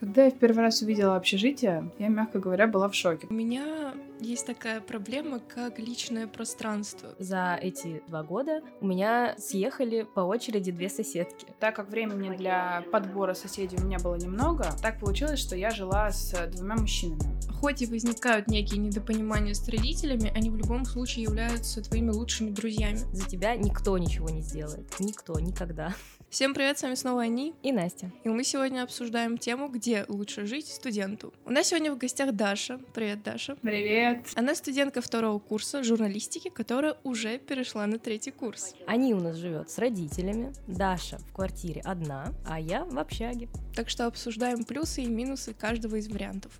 Когда 0.00 0.24
я 0.24 0.30
в 0.30 0.38
первый 0.38 0.60
раз 0.60 0.80
увидела 0.80 1.16
общежитие, 1.16 1.92
я, 1.98 2.08
мягко 2.08 2.38
говоря, 2.38 2.66
была 2.66 2.88
в 2.88 2.94
шоке. 2.94 3.26
У 3.28 3.34
меня 3.34 3.92
есть 4.18 4.46
такая 4.46 4.80
проблема, 4.80 5.40
как 5.40 5.78
личное 5.78 6.26
пространство. 6.26 7.14
За 7.18 7.58
эти 7.60 8.02
два 8.08 8.22
года 8.22 8.62
у 8.80 8.86
меня 8.86 9.34
съехали 9.36 10.06
по 10.14 10.20
очереди 10.20 10.72
две 10.72 10.88
соседки. 10.88 11.46
Так 11.58 11.76
как 11.76 11.90
времени 11.90 12.34
для 12.34 12.82
подбора 12.90 13.34
соседей 13.34 13.76
у 13.76 13.84
меня 13.84 13.98
было 13.98 14.14
немного, 14.14 14.74
так 14.80 14.98
получилось, 15.00 15.38
что 15.38 15.54
я 15.54 15.70
жила 15.70 16.10
с 16.10 16.34
двумя 16.48 16.76
мужчинами. 16.76 17.20
Хоть 17.60 17.82
и 17.82 17.86
возникают 17.86 18.48
некие 18.48 18.80
недопонимания 18.80 19.52
с 19.52 19.68
родителями, 19.68 20.32
они 20.34 20.48
в 20.48 20.56
любом 20.56 20.86
случае 20.86 21.24
являются 21.24 21.82
твоими 21.82 22.10
лучшими 22.10 22.48
друзьями. 22.48 23.00
За 23.12 23.28
тебя 23.28 23.54
никто 23.54 23.98
ничего 23.98 24.30
не 24.30 24.40
сделает. 24.40 24.98
Никто, 24.98 25.38
никогда. 25.38 25.94
Всем 26.30 26.54
привет, 26.54 26.78
с 26.78 26.82
вами 26.82 26.94
снова 26.94 27.22
Ани 27.22 27.54
и 27.60 27.72
Настя. 27.72 28.12
И 28.22 28.28
мы 28.28 28.44
сегодня 28.44 28.84
обсуждаем 28.84 29.36
тему, 29.36 29.68
где 29.68 30.04
лучше 30.06 30.46
жить 30.46 30.68
студенту. 30.68 31.34
У 31.44 31.50
нас 31.50 31.66
сегодня 31.66 31.92
в 31.92 31.98
гостях 31.98 32.32
Даша. 32.36 32.78
Привет, 32.94 33.24
Даша. 33.24 33.56
Привет. 33.56 34.28
Она 34.36 34.54
студентка 34.54 35.02
второго 35.02 35.40
курса 35.40 35.82
журналистики, 35.82 36.48
которая 36.48 36.96
уже 37.02 37.38
перешла 37.38 37.84
на 37.88 37.98
третий 37.98 38.30
курс. 38.30 38.76
Ани 38.86 39.12
у 39.12 39.20
нас 39.20 39.38
живет 39.38 39.70
с 39.70 39.78
родителями, 39.78 40.52
Даша 40.68 41.18
в 41.18 41.32
квартире 41.32 41.80
одна, 41.84 42.32
а 42.46 42.60
я 42.60 42.84
в 42.84 42.96
общаге. 42.96 43.48
Так 43.74 43.90
что 43.90 44.06
обсуждаем 44.06 44.62
плюсы 44.62 45.02
и 45.02 45.08
минусы 45.08 45.52
каждого 45.52 45.96
из 45.96 46.06
вариантов. 46.06 46.52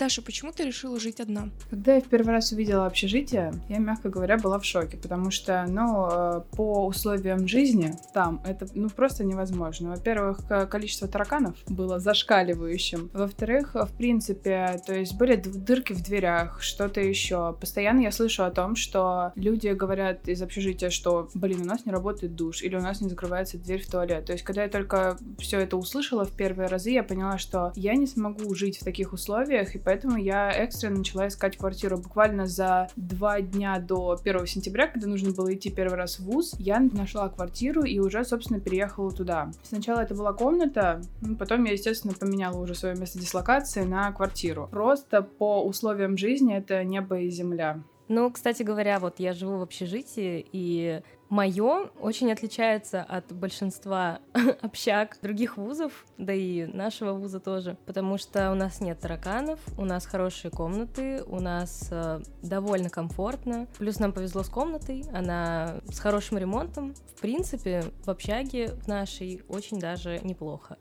Даша, 0.00 0.22
почему 0.22 0.50
ты 0.50 0.64
решила 0.64 0.98
жить 0.98 1.20
одна? 1.20 1.50
Когда 1.68 1.96
я 1.96 2.00
в 2.00 2.06
первый 2.06 2.30
раз 2.30 2.52
увидела 2.52 2.86
общежитие, 2.86 3.52
я, 3.68 3.76
мягко 3.76 4.08
говоря, 4.08 4.38
была 4.38 4.58
в 4.58 4.64
шоке, 4.64 4.96
потому 4.96 5.30
что, 5.30 5.66
ну, 5.68 6.08
э, 6.10 6.40
по 6.56 6.86
условиям 6.86 7.46
жизни 7.46 7.92
там 8.14 8.42
это, 8.46 8.66
ну, 8.72 8.88
просто 8.88 9.24
невозможно. 9.24 9.90
Во-первых, 9.90 10.40
количество 10.70 11.06
тараканов 11.06 11.54
было 11.66 11.98
зашкаливающим. 11.98 13.10
Во-вторых, 13.12 13.74
в 13.74 13.94
принципе, 13.94 14.80
то 14.86 14.94
есть 14.94 15.18
были 15.18 15.36
дырки 15.36 15.92
в 15.92 16.02
дверях, 16.02 16.62
что-то 16.62 17.02
еще. 17.02 17.54
Постоянно 17.60 18.00
я 18.00 18.10
слышу 18.10 18.44
о 18.44 18.50
том, 18.50 18.76
что 18.76 19.32
люди 19.34 19.68
говорят 19.68 20.26
из 20.28 20.40
общежития, 20.40 20.88
что, 20.88 21.28
блин, 21.34 21.60
у 21.60 21.66
нас 21.66 21.84
не 21.84 21.92
работает 21.92 22.34
душ, 22.34 22.62
или 22.62 22.74
у 22.74 22.80
нас 22.80 23.02
не 23.02 23.10
закрывается 23.10 23.58
дверь 23.58 23.82
в 23.82 23.90
туалет. 23.90 24.24
То 24.24 24.32
есть, 24.32 24.44
когда 24.44 24.62
я 24.62 24.70
только 24.70 25.18
все 25.38 25.60
это 25.60 25.76
услышала 25.76 26.24
в 26.24 26.34
первые 26.34 26.70
разы, 26.70 26.88
я 26.88 27.02
поняла, 27.02 27.36
что 27.36 27.74
я 27.76 27.94
не 27.96 28.06
смогу 28.06 28.54
жить 28.54 28.78
в 28.78 28.84
таких 28.84 29.12
условиях, 29.12 29.74
и 29.74 29.89
поэтому 29.90 30.18
я 30.18 30.52
экстренно 30.52 30.98
начала 30.98 31.26
искать 31.26 31.56
квартиру. 31.56 31.98
Буквально 31.98 32.46
за 32.46 32.86
два 32.94 33.40
дня 33.40 33.80
до 33.80 34.16
1 34.24 34.46
сентября, 34.46 34.86
когда 34.86 35.08
нужно 35.08 35.32
было 35.32 35.52
идти 35.52 35.68
первый 35.68 35.96
раз 35.96 36.20
в 36.20 36.26
ВУЗ, 36.26 36.54
я 36.60 36.78
нашла 36.78 37.28
квартиру 37.28 37.82
и 37.82 37.98
уже, 37.98 38.24
собственно, 38.24 38.60
переехала 38.60 39.10
туда. 39.10 39.50
Сначала 39.64 39.98
это 39.98 40.14
была 40.14 40.32
комната, 40.32 41.02
ну, 41.22 41.34
потом 41.34 41.64
я, 41.64 41.72
естественно, 41.72 42.14
поменяла 42.14 42.56
уже 42.60 42.76
свое 42.76 42.94
место 42.94 43.18
дислокации 43.18 43.82
на 43.82 44.12
квартиру. 44.12 44.68
Просто 44.70 45.22
по 45.22 45.64
условиям 45.64 46.16
жизни 46.16 46.56
это 46.56 46.84
небо 46.84 47.18
и 47.18 47.28
земля. 47.28 47.82
Ну, 48.06 48.30
кстати 48.30 48.62
говоря, 48.62 49.00
вот 49.00 49.18
я 49.18 49.32
живу 49.32 49.58
в 49.58 49.62
общежитии, 49.62 50.46
и 50.52 51.00
Мое 51.30 51.90
очень 52.00 52.32
отличается 52.32 53.04
от 53.04 53.32
большинства 53.32 54.18
общак 54.62 55.16
других 55.22 55.56
вузов, 55.56 56.04
да 56.18 56.34
и 56.34 56.66
нашего 56.66 57.12
вуза 57.12 57.38
тоже, 57.38 57.76
потому 57.86 58.18
что 58.18 58.50
у 58.50 58.54
нас 58.56 58.80
нет 58.80 58.98
тараканов, 58.98 59.60
у 59.78 59.84
нас 59.84 60.06
хорошие 60.06 60.50
комнаты, 60.50 61.22
у 61.28 61.38
нас 61.38 61.86
э, 61.92 62.20
довольно 62.42 62.90
комфортно. 62.90 63.68
Плюс 63.78 64.00
нам 64.00 64.12
повезло 64.12 64.42
с 64.42 64.48
комнатой, 64.48 65.04
она 65.12 65.76
с 65.88 66.00
хорошим 66.00 66.36
ремонтом. 66.36 66.94
В 67.14 67.20
принципе, 67.20 67.84
в 68.04 68.10
общаге 68.10 68.72
в 68.82 68.88
нашей 68.88 69.42
очень 69.48 69.78
даже 69.78 70.18
неплохо. 70.24 70.78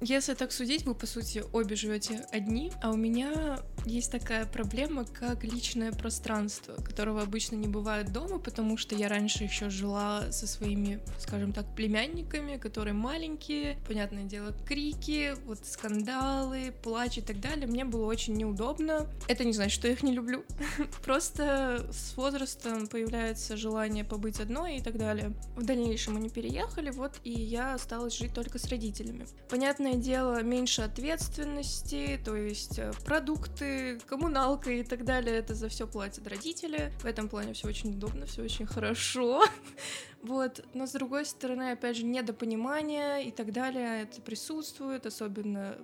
Если 0.00 0.34
так 0.34 0.52
судить, 0.52 0.84
вы, 0.84 0.94
по 0.94 1.06
сути, 1.06 1.44
обе 1.52 1.74
живете 1.74 2.24
одни, 2.30 2.70
а 2.82 2.90
у 2.90 2.96
меня 2.96 3.58
есть 3.84 4.12
такая 4.12 4.46
проблема, 4.46 5.04
как 5.04 5.42
личное 5.42 5.90
пространство, 5.90 6.74
которого 6.74 7.22
обычно 7.22 7.56
не 7.56 7.66
бывает 7.66 8.12
дома, 8.12 8.38
потому 8.38 8.76
что 8.76 8.94
я 8.94 9.08
раньше 9.08 9.42
еще 9.42 9.70
жила 9.70 10.30
со 10.30 10.46
своими, 10.46 11.00
скажем 11.18 11.52
так, 11.52 11.74
племянниками, 11.74 12.58
которые 12.58 12.94
маленькие, 12.94 13.76
понятное 13.88 14.22
дело, 14.22 14.54
крики, 14.66 15.34
вот 15.46 15.66
скандалы, 15.66 16.72
плач 16.82 17.18
и 17.18 17.20
так 17.20 17.40
далее. 17.40 17.66
Мне 17.66 17.84
было 17.84 18.06
очень 18.06 18.34
неудобно. 18.34 19.08
Это 19.26 19.44
не 19.44 19.52
значит, 19.52 19.72
что 19.72 19.88
я 19.88 19.94
их 19.94 20.04
не 20.04 20.12
люблю. 20.12 20.44
Просто 21.04 21.88
с 21.90 22.16
возрастом 22.16 22.86
появляется 22.86 23.56
желание 23.56 24.04
побыть 24.04 24.38
одной 24.38 24.76
и 24.76 24.80
так 24.80 24.96
далее. 24.96 25.32
В 25.56 25.64
дальнейшем 25.64 26.16
они 26.16 26.28
переехали, 26.28 26.90
вот, 26.90 27.14
и 27.24 27.32
я 27.32 27.74
осталась 27.74 28.16
жить 28.16 28.32
только 28.32 28.60
с 28.60 28.68
родителями. 28.68 29.26
Понятно, 29.48 29.87
понятное 29.88 30.04
дело, 30.04 30.42
меньше 30.42 30.82
ответственности, 30.82 32.20
то 32.24 32.36
есть 32.36 32.78
э, 32.78 32.92
продукты, 33.04 33.98
коммуналка 34.06 34.70
и 34.70 34.82
так 34.82 35.04
далее, 35.04 35.36
это 35.36 35.54
за 35.54 35.68
все 35.68 35.86
платят 35.86 36.26
родители. 36.26 36.92
В 37.00 37.06
этом 37.06 37.28
плане 37.28 37.54
все 37.54 37.68
очень 37.68 37.92
удобно, 37.92 38.26
все 38.26 38.42
очень 38.42 38.66
хорошо. 38.66 39.44
Вот, 40.20 40.64
но 40.74 40.88
с 40.88 40.90
другой 40.90 41.24
стороны, 41.24 41.70
опять 41.70 41.96
же, 41.96 42.04
недопонимание 42.04 43.24
и 43.24 43.30
так 43.30 43.52
далее, 43.52 44.02
это 44.02 44.20
присутствует, 44.20 45.06
особенно 45.06 45.78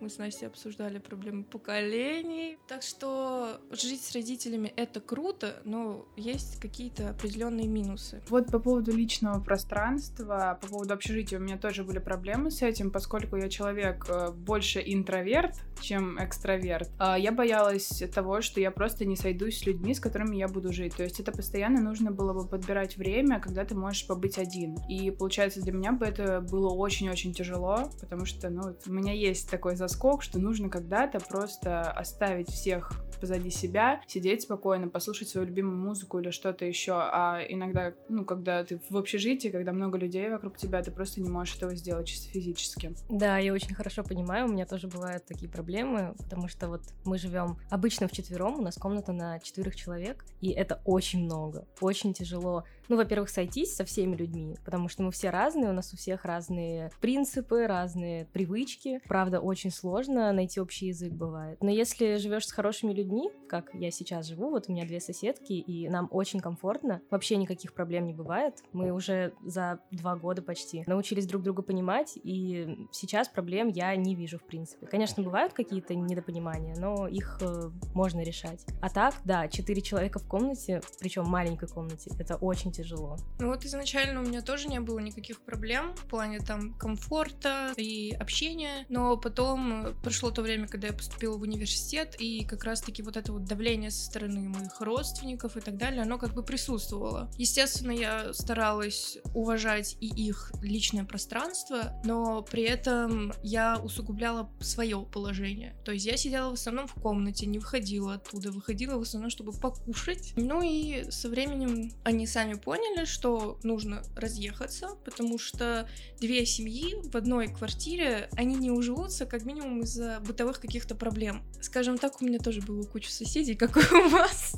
мы 0.00 0.08
с 0.08 0.18
Настей 0.18 0.46
обсуждали 0.46 0.98
проблемы 0.98 1.44
поколений. 1.44 2.58
Так 2.66 2.82
что 2.82 3.60
жить 3.70 4.02
с 4.02 4.12
родителями 4.12 4.72
это 4.76 5.00
круто, 5.00 5.60
но 5.64 6.06
есть 6.16 6.60
какие-то 6.60 7.10
определенные 7.10 7.66
минусы. 7.66 8.22
Вот 8.28 8.50
по 8.50 8.58
поводу 8.58 8.92
личного 8.92 9.40
пространства, 9.40 10.58
по 10.60 10.68
поводу 10.68 10.94
общежития 10.94 11.38
у 11.38 11.42
меня 11.42 11.58
тоже 11.58 11.84
были 11.84 11.98
проблемы 11.98 12.50
с 12.50 12.62
этим, 12.62 12.90
поскольку 12.90 13.36
я 13.36 13.48
человек 13.48 14.06
э, 14.08 14.30
больше 14.32 14.82
интроверт, 14.84 15.54
чем 15.80 16.22
экстраверт. 16.22 16.90
А, 16.98 17.18
я 17.18 17.32
боялась 17.32 18.02
того, 18.14 18.40
что 18.40 18.60
я 18.60 18.70
просто 18.70 19.04
не 19.04 19.16
сойдусь 19.16 19.60
с 19.60 19.66
людьми, 19.66 19.94
с 19.94 20.00
которыми 20.00 20.36
я 20.36 20.48
буду 20.48 20.72
жить. 20.72 20.96
То 20.96 21.04
есть 21.04 21.20
это 21.20 21.32
постоянно 21.32 21.80
нужно 21.80 22.10
было 22.10 22.32
бы 22.32 22.46
подбирать 22.46 22.96
время, 22.96 23.40
когда 23.40 23.64
ты 23.64 23.74
можешь 23.74 24.06
побыть 24.06 24.38
один. 24.38 24.76
И 24.88 25.10
получается 25.10 25.60
для 25.60 25.72
меня 25.72 25.92
бы 25.92 26.06
это 26.06 26.40
было 26.40 26.70
очень-очень 26.70 27.32
тяжело, 27.32 27.90
потому 28.00 28.24
что, 28.24 28.50
ну, 28.50 28.76
у 28.86 28.92
меня 28.92 29.12
есть 29.12 29.50
такой 29.50 29.76
заскок, 29.88 30.22
что 30.22 30.38
нужно 30.38 30.68
когда-то 30.68 31.18
просто 31.18 31.90
оставить 31.90 32.50
всех 32.50 32.92
позади 33.18 33.50
себя, 33.50 34.00
сидеть 34.06 34.42
спокойно, 34.42 34.88
послушать 34.88 35.28
свою 35.28 35.46
любимую 35.46 35.76
музыку 35.76 36.20
или 36.20 36.30
что-то 36.30 36.64
еще. 36.64 36.92
А 36.94 37.40
иногда, 37.48 37.94
ну, 38.08 38.24
когда 38.24 38.62
ты 38.62 38.80
в 38.88 38.96
общежитии, 38.96 39.48
когда 39.48 39.72
много 39.72 39.98
людей 39.98 40.30
вокруг 40.30 40.56
тебя, 40.56 40.82
ты 40.82 40.92
просто 40.92 41.20
не 41.20 41.28
можешь 41.28 41.56
этого 41.56 41.74
сделать 41.74 42.06
чисто 42.06 42.30
физически. 42.30 42.94
Да, 43.08 43.38
я 43.38 43.52
очень 43.52 43.74
хорошо 43.74 44.04
понимаю, 44.04 44.46
у 44.46 44.52
меня 44.52 44.66
тоже 44.66 44.86
бывают 44.86 45.24
такие 45.26 45.50
проблемы, 45.50 46.14
потому 46.18 46.46
что 46.46 46.68
вот 46.68 46.82
мы 47.04 47.18
живем 47.18 47.58
обычно 47.70 48.06
в 48.06 48.12
четвером, 48.12 48.60
у 48.60 48.62
нас 48.62 48.76
комната 48.76 49.12
на 49.12 49.40
четверых 49.40 49.74
человек, 49.74 50.24
и 50.40 50.50
это 50.50 50.80
очень 50.84 51.24
много, 51.24 51.66
очень 51.80 52.12
тяжело 52.14 52.64
ну, 52.88 52.96
во-первых, 52.96 53.28
сойтись 53.28 53.76
со 53.76 53.84
всеми 53.84 54.16
людьми, 54.16 54.56
потому 54.64 54.88
что 54.88 55.02
мы 55.02 55.12
все 55.12 55.30
разные, 55.30 55.68
у 55.68 55.74
нас 55.74 55.92
у 55.92 55.96
всех 55.96 56.24
разные 56.24 56.90
принципы, 57.00 57.66
разные 57.66 58.24
привычки. 58.26 59.00
Правда, 59.06 59.40
очень 59.40 59.70
сложно 59.78 60.32
найти 60.32 60.60
общий 60.60 60.86
язык 60.86 61.12
бывает. 61.12 61.58
Но 61.62 61.70
если 61.70 62.16
живешь 62.16 62.46
с 62.46 62.52
хорошими 62.52 62.92
людьми, 62.92 63.30
как 63.48 63.70
я 63.74 63.90
сейчас 63.90 64.26
живу, 64.26 64.50
вот 64.50 64.68
у 64.68 64.72
меня 64.72 64.84
две 64.86 65.00
соседки, 65.00 65.52
и 65.52 65.88
нам 65.88 66.08
очень 66.10 66.40
комфортно, 66.40 67.00
вообще 67.10 67.36
никаких 67.36 67.72
проблем 67.72 68.06
не 68.06 68.14
бывает. 68.14 68.62
Мы 68.72 68.90
уже 68.92 69.32
за 69.44 69.80
два 69.90 70.16
года 70.16 70.42
почти 70.42 70.84
научились 70.86 71.26
друг 71.26 71.42
друга 71.42 71.62
понимать, 71.62 72.18
и 72.22 72.86
сейчас 72.92 73.28
проблем 73.28 73.68
я 73.68 73.94
не 73.96 74.14
вижу 74.14 74.38
в 74.38 74.46
принципе. 74.46 74.86
Конечно, 74.86 75.22
бывают 75.22 75.52
какие-то 75.52 75.94
недопонимания, 75.94 76.74
но 76.76 77.06
их 77.06 77.38
э, 77.40 77.70
можно 77.94 78.22
решать. 78.22 78.64
А 78.80 78.90
так, 78.90 79.14
да, 79.24 79.48
четыре 79.48 79.80
человека 79.82 80.18
в 80.18 80.26
комнате, 80.26 80.82
причем 81.00 81.24
маленькой 81.24 81.68
комнате, 81.68 82.10
это 82.18 82.36
очень 82.36 82.72
тяжело. 82.72 83.16
Ну 83.38 83.48
вот 83.48 83.64
изначально 83.64 84.20
у 84.20 84.24
меня 84.24 84.42
тоже 84.42 84.68
не 84.68 84.80
было 84.80 84.98
никаких 84.98 85.40
проблем 85.40 85.94
в 85.94 86.06
плане 86.06 86.40
там 86.40 86.74
комфорта 86.74 87.72
и 87.76 88.12
общения, 88.18 88.86
но 88.88 89.16
потом 89.16 89.67
пришло 90.02 90.30
то 90.30 90.42
время, 90.42 90.68
когда 90.68 90.88
я 90.88 90.92
поступила 90.92 91.36
в 91.36 91.42
университет, 91.42 92.16
и 92.18 92.44
как 92.44 92.64
раз-таки 92.64 93.02
вот 93.02 93.16
это 93.16 93.32
вот 93.32 93.44
давление 93.44 93.90
со 93.90 94.04
стороны 94.04 94.48
моих 94.48 94.80
родственников 94.80 95.56
и 95.56 95.60
так 95.60 95.76
далее, 95.76 96.02
оно 96.02 96.18
как 96.18 96.34
бы 96.34 96.42
присутствовало. 96.42 97.30
Естественно, 97.36 97.90
я 97.90 98.32
старалась 98.32 99.18
уважать 99.34 99.96
и 100.00 100.06
их 100.06 100.52
личное 100.62 101.04
пространство, 101.04 102.00
но 102.04 102.42
при 102.42 102.62
этом 102.62 103.32
я 103.42 103.78
усугубляла 103.82 104.50
свое 104.60 105.06
положение. 105.12 105.74
То 105.84 105.92
есть 105.92 106.06
я 106.06 106.16
сидела 106.16 106.50
в 106.50 106.54
основном 106.54 106.86
в 106.86 106.94
комнате, 106.94 107.46
не 107.46 107.58
выходила 107.58 108.14
оттуда, 108.14 108.50
выходила 108.50 108.98
в 108.98 109.02
основном, 109.02 109.30
чтобы 109.30 109.52
покушать. 109.52 110.32
Ну 110.36 110.62
и 110.62 111.10
со 111.10 111.28
временем 111.28 111.92
они 112.04 112.26
сами 112.26 112.54
поняли, 112.54 113.04
что 113.04 113.58
нужно 113.62 114.02
разъехаться, 114.16 114.90
потому 115.04 115.38
что 115.38 115.88
две 116.20 116.46
семьи 116.46 116.96
в 117.02 117.16
одной 117.16 117.48
квартире, 117.48 118.28
они 118.32 118.54
не 118.54 118.70
уживутся 118.70 119.26
как 119.26 119.44
минимум 119.44 119.57
минимум 119.58 119.82
из-за 119.82 120.20
бытовых 120.26 120.60
каких-то 120.60 120.94
проблем. 120.94 121.42
Скажем 121.60 121.98
так, 121.98 122.20
у 122.20 122.24
меня 122.24 122.38
тоже 122.38 122.60
было 122.60 122.84
куча 122.84 123.10
соседей, 123.10 123.54
как 123.54 123.76
и 123.76 123.94
у 123.94 124.08
вас. 124.08 124.56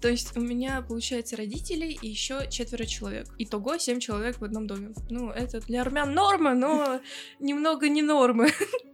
То 0.00 0.08
есть 0.08 0.36
у 0.36 0.40
меня, 0.40 0.82
получается, 0.82 1.36
родители 1.36 1.86
и 1.86 2.08
еще 2.08 2.48
четверо 2.50 2.84
человек. 2.84 3.26
Итого 3.38 3.78
семь 3.78 4.00
человек 4.00 4.38
в 4.38 4.44
одном 4.44 4.66
доме. 4.66 4.94
Ну, 5.10 5.30
это 5.30 5.60
для 5.60 5.82
армян 5.82 6.12
норма, 6.12 6.54
но 6.54 7.00
немного 7.40 7.88
не 7.88 8.02
нормы. 8.02 8.48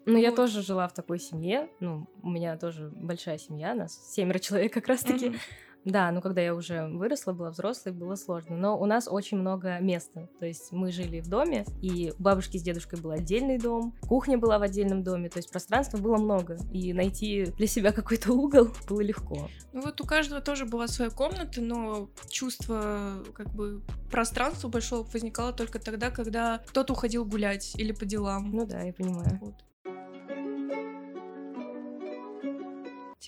Ну, 0.06 0.17
я 0.17 0.32
тоже 0.32 0.62
жила 0.62 0.88
в 0.88 0.94
такой 0.94 1.19
семье. 1.19 1.69
Ну, 1.81 2.06
у 2.23 2.31
меня 2.31 2.56
тоже 2.56 2.91
большая 2.94 3.38
семья, 3.38 3.75
нас 3.75 3.99
семеро 4.14 4.38
человек 4.38 4.73
как 4.73 4.87
раз-таки. 4.88 5.35
Да, 5.84 6.10
ну 6.10 6.20
когда 6.20 6.40
я 6.40 6.54
уже 6.54 6.86
выросла, 6.88 7.32
была 7.32 7.50
взрослой, 7.50 7.92
было 7.92 8.14
сложно. 8.14 8.56
Но 8.56 8.78
у 8.78 8.86
нас 8.86 9.08
очень 9.08 9.38
много 9.38 9.78
места. 9.80 10.28
То 10.38 10.46
есть 10.46 10.72
мы 10.72 10.92
жили 10.92 11.20
в 11.20 11.28
доме, 11.28 11.64
и 11.80 12.12
у 12.18 12.22
бабушки 12.22 12.58
с 12.58 12.62
дедушкой 12.62 13.00
был 13.00 13.10
отдельный 13.10 13.58
дом, 13.58 13.94
кухня 14.02 14.38
была 14.38 14.58
в 14.58 14.62
отдельном 14.62 15.02
доме, 15.02 15.28
то 15.28 15.38
есть 15.38 15.50
пространства 15.50 15.98
было 15.98 16.16
много. 16.16 16.58
И 16.72 16.92
найти 16.92 17.46
для 17.56 17.66
себя 17.66 17.92
какой-то 17.92 18.32
угол 18.32 18.68
было 18.88 19.00
легко. 19.00 19.48
Ну 19.72 19.82
вот 19.82 20.00
у 20.00 20.04
каждого 20.04 20.40
тоже 20.40 20.66
была 20.66 20.86
своя 20.88 21.10
комната, 21.10 21.60
но 21.60 22.10
чувство 22.28 23.22
как 23.34 23.48
бы 23.54 23.82
пространства 24.10 24.68
большого 24.68 25.06
возникало 25.10 25.52
только 25.52 25.78
тогда, 25.78 26.10
когда 26.10 26.58
кто-то 26.66 26.92
уходил 26.92 27.24
гулять 27.24 27.74
или 27.76 27.92
по 27.92 28.04
делам. 28.04 28.50
Ну 28.50 28.66
да, 28.66 28.82
я 28.82 28.92
понимаю. 28.92 29.38
Вот. 29.40 29.54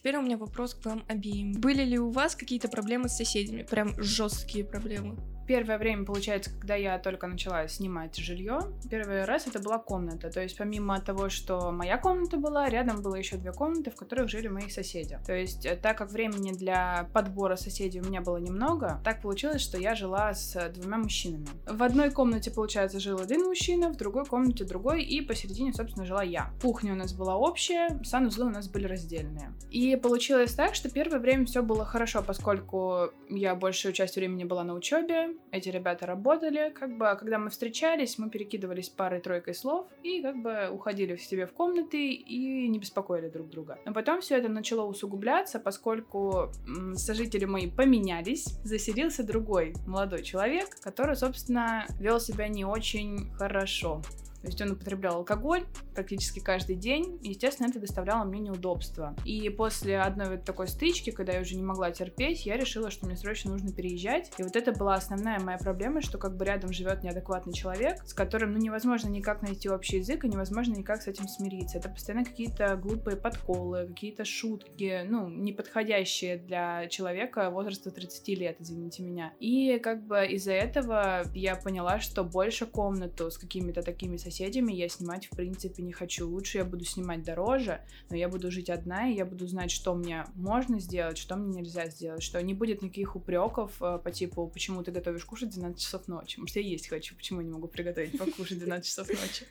Теперь 0.03 0.17
у 0.17 0.23
меня 0.23 0.37
вопрос 0.37 0.75
к 0.75 0.85
вам 0.85 1.05
обеим. 1.07 1.53
Были 1.53 1.85
ли 1.85 1.97
у 1.97 2.11
вас 2.11 2.35
какие-то 2.35 2.67
проблемы 2.67 3.09
с 3.09 3.17
соседями? 3.17 3.63
Прям 3.63 3.95
жесткие 4.03 4.65
проблемы? 4.65 5.17
Первое 5.47 5.79
время, 5.79 6.05
получается, 6.05 6.51
когда 6.51 6.75
я 6.75 6.99
только 6.99 7.27
начала 7.27 7.67
снимать 7.69 8.17
жилье, 8.17 8.61
первый 8.91 9.25
раз 9.25 9.47
это 9.47 9.59
была 9.59 9.79
комната. 9.79 10.31
То 10.31 10.41
есть 10.41 10.57
помимо 10.57 11.01
того, 11.01 11.29
что 11.29 11.73
моя 11.73 11.99
комната 11.99 12.37
была, 12.37 12.69
рядом 12.69 13.03
было 13.03 13.17
еще 13.17 13.37
две 13.37 13.53
комнаты, 13.53 13.91
в 13.91 13.97
которых 13.97 14.29
жили 14.29 14.49
мои 14.49 14.69
соседи. 14.69 15.19
То 15.27 15.35
есть 15.35 15.67
э, 15.67 15.77
так 15.77 15.99
как 15.99 16.11
времени 16.11 16.53
для 16.53 17.09
подбора 17.13 17.57
соседей 17.57 18.01
у 18.01 18.05
меня 18.05 18.21
было 18.21 18.37
немного, 18.37 19.01
так 19.05 19.21
получилось, 19.23 19.63
что 19.63 19.79
я 19.79 19.95
жила 19.95 20.35
с 20.35 20.71
двумя 20.71 20.99
мужчинами. 20.99 21.47
В 21.67 21.83
одной 21.83 22.11
комнате, 22.11 22.51
получается, 22.51 23.01
жил 23.01 23.19
один 23.19 23.43
мужчина, 23.43 23.89
в 23.89 23.97
другой 23.97 24.25
комнате 24.25 24.65
другой, 24.65 25.03
и 25.03 25.21
посередине, 25.21 25.73
собственно, 25.73 26.07
жила 26.07 26.23
я. 26.23 26.51
Кухня 26.63 26.93
у 26.93 26.97
нас 26.97 27.13
была 27.13 27.37
общая, 27.37 28.01
санузлы 28.05 28.47
у 28.47 28.51
нас 28.51 28.69
были 28.69 28.87
раздельные. 28.87 29.53
И 29.71 29.97
получилось 29.97 30.55
так, 30.55 30.75
что 30.75 30.91
первое 30.91 31.19
время 31.19 31.47
все 31.47 31.63
было 31.63 31.85
хорошо, 31.85 32.23
поскольку 32.23 33.11
я 33.29 33.55
большую 33.55 33.93
часть 33.93 34.17
времени 34.17 34.45
была 34.45 34.65
на 34.65 34.75
учебе, 34.75 35.32
эти 35.51 35.69
ребята 35.69 36.07
работали, 36.07 36.73
как 36.75 36.97
бы, 36.97 37.09
а 37.11 37.17
когда 37.17 37.39
мы 37.39 37.51
встречались, 37.51 38.19
мы 38.19 38.31
перекидывались 38.31 38.89
парой-тройкой 38.89 39.55
слов 39.55 39.87
и 40.03 40.23
как 40.23 40.43
бы 40.43 40.69
уходили 40.71 41.17
в 41.17 41.23
себе 41.23 41.47
в 41.47 41.53
комнаты 41.53 42.13
и 42.13 42.69
не 42.69 42.79
беспокоили 42.79 43.29
друг 43.29 43.49
друга. 43.49 43.79
Но 43.85 43.93
потом 43.93 44.21
все 44.21 44.37
это 44.37 44.49
начало 44.49 44.87
усугубляться, 44.87 45.59
поскольку 45.61 46.51
м, 46.67 46.95
сожители 46.97 47.45
мои 47.45 47.71
поменялись, 47.71 48.47
заселился 48.65 49.25
другой 49.25 49.75
молодой 49.87 50.23
человек, 50.23 50.81
который, 50.81 51.17
собственно, 51.17 51.87
вел 51.99 52.21
себя 52.21 52.49
не 52.49 52.65
очень 52.65 53.33
хорошо. 53.35 54.03
То 54.43 54.49
есть 54.49 54.61
он 54.61 54.73
употреблял 54.73 55.17
алкоголь 55.17 55.65
практически 55.95 56.41
каждый 56.41 56.75
день, 56.75 57.19
и, 57.23 57.29
естественно, 57.29 57.69
это 57.69 57.79
доставляло 57.79 58.25
мне 58.25 58.41
неудобства. 58.41 59.15
И 59.25 59.49
после 59.51 60.01
одной 60.01 60.31
вот 60.31 60.45
такой 60.45 60.67
стычки, 60.67 61.11
когда 61.11 61.33
я 61.33 61.41
уже 61.41 61.55
не 61.55 61.63
могла 61.63 61.93
терпеть, 61.93 62.45
я 62.45 62.57
решила, 62.57 62.91
что 62.91 63.07
мне 63.07 63.17
срочно 63.17 63.53
нужно 63.53 63.73
переезжать. 63.73 64.33
И 64.39 64.43
вот 64.43 64.57
это 64.57 64.73
была 64.73 64.95
основная 64.95 65.39
моя 65.39 65.59
проблема, 65.59 66.01
что 66.03 66.19
как 66.19 66.37
бы 66.37 66.45
рядом 66.45 66.73
живет 66.73 67.05
неадекватный 67.05 67.53
человек, 67.53 68.03
с 68.05 68.13
которым, 68.13 68.53
ну, 68.53 68.59
невозможно 68.59 69.09
никак 69.09 69.43
найти 69.43 69.69
общий 69.71 69.99
язык, 69.99 70.25
и 70.25 70.29
невозможно 70.29 70.75
никак 70.75 71.03
с 71.03 71.07
этим 71.07 71.29
смириться. 71.29 71.79
Это 71.79 71.89
постоянно 71.89 72.25
какие-то 72.25 72.75
глупые 72.77 73.17
подколы, 73.17 73.87
какие-то 73.87 74.25
шутки, 74.25 75.07
ну, 75.09 75.29
неподходящие 75.29 76.37
для 76.39 76.89
человека 76.89 77.49
возраста 77.51 77.93
30 77.93 78.29
лет, 78.31 78.57
извините 78.59 79.05
меня. 79.05 79.33
И 79.39 79.79
как 79.79 80.05
бы 80.05 80.27
из-за 80.27 80.53
этого 80.53 81.23
я 81.33 81.55
поняла, 81.55 82.01
что 82.01 82.25
больше 82.25 82.67
комнату 82.67 83.31
с 83.31 83.39
какими-то 83.39 83.83
такими 83.83 84.17
соседями 84.17 84.32
соседями 84.33 84.73
я 84.73 84.89
снимать, 84.89 85.27
в 85.27 85.37
принципе, 85.37 85.83
не 85.83 85.93
хочу. 85.93 86.29
Лучше 86.29 86.59
я 86.59 86.65
буду 86.65 86.85
снимать 86.85 87.23
дороже, 87.23 87.83
но 88.11 88.17
я 88.17 88.29
буду 88.29 88.51
жить 88.51 88.71
одна, 88.71 89.09
и 89.09 89.15
я 89.15 89.27
буду 89.27 89.47
знать, 89.47 89.71
что 89.71 89.95
мне 89.95 90.25
можно 90.35 90.81
сделать, 90.81 91.19
что 91.19 91.37
мне 91.37 91.61
нельзя 91.61 91.87
сделать, 91.89 92.23
что 92.23 92.43
не 92.43 92.55
будет 92.55 92.83
никаких 92.83 93.15
упреков 93.15 93.81
э, 93.83 93.99
по 94.03 94.11
типу, 94.11 94.49
почему 94.49 94.83
ты 94.83 94.91
готовишь 94.91 95.25
кушать 95.25 95.51
12 95.51 95.81
часов 95.81 96.09
ночи. 96.09 96.41
Что 96.47 96.61
я 96.61 96.67
есть 96.67 96.89
хочу, 96.89 97.15
почему 97.15 97.41
я 97.41 97.47
не 97.47 97.53
могу 97.53 97.69
приготовить 97.69 98.19
покушать 98.19 98.59
12 98.59 98.87
часов 98.87 99.09
ночи. 99.09 99.47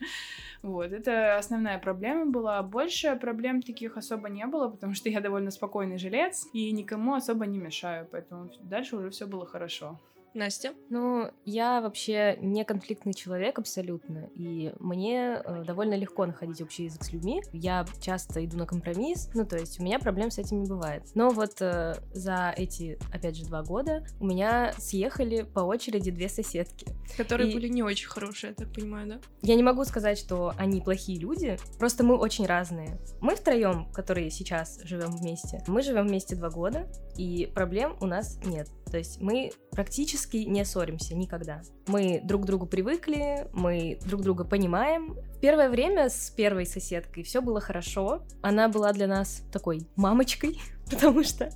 Вот, 0.63 0.91
это 0.91 1.37
основная 1.37 1.79
проблема 1.79 2.27
была. 2.27 2.61
Больше 2.61 3.15
проблем 3.15 3.61
таких 3.61 3.97
особо 3.97 4.29
не 4.29 4.45
было, 4.45 4.67
потому 4.67 4.93
что 4.93 5.09
я 5.09 5.19
довольно 5.19 5.49
спокойный 5.51 5.97
жилец 5.97 6.47
и 6.53 6.71
никому 6.71 7.15
особо 7.15 7.45
не 7.45 7.57
мешаю, 7.57 8.07
поэтому 8.11 8.51
дальше 8.61 8.95
уже 8.95 9.09
все 9.09 9.25
было 9.25 9.45
хорошо. 9.45 9.99
Настя? 10.33 10.73
Ну, 10.89 11.29
я 11.45 11.81
вообще 11.81 12.37
не 12.41 12.63
конфликтный 12.63 13.13
человек 13.13 13.59
абсолютно, 13.59 14.29
и 14.35 14.73
мне 14.79 15.41
э, 15.43 15.63
довольно 15.65 15.95
легко 15.95 16.25
находить 16.25 16.61
общий 16.61 16.85
язык 16.85 17.03
с 17.03 17.11
людьми. 17.11 17.41
Я 17.51 17.85
часто 17.99 18.43
иду 18.45 18.57
на 18.57 18.65
компромисс, 18.65 19.29
ну, 19.33 19.45
то 19.45 19.57
есть 19.57 19.79
у 19.79 19.83
меня 19.83 19.99
проблем 19.99 20.31
с 20.31 20.37
этим 20.37 20.61
не 20.61 20.69
бывает. 20.69 21.03
Но 21.15 21.29
вот 21.29 21.61
э, 21.61 21.95
за 22.13 22.53
эти, 22.55 22.97
опять 23.13 23.35
же, 23.35 23.45
два 23.45 23.63
года 23.63 24.05
у 24.19 24.25
меня 24.25 24.73
съехали 24.77 25.41
по 25.41 25.61
очереди 25.61 26.11
две 26.11 26.29
соседки. 26.29 26.87
Которые 27.17 27.51
и... 27.51 27.53
были 27.53 27.67
не 27.67 27.83
очень 27.83 28.07
хорошие, 28.07 28.51
я 28.51 28.55
так 28.55 28.73
понимаю, 28.73 29.07
да? 29.07 29.21
Я 29.41 29.55
не 29.55 29.63
могу 29.63 29.83
сказать, 29.85 30.17
что 30.17 30.53
они 30.57 30.81
плохие 30.81 31.19
люди, 31.19 31.57
просто 31.77 32.03
мы 32.03 32.17
очень 32.17 32.45
разные. 32.45 32.99
Мы 33.19 33.35
втроем, 33.35 33.91
которые 33.91 34.29
сейчас 34.29 34.79
живем 34.83 35.11
вместе, 35.11 35.63
мы 35.67 35.81
живем 35.81 36.07
вместе 36.07 36.35
два 36.35 36.49
года, 36.49 36.87
и 37.17 37.51
проблем 37.53 37.97
у 37.99 38.05
нас 38.05 38.39
нет. 38.45 38.69
То 38.91 38.97
есть 38.97 39.21
мы 39.21 39.51
практически 39.71 40.37
не 40.37 40.65
ссоримся 40.65 41.15
никогда. 41.15 41.61
Мы 41.87 42.19
друг 42.23 42.43
к 42.43 42.45
другу 42.45 42.65
привыкли, 42.65 43.47
мы 43.53 43.97
друг 44.05 44.21
друга 44.21 44.43
понимаем. 44.43 45.13
В 45.13 45.39
первое 45.39 45.69
время 45.69 46.09
с 46.09 46.29
первой 46.29 46.65
соседкой 46.65 47.23
все 47.23 47.41
было 47.41 47.61
хорошо. 47.61 48.25
Она 48.41 48.67
была 48.67 48.91
для 48.91 49.07
нас 49.07 49.43
такой 49.51 49.87
мамочкой, 49.95 50.59
потому 50.91 51.23
что 51.23 51.49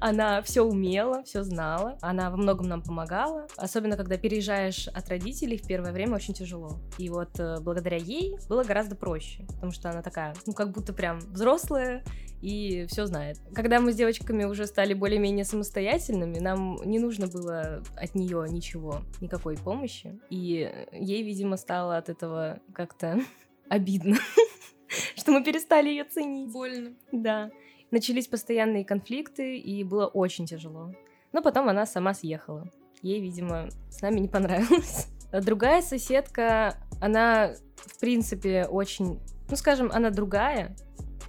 она 0.00 0.42
все 0.42 0.62
умела, 0.62 1.22
все 1.24 1.42
знала, 1.42 1.98
она 2.00 2.30
во 2.30 2.36
многом 2.36 2.68
нам 2.68 2.82
помогала. 2.82 3.46
Особенно, 3.56 3.96
когда 3.96 4.16
переезжаешь 4.16 4.88
от 4.88 5.08
родителей, 5.08 5.58
в 5.58 5.66
первое 5.66 5.92
время 5.92 6.16
очень 6.16 6.34
тяжело. 6.34 6.80
И 6.98 7.08
вот 7.08 7.38
э, 7.38 7.58
благодаря 7.60 7.96
ей 7.96 8.36
было 8.48 8.64
гораздо 8.64 8.96
проще, 8.96 9.44
потому 9.46 9.72
что 9.72 9.90
она 9.90 10.02
такая, 10.02 10.34
ну, 10.46 10.52
как 10.52 10.70
будто 10.70 10.92
прям 10.92 11.18
взрослая, 11.18 12.04
и 12.42 12.86
все 12.88 13.06
знает. 13.06 13.38
Когда 13.54 13.80
мы 13.80 13.92
с 13.92 13.96
девочками 13.96 14.44
уже 14.44 14.66
стали 14.66 14.94
более-менее 14.94 15.44
самостоятельными, 15.44 16.40
нам 16.40 16.76
не 16.84 16.98
нужно 16.98 17.28
было 17.28 17.82
от 17.96 18.14
нее 18.16 18.44
ничего, 18.50 19.02
никакой 19.20 19.56
помощи. 19.56 20.20
И 20.28 20.68
ей, 20.92 21.22
видимо, 21.22 21.56
стало 21.56 21.96
от 21.96 22.08
этого 22.08 22.58
как-то 22.74 23.20
обидно, 23.68 24.16
что 25.16 25.30
мы 25.30 25.44
перестали 25.44 25.88
ее 25.88 26.04
ценить. 26.04 26.52
Больно. 26.52 26.94
Да. 27.12 27.50
Начались 27.92 28.26
постоянные 28.26 28.84
конфликты, 28.84 29.58
и 29.58 29.84
было 29.84 30.06
очень 30.06 30.46
тяжело. 30.46 30.92
Но 31.32 31.42
потом 31.42 31.68
она 31.68 31.86
сама 31.86 32.14
съехала. 32.14 32.68
Ей, 33.02 33.20
видимо, 33.20 33.68
с 33.90 34.00
нами 34.00 34.18
не 34.18 34.28
понравилось. 34.28 35.08
Другая 35.30 35.82
соседка, 35.82 36.78
она, 37.00 37.54
в 37.76 38.00
принципе, 38.00 38.66
очень, 38.66 39.20
ну, 39.48 39.56
скажем, 39.56 39.90
она 39.92 40.10
другая 40.10 40.74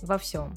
во 0.01 0.17
всем 0.17 0.53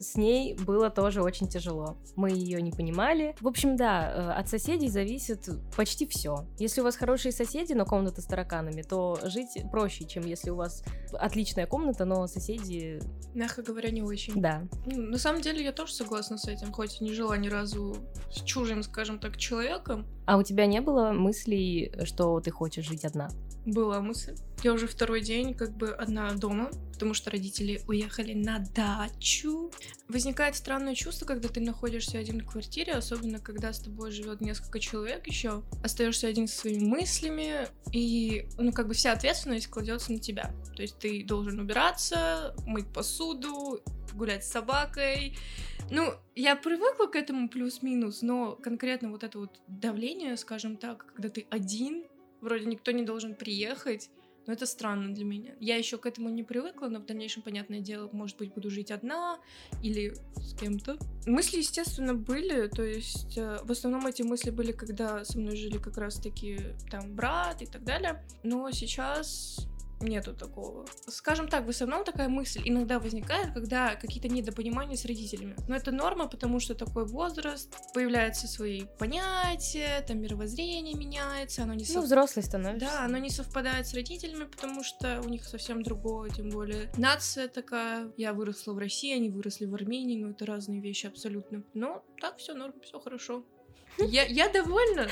с 0.00 0.16
ней 0.16 0.54
было 0.54 0.90
тоже 0.90 1.22
очень 1.22 1.48
тяжело. 1.48 1.96
Мы 2.16 2.30
ее 2.30 2.60
не 2.62 2.70
понимали. 2.70 3.34
В 3.40 3.48
общем, 3.48 3.76
да, 3.76 4.12
э, 4.12 4.40
от 4.40 4.48
соседей 4.48 4.88
зависит 4.88 5.48
почти 5.76 6.06
все. 6.06 6.46
Если 6.58 6.80
у 6.80 6.84
вас 6.84 6.96
хорошие 6.96 7.32
соседи, 7.32 7.72
но 7.72 7.84
комната 7.84 8.20
с 8.20 8.24
тараканами, 8.24 8.82
то 8.82 9.18
жить 9.24 9.58
проще, 9.70 10.04
чем 10.04 10.26
если 10.26 10.50
у 10.50 10.56
вас 10.56 10.84
отличная 11.12 11.66
комната, 11.66 12.04
но 12.04 12.26
соседи... 12.26 13.00
Мягко 13.34 13.62
говоря, 13.62 13.90
не 13.90 14.02
очень. 14.02 14.40
Да. 14.40 14.62
На 14.86 15.18
самом 15.18 15.40
деле 15.40 15.62
я 15.62 15.72
тоже 15.72 15.94
согласна 15.94 16.38
с 16.38 16.46
этим, 16.48 16.72
хоть 16.72 17.00
и 17.00 17.04
не 17.04 17.12
жила 17.12 17.36
ни 17.36 17.48
разу 17.48 17.96
с 18.30 18.42
чужим, 18.42 18.82
скажем 18.82 19.18
так, 19.18 19.36
человеком. 19.36 20.06
А 20.26 20.36
у 20.36 20.42
тебя 20.42 20.66
не 20.66 20.80
было 20.80 21.12
мыслей, 21.12 21.92
что 22.04 22.40
ты 22.40 22.50
хочешь 22.50 22.86
жить 22.86 23.04
одна? 23.04 23.30
Была 23.68 24.00
мысль. 24.00 24.34
Я 24.62 24.72
уже 24.72 24.86
второй 24.86 25.20
день 25.20 25.52
как 25.52 25.76
бы 25.76 25.90
одна 25.90 26.32
дома, 26.32 26.70
потому 26.94 27.12
что 27.12 27.30
родители 27.30 27.82
уехали 27.86 28.32
на 28.32 28.60
дачу. 28.74 29.70
Возникает 30.08 30.56
странное 30.56 30.94
чувство, 30.94 31.26
когда 31.26 31.50
ты 31.50 31.60
находишься 31.60 32.18
один 32.18 32.40
в 32.40 32.50
квартире, 32.50 32.94
особенно 32.94 33.40
когда 33.40 33.74
с 33.74 33.80
тобой 33.80 34.10
живет 34.10 34.40
несколько 34.40 34.80
человек 34.80 35.26
еще. 35.26 35.62
Остаешься 35.84 36.28
один 36.28 36.48
со 36.48 36.60
своими 36.60 36.86
мыслями, 36.86 37.68
и, 37.92 38.48
ну, 38.56 38.72
как 38.72 38.88
бы 38.88 38.94
вся 38.94 39.12
ответственность 39.12 39.66
кладется 39.66 40.12
на 40.12 40.18
тебя. 40.18 40.50
То 40.74 40.80
есть 40.80 40.98
ты 40.98 41.22
должен 41.22 41.60
убираться, 41.60 42.54
мыть 42.66 42.90
посуду, 42.90 43.82
гулять 44.14 44.46
с 44.46 44.50
собакой. 44.50 45.36
Ну, 45.90 46.14
я 46.34 46.56
привыкла 46.56 47.04
к 47.06 47.16
этому 47.16 47.50
плюс-минус, 47.50 48.22
но 48.22 48.52
конкретно 48.52 49.10
вот 49.10 49.24
это 49.24 49.38
вот 49.38 49.60
давление, 49.68 50.38
скажем 50.38 50.78
так, 50.78 51.04
когда 51.12 51.28
ты 51.28 51.46
один, 51.50 52.06
вроде 52.40 52.66
никто 52.66 52.90
не 52.90 53.02
должен 53.02 53.34
приехать, 53.34 54.10
Но 54.46 54.54
это 54.54 54.64
странно 54.64 55.14
для 55.14 55.26
меня. 55.26 55.54
Я 55.60 55.76
еще 55.76 55.98
к 55.98 56.06
этому 56.06 56.30
не 56.30 56.42
привыкла, 56.42 56.88
но 56.88 57.00
в 57.00 57.04
дальнейшем, 57.04 57.42
понятное 57.42 57.80
дело, 57.80 58.08
может 58.12 58.38
быть, 58.38 58.54
буду 58.54 58.70
жить 58.70 58.90
одна 58.90 59.38
или 59.82 60.14
с 60.36 60.58
кем-то. 60.58 60.96
Мысли, 61.26 61.58
естественно, 61.58 62.14
были, 62.14 62.66
то 62.68 62.82
есть 62.82 63.36
э, 63.36 63.58
в 63.62 63.70
основном 63.70 64.06
эти 64.06 64.22
мысли 64.22 64.48
были, 64.48 64.72
когда 64.72 65.22
со 65.26 65.38
мной 65.38 65.54
жили 65.54 65.76
как 65.76 65.98
раз-таки 65.98 66.58
там 66.90 67.14
брат 67.14 67.60
и 67.60 67.66
так 67.66 67.84
далее. 67.84 68.24
Но 68.42 68.70
сейчас 68.70 69.68
нету 70.00 70.34
такого. 70.34 70.86
Скажем 71.06 71.48
так, 71.48 71.66
в 71.66 71.70
основном 71.70 72.04
такая 72.04 72.28
мысль 72.28 72.62
иногда 72.64 72.98
возникает, 72.98 73.52
когда 73.52 73.94
какие-то 73.96 74.28
недопонимания 74.28 74.96
с 74.96 75.04
родителями. 75.04 75.56
Но 75.68 75.76
это 75.76 75.90
норма, 75.92 76.28
потому 76.28 76.60
что 76.60 76.74
такой 76.74 77.06
возраст, 77.06 77.74
появляются 77.94 78.46
свои 78.46 78.84
понятия, 78.98 80.04
там 80.06 80.20
мировоззрение 80.20 80.94
меняется, 80.94 81.62
оно 81.62 81.74
не 81.74 81.84
сов... 81.84 81.96
Ну, 81.96 82.02
взрослый 82.02 82.44
становится. 82.44 82.86
Да, 82.86 83.04
оно 83.04 83.18
не 83.18 83.30
совпадает 83.30 83.86
с 83.86 83.94
родителями, 83.94 84.44
потому 84.44 84.82
что 84.82 85.20
у 85.24 85.28
них 85.28 85.44
совсем 85.44 85.82
другое, 85.82 86.30
тем 86.30 86.50
более 86.50 86.90
нация 86.96 87.48
такая. 87.48 88.10
Я 88.16 88.32
выросла 88.32 88.72
в 88.72 88.78
России, 88.78 89.14
они 89.14 89.30
выросли 89.30 89.66
в 89.66 89.74
Армении, 89.74 90.16
но 90.16 90.30
это 90.30 90.46
разные 90.46 90.80
вещи 90.80 91.06
абсолютно. 91.06 91.62
Но 91.74 92.04
так 92.20 92.38
все 92.38 92.54
норм, 92.54 92.74
все 92.82 92.98
хорошо. 92.98 93.44
Я, 93.98 94.24
я 94.26 94.48
довольна, 94.48 95.08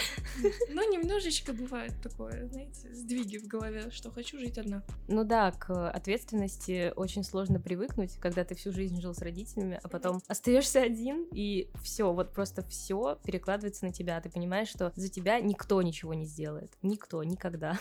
но 0.71 0.83
немножечко 0.85 1.53
бывает 1.53 1.93
такое, 2.03 2.47
знаете, 2.47 2.93
сдвиги 2.95 3.39
в 3.39 3.47
голове, 3.47 3.91
что 3.91 4.11
хочу 4.11 4.39
жить 4.39 4.59
одна. 4.59 4.83
Ну 5.09 5.25
да, 5.25 5.51
к 5.53 5.91
ответственности 5.91 6.93
очень 6.95 7.25
сложно 7.25 7.61
привыкнуть, 7.61 8.17
когда 8.21 8.45
ты 8.45 8.55
всю 8.55 8.73
жизнь 8.73 9.01
жил 9.01 9.15
с 9.15 9.23
родителями, 9.23 9.81
а 9.83 9.89
потом 9.89 10.23
остаешься 10.29 10.83
один, 10.83 11.27
и 11.33 11.69
все, 11.83 12.13
вот 12.13 12.33
просто 12.33 12.63
все 12.63 13.19
перекладывается 13.25 13.85
на 13.85 13.93
тебя. 13.93 14.21
Ты 14.21 14.31
понимаешь, 14.31 14.69
что 14.69 14.93
за 14.95 15.09
тебя 15.09 15.41
никто 15.41 15.83
ничего 15.83 16.15
не 16.15 16.25
сделает. 16.25 16.73
Никто, 16.83 17.23
никогда. 17.25 17.79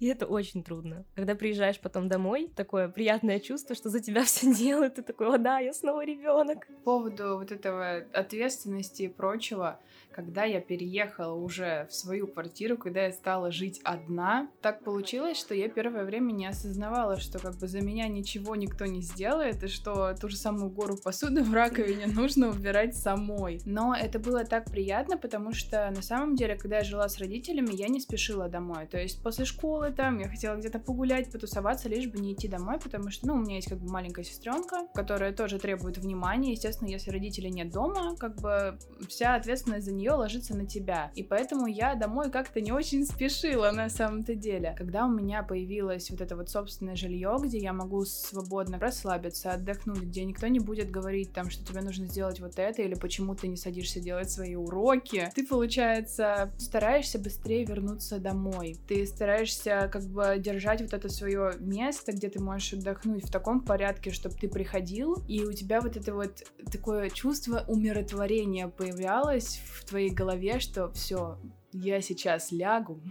И 0.00 0.06
это 0.06 0.26
очень 0.26 0.62
трудно. 0.62 1.04
Когда 1.14 1.34
приезжаешь 1.34 1.80
потом 1.80 2.08
домой, 2.08 2.50
такое 2.54 2.88
приятное 2.88 3.40
чувство, 3.40 3.74
что 3.74 3.88
за 3.88 4.00
тебя 4.00 4.22
все 4.24 4.54
делают, 4.54 4.94
ты 4.94 5.02
такой, 5.02 5.34
о 5.34 5.38
да, 5.38 5.58
я 5.58 5.72
снова 5.72 6.04
ребенок. 6.04 6.66
По 6.66 6.84
поводу 6.84 7.38
вот 7.38 7.50
этого 7.50 8.04
ответственности 8.12 9.02
и 9.02 9.08
прочего, 9.08 9.80
когда 10.18 10.42
я 10.42 10.60
переехала 10.60 11.32
уже 11.32 11.86
в 11.88 11.94
свою 11.94 12.26
квартиру, 12.26 12.76
когда 12.76 13.04
я 13.04 13.12
стала 13.12 13.52
жить 13.52 13.80
одна, 13.84 14.50
так 14.62 14.82
получилось, 14.82 15.38
что 15.38 15.54
я 15.54 15.68
первое 15.68 16.04
время 16.04 16.32
не 16.32 16.46
осознавала, 16.46 17.20
что 17.20 17.38
как 17.38 17.54
бы 17.54 17.68
за 17.68 17.82
меня 17.82 18.08
ничего 18.08 18.56
никто 18.56 18.84
не 18.86 19.00
сделает, 19.00 19.62
и 19.62 19.68
что 19.68 20.12
ту 20.20 20.28
же 20.28 20.36
самую 20.36 20.70
гору 20.70 20.96
посуды 20.96 21.42
в 21.44 21.54
раковине 21.54 22.08
нужно 22.08 22.48
убирать 22.48 22.96
самой. 22.96 23.60
Но 23.64 23.94
это 23.94 24.18
было 24.18 24.44
так 24.44 24.64
приятно, 24.72 25.16
потому 25.16 25.52
что 25.52 25.88
на 25.94 26.02
самом 26.02 26.34
деле, 26.34 26.56
когда 26.56 26.78
я 26.78 26.84
жила 26.84 27.08
с 27.08 27.18
родителями, 27.18 27.76
я 27.76 27.86
не 27.86 28.00
спешила 28.00 28.48
домой. 28.48 28.88
То 28.88 28.98
есть 28.98 29.22
после 29.22 29.44
школы 29.44 29.92
там 29.92 30.18
я 30.18 30.28
хотела 30.28 30.56
где-то 30.56 30.80
погулять, 30.80 31.30
потусоваться, 31.30 31.88
лишь 31.88 32.08
бы 32.08 32.18
не 32.18 32.32
идти 32.32 32.48
домой, 32.48 32.80
потому 32.82 33.12
что, 33.12 33.28
ну, 33.28 33.34
у 33.34 33.38
меня 33.38 33.54
есть 33.54 33.68
как 33.68 33.78
бы 33.78 33.88
маленькая 33.88 34.24
сестренка, 34.24 34.88
которая 34.94 35.32
тоже 35.32 35.60
требует 35.60 35.96
внимания. 35.98 36.50
Естественно, 36.50 36.88
если 36.88 37.12
родителей 37.12 37.50
нет 37.50 37.70
дома, 37.70 38.16
как 38.16 38.34
бы 38.40 38.80
вся 39.08 39.36
ответственность 39.36 39.86
за 39.86 39.92
нее 39.92 40.07
нее 40.08 40.14
ложится 40.14 40.56
на 40.56 40.66
тебя. 40.66 41.10
И 41.14 41.22
поэтому 41.22 41.66
я 41.66 41.94
домой 41.94 42.30
как-то 42.30 42.60
не 42.60 42.72
очень 42.72 43.04
спешила 43.04 43.70
на 43.70 43.88
самом-то 43.90 44.34
деле. 44.34 44.74
Когда 44.76 45.04
у 45.04 45.10
меня 45.10 45.42
появилось 45.42 46.10
вот 46.10 46.20
это 46.20 46.36
вот 46.36 46.48
собственное 46.48 46.96
жилье, 46.96 47.36
где 47.40 47.58
я 47.58 47.72
могу 47.72 48.04
свободно 48.04 48.78
расслабиться, 48.78 49.52
отдохнуть, 49.52 50.04
где 50.04 50.24
никто 50.24 50.46
не 50.46 50.60
будет 50.60 50.90
говорить 50.90 51.32
там, 51.32 51.50
что 51.50 51.64
тебе 51.64 51.82
нужно 51.82 52.06
сделать 52.06 52.40
вот 52.40 52.58
это, 52.58 52.82
или 52.82 52.94
почему 52.94 53.34
ты 53.34 53.48
не 53.48 53.56
садишься 53.56 54.00
делать 54.00 54.30
свои 54.30 54.54
уроки, 54.54 55.30
ты, 55.34 55.46
получается, 55.46 56.50
стараешься 56.58 57.18
быстрее 57.18 57.64
вернуться 57.64 58.18
домой. 58.18 58.76
Ты 58.88 59.06
стараешься 59.06 59.90
как 59.92 60.04
бы 60.04 60.36
держать 60.38 60.80
вот 60.80 60.94
это 60.94 61.08
свое 61.08 61.52
место, 61.58 62.12
где 62.12 62.28
ты 62.28 62.40
можешь 62.40 62.72
отдохнуть 62.72 63.26
в 63.26 63.30
таком 63.30 63.60
порядке, 63.60 64.10
чтобы 64.10 64.34
ты 64.34 64.48
приходил, 64.48 65.18
и 65.28 65.44
у 65.44 65.52
тебя 65.52 65.80
вот 65.80 65.96
это 65.96 66.14
вот 66.14 66.44
такое 66.72 67.10
чувство 67.10 67.64
умиротворения 67.68 68.68
появлялось 68.68 69.60
в 69.74 69.84
твоей 69.84 69.97
твоей 69.98 70.10
голове, 70.10 70.60
что 70.60 70.92
все, 70.92 71.38
я 71.72 72.00
сейчас 72.00 72.52
лягу, 72.52 73.02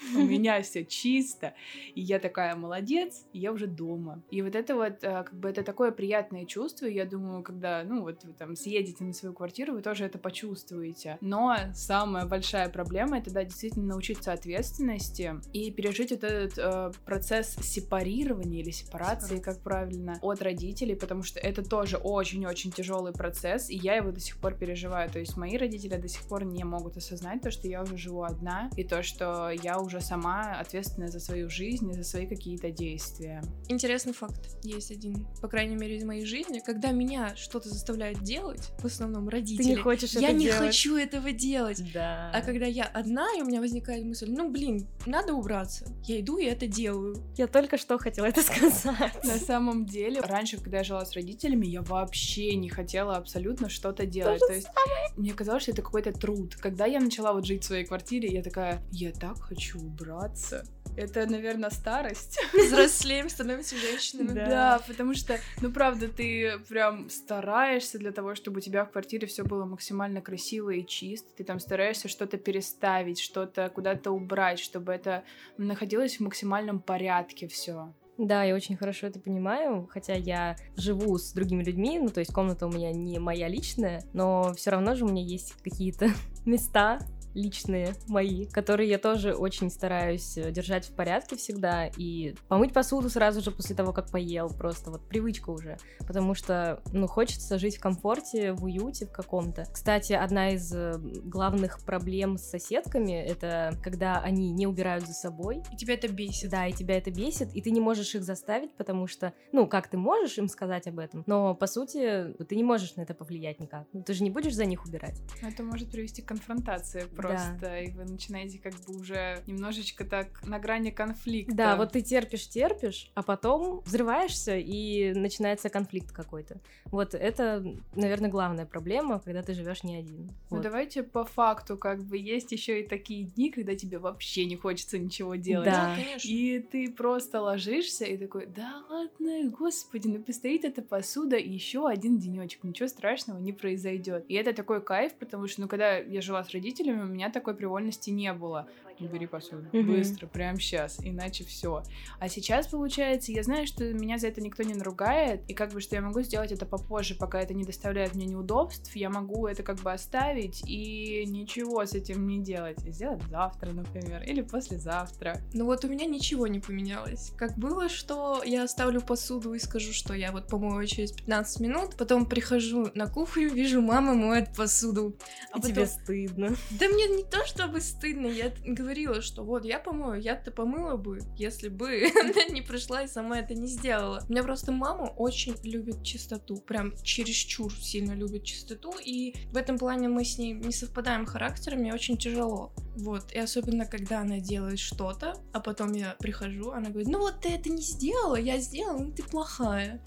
у 0.16 0.20
меня 0.20 0.62
все 0.62 0.84
чисто, 0.84 1.54
и 1.94 2.00
я 2.00 2.18
такая 2.18 2.54
молодец, 2.56 3.26
и 3.32 3.38
я 3.38 3.52
уже 3.52 3.66
дома. 3.66 4.22
И 4.30 4.42
вот 4.42 4.54
это 4.54 4.74
вот, 4.74 5.02
э, 5.02 5.24
как 5.24 5.34
бы, 5.34 5.48
это 5.48 5.62
такое 5.62 5.90
приятное 5.90 6.44
чувство, 6.44 6.86
я 6.86 7.04
думаю, 7.04 7.42
когда, 7.42 7.82
ну, 7.84 8.02
вот 8.02 8.24
вы 8.24 8.32
там 8.32 8.56
съедете 8.56 9.04
на 9.04 9.12
свою 9.12 9.34
квартиру, 9.34 9.74
вы 9.74 9.82
тоже 9.82 10.04
это 10.04 10.18
почувствуете. 10.18 11.18
Но 11.20 11.56
самая 11.74 12.26
большая 12.26 12.68
проблема— 12.68 13.18
это, 13.18 13.30
да, 13.30 13.44
действительно 13.44 13.86
научиться 13.86 14.32
ответственности 14.32 15.40
и 15.52 15.70
пережить 15.70 16.10
вот 16.10 16.24
этот 16.24 16.58
э, 16.58 16.92
процесс 17.04 17.56
сепарирования 17.62 18.60
или 18.60 18.70
сепарации, 18.70 19.38
как 19.38 19.60
правильно, 19.60 20.18
от 20.22 20.42
родителей, 20.42 20.94
потому 20.94 21.22
что 21.22 21.40
это 21.40 21.62
тоже 21.62 21.96
очень-очень 21.96 22.72
тяжелый 22.72 23.12
процесс, 23.12 23.70
и 23.70 23.76
я 23.76 23.96
его 23.96 24.10
до 24.10 24.20
сих 24.20 24.38
пор 24.38 24.54
переживаю. 24.54 25.10
То 25.10 25.18
есть 25.18 25.36
мои 25.36 25.56
родители 25.56 25.96
до 25.96 26.08
сих 26.08 26.22
пор 26.22 26.44
не 26.44 26.64
могут 26.64 26.96
осознать 26.96 27.42
то, 27.42 27.50
что 27.50 27.68
я 27.68 27.82
уже 27.82 27.96
живу 27.96 28.22
одна, 28.22 28.70
и 28.76 28.84
то, 28.84 29.02
что 29.02 29.50
я 29.50 29.78
уже 29.86 30.00
сама 30.00 30.58
ответственная 30.60 31.08
за 31.08 31.20
свою 31.20 31.48
жизнь 31.48 31.90
и 31.90 31.94
за 31.94 32.04
свои 32.04 32.26
какие-то 32.26 32.70
действия. 32.70 33.42
Интересный 33.68 34.12
факт 34.12 34.40
есть 34.62 34.90
один, 34.90 35.26
по 35.40 35.48
крайней 35.48 35.76
мере, 35.76 35.96
из 35.96 36.04
моей 36.04 36.24
жизни. 36.26 36.60
Когда 36.64 36.90
меня 36.90 37.34
что-то 37.36 37.68
заставляют 37.68 38.22
делать, 38.22 38.70
в 38.78 38.84
основном 38.84 39.28
родители, 39.28 39.62
Ты 39.62 39.68
не 39.70 39.76
хочешь 39.76 40.12
я 40.12 40.28
это 40.28 40.36
не 40.36 40.44
делать. 40.46 40.60
хочу 40.60 40.96
этого 40.96 41.32
делать. 41.32 41.82
Да. 41.92 42.30
А 42.34 42.42
когда 42.42 42.66
я 42.66 42.84
одна, 42.84 43.26
и 43.38 43.42
у 43.42 43.46
меня 43.46 43.60
возникает 43.60 44.04
мысль, 44.04 44.30
ну 44.30 44.50
блин, 44.50 44.86
надо 45.06 45.34
убраться. 45.34 45.86
Я 46.04 46.20
иду 46.20 46.38
и 46.38 46.44
это 46.44 46.66
делаю. 46.66 47.16
Я 47.36 47.46
только 47.46 47.78
что 47.78 47.98
хотела 47.98 48.26
это 48.26 48.42
сказать. 48.42 49.24
На 49.24 49.38
самом 49.38 49.86
деле, 49.86 50.20
раньше, 50.20 50.56
когда 50.58 50.78
я 50.78 50.84
жила 50.84 51.04
с 51.04 51.12
родителями, 51.12 51.66
я 51.66 51.82
вообще 51.82 52.54
не 52.56 52.68
хотела 52.68 53.16
абсолютно 53.16 53.68
что-то 53.68 54.06
делать. 54.06 54.40
То, 54.40 54.46
То 54.48 54.52
есть 54.54 54.66
самое. 54.66 55.08
мне 55.16 55.32
казалось, 55.32 55.62
что 55.62 55.72
это 55.72 55.82
какой-то 55.82 56.12
труд. 56.12 56.56
Когда 56.56 56.86
я 56.86 57.00
начала 57.00 57.32
вот 57.32 57.44
жить 57.46 57.62
в 57.62 57.66
своей 57.66 57.84
квартире, 57.84 58.28
я 58.28 58.42
такая, 58.42 58.82
я 58.92 59.12
так 59.12 59.38
хочу 59.40 59.75
хочу 59.76 59.86
убраться. 59.86 60.64
Это, 60.96 61.26
наверное, 61.26 61.70
старость. 61.70 62.38
Взрослеем, 62.54 63.28
становимся 63.28 63.76
женщинами. 63.76 64.32
Да. 64.32 64.46
да, 64.46 64.82
потому 64.86 65.14
что, 65.14 65.38
ну, 65.60 65.70
правда, 65.70 66.08
ты 66.08 66.58
прям 66.68 67.10
стараешься 67.10 67.98
для 67.98 68.12
того, 68.12 68.34
чтобы 68.34 68.58
у 68.58 68.60
тебя 68.60 68.84
в 68.84 68.92
квартире 68.92 69.26
все 69.26 69.44
было 69.44 69.66
максимально 69.66 70.22
красиво 70.22 70.70
и 70.70 70.86
чисто. 70.86 71.28
Ты 71.36 71.44
там 71.44 71.60
стараешься 71.60 72.08
что-то 72.08 72.38
переставить, 72.38 73.20
что-то 73.20 73.68
куда-то 73.68 74.10
убрать, 74.10 74.58
чтобы 74.58 74.92
это 74.92 75.24
находилось 75.58 76.16
в 76.16 76.20
максимальном 76.20 76.80
порядке 76.80 77.46
все. 77.46 77.92
Да, 78.18 78.44
я 78.44 78.54
очень 78.54 78.78
хорошо 78.78 79.08
это 79.08 79.20
понимаю, 79.20 79.86
хотя 79.90 80.14
я 80.14 80.56
живу 80.76 81.18
с 81.18 81.32
другими 81.32 81.62
людьми, 81.62 81.98
ну 81.98 82.08
то 82.08 82.20
есть 82.20 82.32
комната 82.32 82.66
у 82.66 82.70
меня 82.70 82.90
не 82.90 83.18
моя 83.18 83.46
личная, 83.46 84.02
но 84.14 84.54
все 84.54 84.70
равно 84.70 84.94
же 84.94 85.04
у 85.04 85.08
меня 85.08 85.22
есть 85.22 85.52
какие-то 85.62 86.08
места, 86.46 87.00
личные 87.36 87.94
мои, 88.08 88.46
которые 88.46 88.88
я 88.88 88.98
тоже 88.98 89.34
очень 89.34 89.70
стараюсь 89.70 90.36
э, 90.38 90.50
держать 90.50 90.86
в 90.86 90.92
порядке 90.92 91.36
всегда. 91.36 91.86
И 91.96 92.34
помыть 92.48 92.72
посуду 92.72 93.08
сразу 93.10 93.40
же 93.40 93.50
после 93.50 93.76
того, 93.76 93.92
как 93.92 94.10
поел. 94.10 94.48
Просто 94.50 94.90
вот 94.90 95.06
привычка 95.08 95.50
уже. 95.50 95.76
Потому 96.00 96.34
что, 96.34 96.80
ну, 96.92 97.06
хочется 97.06 97.58
жить 97.58 97.76
в 97.76 97.80
комфорте, 97.80 98.52
в 98.52 98.64
уюте 98.64 99.06
в 99.06 99.12
каком-то. 99.12 99.64
Кстати, 99.72 100.14
одна 100.14 100.50
из 100.50 100.72
э, 100.72 100.94
главных 100.98 101.80
проблем 101.84 102.38
с 102.38 102.44
соседками— 102.44 103.12
это 103.26 103.78
когда 103.82 104.20
они 104.20 104.50
не 104.50 104.66
убирают 104.66 105.06
за 105.06 105.12
собой. 105.12 105.62
И 105.72 105.76
тебя 105.76 105.94
это 105.94 106.08
бесит. 106.08 106.50
Да, 106.50 106.66
и 106.66 106.72
тебя 106.72 106.96
это 106.96 107.10
бесит, 107.10 107.54
и 107.54 107.60
ты 107.60 107.70
не 107.70 107.80
можешь 107.80 108.14
их 108.14 108.24
заставить, 108.24 108.74
потому 108.76 109.06
что, 109.06 109.34
ну, 109.52 109.66
как 109.66 109.88
ты 109.88 109.98
можешь 109.98 110.38
им 110.38 110.48
сказать 110.48 110.86
об 110.86 110.98
этом, 110.98 111.22
но, 111.26 111.54
по 111.54 111.66
сути, 111.66 112.34
ты 112.48 112.56
не 112.56 112.64
можешь 112.64 112.96
на 112.96 113.02
это 113.02 113.14
повлиять 113.14 113.60
никак. 113.60 113.86
Ну, 113.92 114.02
ты 114.02 114.14
же 114.14 114.22
не 114.22 114.30
будешь 114.30 114.54
за 114.54 114.64
них 114.64 114.84
убирать. 114.86 115.20
Это 115.42 115.62
может 115.62 115.90
привести 115.90 116.22
к 116.22 116.26
конфронтации 116.26 117.00
просто, 117.00 117.25
да. 117.60 117.78
и 117.78 117.90
вы 117.90 118.04
начинаете 118.04 118.58
как 118.58 118.74
бы 118.86 118.98
уже 118.98 119.42
немножечко 119.46 120.04
так 120.04 120.46
на 120.46 120.58
грани 120.58 120.90
конфликта. 120.90 121.54
Да, 121.54 121.76
вот 121.76 121.92
ты 121.92 122.02
терпишь, 122.02 122.48
терпишь, 122.48 123.10
а 123.14 123.22
потом 123.22 123.80
взрываешься, 123.84 124.56
и 124.56 125.12
начинается 125.14 125.68
конфликт 125.68 126.12
какой-то. 126.12 126.60
Вот 126.86 127.14
это, 127.14 127.64
наверное, 127.94 128.30
главная 128.30 128.66
проблема, 128.66 129.20
когда 129.20 129.42
ты 129.42 129.54
живешь 129.54 129.82
не 129.82 129.96
один. 129.96 130.30
Ну 130.50 130.56
вот. 130.56 130.62
давайте 130.62 131.02
по 131.02 131.24
факту, 131.24 131.76
как 131.76 132.02
бы 132.02 132.16
есть 132.16 132.52
еще 132.52 132.80
и 132.80 132.86
такие 132.86 133.24
дни, 133.24 133.50
когда 133.50 133.74
тебе 133.74 133.98
вообще 133.98 134.44
не 134.44 134.56
хочется 134.56 134.98
ничего 134.98 135.34
делать. 135.36 135.66
Да, 135.66 135.94
конечно. 135.94 136.28
И 136.28 136.60
ты 136.60 136.90
просто 136.90 137.40
ложишься 137.40 138.04
и 138.04 138.16
такой, 138.16 138.46
да 138.46 138.82
ладно, 138.88 139.50
господи, 139.50 140.08
ну 140.08 140.22
постоит 140.22 140.64
эта 140.64 140.82
посуда 140.82 141.36
еще 141.36 141.88
один 141.88 142.18
денечек, 142.18 142.64
ничего 142.64 142.88
страшного 142.88 143.38
не 143.38 143.52
произойдет. 143.52 144.24
И 144.28 144.34
это 144.34 144.52
такой 144.52 144.80
кайф, 144.80 145.14
потому 145.14 145.46
что, 145.48 145.62
ну, 145.62 145.68
когда 145.68 145.96
я 145.98 146.20
жила 146.20 146.42
с 146.44 146.50
родителями, 146.50 147.02
у 147.02 147.06
меня 147.16 147.30
такой 147.30 147.54
привольности 147.54 148.10
не 148.10 148.32
было. 148.32 148.68
Убери 149.00 149.26
посуду. 149.26 149.68
Мгм. 149.72 149.92
Быстро, 149.92 150.26
прямо 150.26 150.58
сейчас, 150.58 150.98
иначе 151.02 151.44
все. 151.44 151.82
А 152.18 152.28
сейчас, 152.28 152.68
получается, 152.68 153.32
я 153.32 153.42
знаю, 153.42 153.66
что 153.66 153.84
меня 153.92 154.18
за 154.18 154.28
это 154.28 154.40
никто 154.40 154.62
не 154.62 154.74
наругает, 154.74 155.42
и 155.48 155.54
как 155.54 155.72
бы, 155.72 155.80
что 155.80 155.96
я 155.96 156.02
могу 156.02 156.20
сделать 156.22 156.52
это 156.52 156.66
попозже, 156.66 157.14
пока 157.14 157.40
это 157.40 157.54
не 157.54 157.64
доставляет 157.64 158.14
мне 158.14 158.26
неудобств, 158.26 158.94
я 158.96 159.10
могу 159.10 159.46
это 159.46 159.62
как 159.62 159.78
бы 159.80 159.92
оставить 159.92 160.62
и 160.66 161.24
ничего 161.26 161.84
с 161.84 161.92
этим 161.92 162.26
не 162.26 162.40
делать. 162.40 162.78
Сделать 162.86 163.22
завтра, 163.30 163.72
например, 163.72 164.22
или 164.22 164.42
послезавтра. 164.42 165.40
Ну 165.52 165.66
вот 165.66 165.84
у 165.84 165.88
меня 165.88 166.06
ничего 166.06 166.46
не 166.46 166.60
поменялось. 166.60 167.32
Как 167.36 167.56
было, 167.58 167.88
что 167.88 168.42
я 168.44 168.64
оставлю 168.64 169.00
посуду 169.00 169.54
и 169.54 169.58
скажу, 169.58 169.92
что 169.92 170.14
я 170.14 170.32
вот 170.32 170.48
помою 170.48 170.86
через 170.86 171.12
15 171.12 171.60
минут, 171.60 171.96
потом 171.96 172.26
прихожу 172.26 172.90
на 172.94 173.06
кухню, 173.06 173.50
вижу, 173.50 173.80
мама 173.80 174.14
моет 174.14 174.54
посуду. 174.54 175.16
А 175.52 175.58
И 175.58 175.60
потом... 175.60 175.70
тебе 175.70 175.86
стыдно. 175.86 176.56
Да 176.70 176.88
мне 176.88 177.06
не 177.08 177.24
то 177.24 177.44
чтобы 177.46 177.80
стыдно, 177.80 178.26
я 178.26 178.52
говорила, 178.86 179.20
что 179.20 179.42
вот 179.42 179.64
я 179.64 179.80
помою, 179.80 180.20
я-то 180.20 180.52
помыла 180.52 180.96
бы, 180.96 181.18
если 181.36 181.68
бы 181.68 182.04
она 182.20 182.44
не 182.50 182.62
пришла 182.62 183.02
и 183.02 183.08
сама 183.08 183.40
это 183.40 183.52
не 183.54 183.66
сделала. 183.66 184.22
У 184.28 184.32
меня 184.32 184.44
просто 184.44 184.70
мама 184.70 185.12
очень 185.16 185.56
любит 185.64 186.04
чистоту, 186.04 186.58
прям 186.58 186.92
чересчур 187.02 187.72
сильно 187.74 188.12
любит 188.12 188.44
чистоту, 188.44 188.94
и 189.04 189.34
в 189.50 189.56
этом 189.56 189.76
плане 189.76 190.08
мы 190.08 190.24
с 190.24 190.38
ней 190.38 190.52
не 190.52 190.72
совпадаем 190.72 191.26
характерами, 191.26 191.90
очень 191.90 192.16
тяжело. 192.16 192.72
Вот, 192.96 193.32
и 193.32 193.38
особенно, 193.38 193.86
когда 193.86 194.20
она 194.20 194.38
делает 194.38 194.78
что-то, 194.78 195.34
а 195.52 195.60
потом 195.60 195.92
я 195.92 196.16
прихожу, 196.18 196.70
она 196.70 196.90
говорит, 196.90 197.08
ну 197.08 197.18
вот 197.18 197.40
ты 197.40 197.50
это 197.50 197.68
не 197.68 197.82
сделала, 197.82 198.36
я 198.36 198.58
сделала, 198.58 198.98
ну 198.98 199.12
ты 199.12 199.24
плохая. 199.24 200.00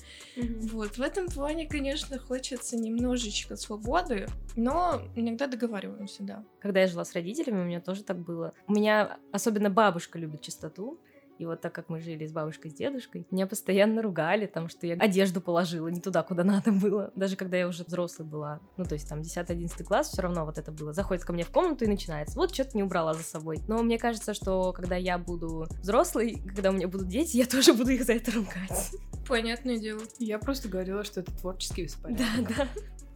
Вот, 0.71 0.97
в 0.97 1.01
этом 1.01 1.27
плане, 1.27 1.67
конечно, 1.67 2.17
хочется 2.17 2.77
немножечко 2.77 3.57
свободы, 3.57 4.27
но 4.55 5.01
иногда 5.15 5.47
договариваемся, 5.47 6.23
да. 6.23 6.43
Когда 6.61 6.81
я 6.81 6.87
жила 6.87 7.05
с 7.05 7.13
родителями, 7.13 7.61
у 7.61 7.65
меня 7.65 7.81
тоже 7.81 8.03
так 8.03 8.17
было. 8.17 8.53
У 8.69 8.73
меня 8.73 9.17
особенно 9.31 9.71
бабушка 9.71 10.19
любит 10.19 10.41
чистоту. 10.41 10.99
И 11.39 11.45
вот 11.45 11.61
так 11.61 11.73
как 11.73 11.87
мы 11.87 12.01
жили 12.01 12.27
с 12.27 12.33
бабушкой, 12.33 12.69
с 12.69 12.73
дедушкой, 12.73 13.25
меня 13.31 13.47
постоянно 13.47 14.01
ругали, 14.01 14.45
там, 14.45 14.67
что 14.67 14.85
я 14.85 14.95
одежду 14.95 15.39
положила 15.39 15.87
не 15.87 16.01
туда, 16.01 16.21
куда 16.21 16.43
надо 16.45 16.71
было. 16.71 17.11
Даже 17.15 17.35
когда 17.37 17.57
я 17.57 17.67
уже 17.67 17.83
взрослой 17.85 18.25
была. 18.25 18.59
Ну, 18.77 18.83
то 18.83 18.93
есть 18.93 19.07
там 19.07 19.21
10-11 19.21 19.83
класс, 19.85 20.09
все 20.09 20.21
равно 20.21 20.45
вот 20.45 20.57
это 20.57 20.71
было. 20.71 20.91
Заходит 20.91 21.23
ко 21.23 21.31
мне 21.31 21.45
в 21.45 21.49
комнату 21.49 21.85
и 21.85 21.87
начинается. 21.87 22.37
Вот 22.37 22.53
что-то 22.53 22.75
не 22.75 22.83
убрала 22.83 23.13
за 23.13 23.23
собой. 23.23 23.59
Но 23.67 23.81
мне 23.81 23.97
кажется, 23.97 24.33
что 24.33 24.73
когда 24.73 24.97
я 24.97 25.17
буду 25.17 25.65
взрослой, 25.81 26.43
когда 26.55 26.69
у 26.69 26.73
меня 26.73 26.89
будут 26.89 27.07
дети, 27.07 27.37
я 27.37 27.45
тоже 27.45 27.73
буду 27.73 27.89
их 27.91 28.03
за 28.03 28.13
это 28.13 28.31
ругать. 28.31 28.91
Понятное 29.27 29.79
дело. 29.79 30.01
Я 30.19 30.39
просто 30.39 30.67
говорила, 30.67 31.05
что 31.05 31.21
это 31.21 31.31
творческий 31.31 31.83
беспорядок. 31.83 32.25
Да, 32.49 32.55
да. 32.57 32.67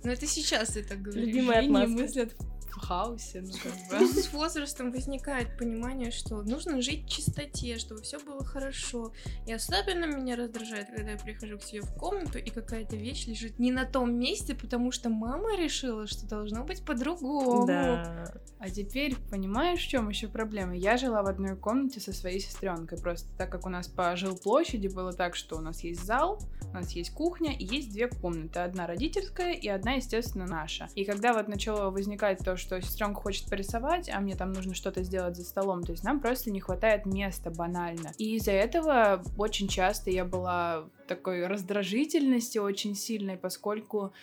Но 0.06 0.12
это 0.14 0.26
сейчас 0.26 0.70
ты 0.70 0.84
так 0.84 1.02
говоришь. 1.02 1.28
Любимая 1.28 1.60
отмазка. 1.60 1.90
мыслят 1.90 2.36
в 2.74 2.80
хаосе, 2.80 3.42
ну 3.42 3.54
как 3.62 3.74
Ну, 4.02 4.14
бы. 4.14 4.22
С 4.22 4.34
возрастом 4.34 4.92
возникает 4.92 5.58
понимание, 5.58 6.12
что 6.12 6.42
нужно 6.42 6.82
жить 6.82 7.06
в 7.06 7.10
чистоте, 7.10 7.78
чтобы 7.78 8.02
все 8.02 8.20
было 8.20 8.44
хорошо. 8.44 9.14
И 9.46 9.54
особенно 9.54 10.06
меня 10.06 10.36
раздражает, 10.36 10.88
когда 10.88 11.12
я 11.12 11.18
прихожу 11.18 11.58
к 11.58 11.64
себе 11.64 11.82
в 11.82 11.94
комнату, 11.94 12.38
и 12.38 12.50
какая-то 12.50 12.96
вещь 12.96 13.28
лежит 13.28 13.60
не 13.60 13.72
на 13.72 13.86
том 13.86 14.14
месте, 14.18 14.56
потому 14.56 14.92
что 14.92 15.10
мама 15.10 15.56
решила, 15.58 16.08
что 16.08 16.28
должно 16.28 16.64
быть 16.64 16.84
по-другому. 16.84 17.66
Да. 17.66 18.34
А 18.60 18.70
теперь 18.70 19.16
понимаешь, 19.30 19.80
в 19.80 19.88
чем 19.88 20.10
еще 20.10 20.28
проблема? 20.28 20.76
Я 20.76 20.98
жила 20.98 21.22
в 21.22 21.28
одной 21.28 21.56
комнате 21.56 22.00
со 22.00 22.14
своей 22.14 22.40
сестренкой. 22.40 22.98
Просто 22.98 23.28
так 23.38 23.52
как 23.52 23.66
у 23.66 23.70
нас 23.70 23.88
по 23.88 24.16
жилплощади 24.16 24.88
было 24.88 25.14
так, 25.14 25.36
что 25.36 25.58
у 25.58 25.62
нас 25.62 25.84
есть 25.84 26.04
зал, 26.06 26.40
у 26.70 26.74
нас 26.74 26.92
есть 26.92 27.12
кухня 27.14 27.54
и 27.56 27.66
есть 27.66 27.92
две 27.92 28.08
комнаты. 28.08 28.60
Одна 28.60 28.88
родительская 28.88 29.54
и 29.54 29.68
одна, 29.68 29.94
естественно, 29.94 30.46
наша. 30.46 30.88
И 30.96 31.04
когда 31.06 31.34
вот 31.34 31.48
начало 31.48 31.90
возникать 31.92 32.40
то, 32.40 32.56
что 32.64 32.82
сестренка 32.82 33.22
хочет 33.22 33.50
порисовать, 33.50 34.10
а 34.10 34.20
мне 34.20 34.36
там 34.36 34.54
нужно 34.54 34.74
что-то 34.74 35.04
сделать 35.04 35.36
за 35.36 35.44
столом, 35.44 35.84
то 35.84 35.92
есть 35.92 36.04
нам 36.04 36.20
просто 36.20 36.50
не 36.50 36.62
хватает 36.62 37.06
места 37.06 37.52
банально. 37.52 38.14
И 38.18 38.38
из-за 38.38 38.52
этого 38.52 39.22
очень 39.38 39.68
часто 39.68 40.10
я 40.10 40.26
была 40.26 40.86
такой 41.08 41.46
раздражительности 41.48 42.58
очень 42.58 42.96
сильной, 42.96 43.38
поскольку 43.38 44.14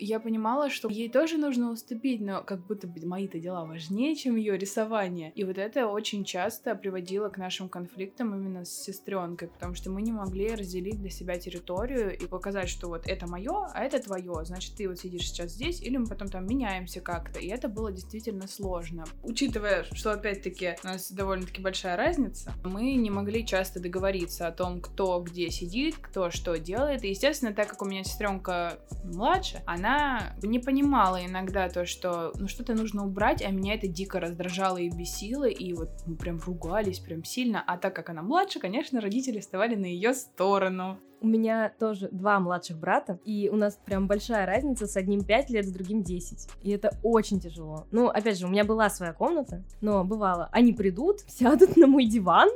я 0.00 0.18
понимала, 0.18 0.70
что 0.70 0.88
ей 0.88 1.10
тоже 1.10 1.36
нужно 1.36 1.70
уступить, 1.70 2.20
но 2.20 2.42
как 2.42 2.66
будто 2.66 2.86
бы 2.86 3.04
мои-то 3.06 3.38
дела 3.38 3.66
важнее, 3.66 4.16
чем 4.16 4.36
ее 4.36 4.56
рисование. 4.56 5.30
И 5.34 5.44
вот 5.44 5.58
это 5.58 5.88
очень 5.88 6.24
часто 6.24 6.74
приводило 6.74 7.28
к 7.28 7.36
нашим 7.36 7.68
конфликтам 7.68 8.34
именно 8.34 8.64
с 8.64 8.70
сестренкой, 8.70 9.48
потому 9.48 9.74
что 9.74 9.90
мы 9.90 10.00
не 10.00 10.12
могли 10.12 10.54
разделить 10.54 10.98
для 10.98 11.10
себя 11.10 11.38
территорию 11.38 12.16
и 12.16 12.26
показать, 12.26 12.68
что 12.68 12.88
вот 12.88 13.06
это 13.06 13.26
мое, 13.26 13.70
а 13.74 13.84
это 13.84 14.02
твое. 14.02 14.34
Значит, 14.44 14.76
ты 14.76 14.88
вот 14.88 14.98
сидишь 14.98 15.28
сейчас 15.28 15.52
здесь, 15.52 15.82
или 15.82 15.98
мы 15.98 16.06
потом 16.06 16.28
там 16.28 16.46
меняемся 16.46 17.00
как-то. 17.00 17.38
И 17.38 17.48
это 17.48 17.68
было 17.68 17.92
действительно 17.92 18.48
сложно. 18.48 19.04
Учитывая, 19.22 19.84
что 19.92 20.12
опять-таки 20.12 20.76
у 20.82 20.86
нас 20.86 21.12
довольно-таки 21.12 21.60
большая 21.60 21.96
разница, 21.96 22.54
мы 22.64 22.94
не 22.94 23.10
могли 23.10 23.44
часто 23.44 23.80
договориться 23.80 24.46
о 24.46 24.52
том, 24.52 24.80
кто 24.80 25.20
где 25.20 25.50
сидит, 25.50 25.96
кто 25.98 26.29
что 26.30 26.58
делает. 26.58 27.04
И, 27.04 27.08
естественно, 27.08 27.52
так 27.52 27.68
как 27.68 27.82
у 27.82 27.84
меня 27.84 28.04
сестренка 28.04 28.78
младше, 29.04 29.62
она 29.66 30.34
не 30.42 30.58
понимала 30.58 31.24
иногда 31.24 31.68
то, 31.68 31.86
что 31.86 32.32
ну 32.36 32.48
что-то 32.48 32.74
нужно 32.74 33.04
убрать, 33.04 33.42
а 33.42 33.50
меня 33.50 33.74
это 33.74 33.88
дико 33.88 34.20
раздражало 34.20 34.78
и 34.78 34.90
бесило, 34.90 35.48
и 35.48 35.72
вот 35.72 35.90
мы 36.06 36.16
прям 36.16 36.38
ругались 36.40 36.98
прям 36.98 37.24
сильно. 37.24 37.62
А 37.66 37.76
так 37.76 37.94
как 37.94 38.10
она 38.10 38.22
младше, 38.22 38.60
конечно, 38.60 39.00
родители 39.00 39.40
вставали 39.40 39.74
на 39.74 39.86
ее 39.86 40.14
сторону. 40.14 40.98
У 41.20 41.26
меня 41.26 41.70
тоже 41.78 42.08
два 42.10 42.40
младших 42.40 42.78
брата, 42.78 43.18
и 43.24 43.50
у 43.52 43.56
нас 43.56 43.78
прям 43.84 44.06
большая 44.06 44.46
разница 44.46 44.86
с 44.86 44.96
одним 44.96 45.22
5 45.22 45.50
лет, 45.50 45.66
с 45.66 45.70
другим 45.70 46.02
10. 46.02 46.48
И 46.62 46.70
это 46.70 46.96
очень 47.02 47.38
тяжело. 47.38 47.86
Ну, 47.90 48.08
опять 48.08 48.38
же, 48.38 48.46
у 48.46 48.48
меня 48.48 48.64
была 48.64 48.88
своя 48.88 49.12
комната, 49.12 49.62
но 49.82 50.02
бывало, 50.02 50.48
они 50.50 50.72
придут, 50.72 51.20
сядут 51.28 51.76
на 51.76 51.86
мой 51.86 52.06
диван 52.06 52.48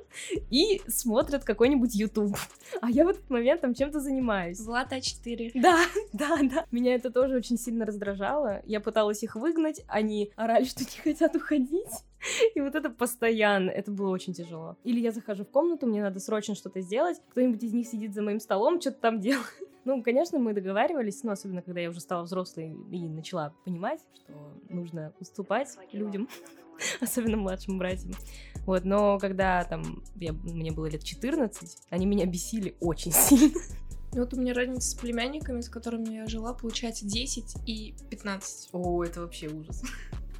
и 0.51 0.81
смотрят 0.89 1.45
какой-нибудь 1.45 1.95
YouTube. 1.95 2.37
А 2.81 2.91
я 2.91 3.05
в 3.05 3.09
этот 3.09 3.29
момент 3.29 3.61
там 3.61 3.75
чем-то 3.75 4.01
занимаюсь. 4.01 4.61
Влад 4.61 4.93
А4. 4.93 5.51
Да, 5.55 5.81
да, 6.15 6.39
да. 6.43 6.65
Меня 6.71 6.95
это 6.95 7.11
тоже 7.11 7.37
очень 7.37 7.59
сильно 7.59 7.85
раздражало. 7.85 8.63
Я 8.65 8.81
пыталась 8.81 9.23
их 9.23 9.37
выгнать, 9.37 9.83
они 9.89 10.33
орали, 10.37 10.65
что 10.65 10.85
не 10.85 11.03
хотят 11.03 11.37
уходить. 11.37 11.91
И 12.55 12.61
вот 12.61 12.75
это 12.75 12.91
постоянно, 12.91 13.71
это 13.71 13.91
было 13.91 14.11
очень 14.11 14.33
тяжело. 14.33 14.77
Или 14.85 15.01
я 15.01 15.13
захожу 15.13 15.45
в 15.45 15.51
комнату, 15.51 15.87
мне 15.87 16.03
надо 16.03 16.21
срочно 16.21 16.55
что-то 16.55 16.81
сделать, 16.81 17.21
кто-нибудь 17.31 17.63
из 17.63 17.73
них 17.73 17.87
сидит 17.87 18.15
за 18.15 18.23
моим 18.23 18.41
столом, 18.41 18.81
что-то 18.81 18.99
там 19.01 19.21
делает. 19.21 19.47
Ну, 19.85 20.03
конечно, 20.03 20.39
мы 20.39 20.55
договаривались, 20.55 21.23
ну, 21.25 21.33
особенно 21.33 21.61
когда 21.61 21.81
я 21.81 21.91
уже 21.91 22.01
стала 22.01 22.23
взрослой 22.23 22.75
и 22.91 23.07
начала 23.07 23.53
понимать, 23.65 24.01
что 24.15 24.33
нужно 24.71 25.13
уступать 25.21 25.69
людям, 25.93 26.27
особенно 27.03 27.37
младшим 27.37 27.79
братьям. 27.79 28.15
Вот, 28.65 28.85
но 28.85 29.19
когда 29.19 29.63
там 29.65 30.03
я, 30.17 30.33
мне 30.33 30.73
было 30.73 30.87
лет 30.87 31.05
14, 31.05 31.83
они 31.91 32.07
меня 32.07 32.25
бесили 32.25 32.77
очень 32.81 33.13
сильно. 33.13 33.61
Вот 34.13 34.33
у 34.33 34.41
меня 34.41 34.55
разница 34.55 34.91
с 34.91 34.95
племянниками, 34.95 35.61
с 35.61 35.69
которыми 35.69 36.15
я 36.15 36.27
жила, 36.27 36.55
получается 36.55 37.05
10 37.05 37.57
и 37.67 37.95
15. 38.11 38.71
О, 38.73 39.03
это 39.03 39.21
вообще 39.21 39.49
ужас. 39.49 39.83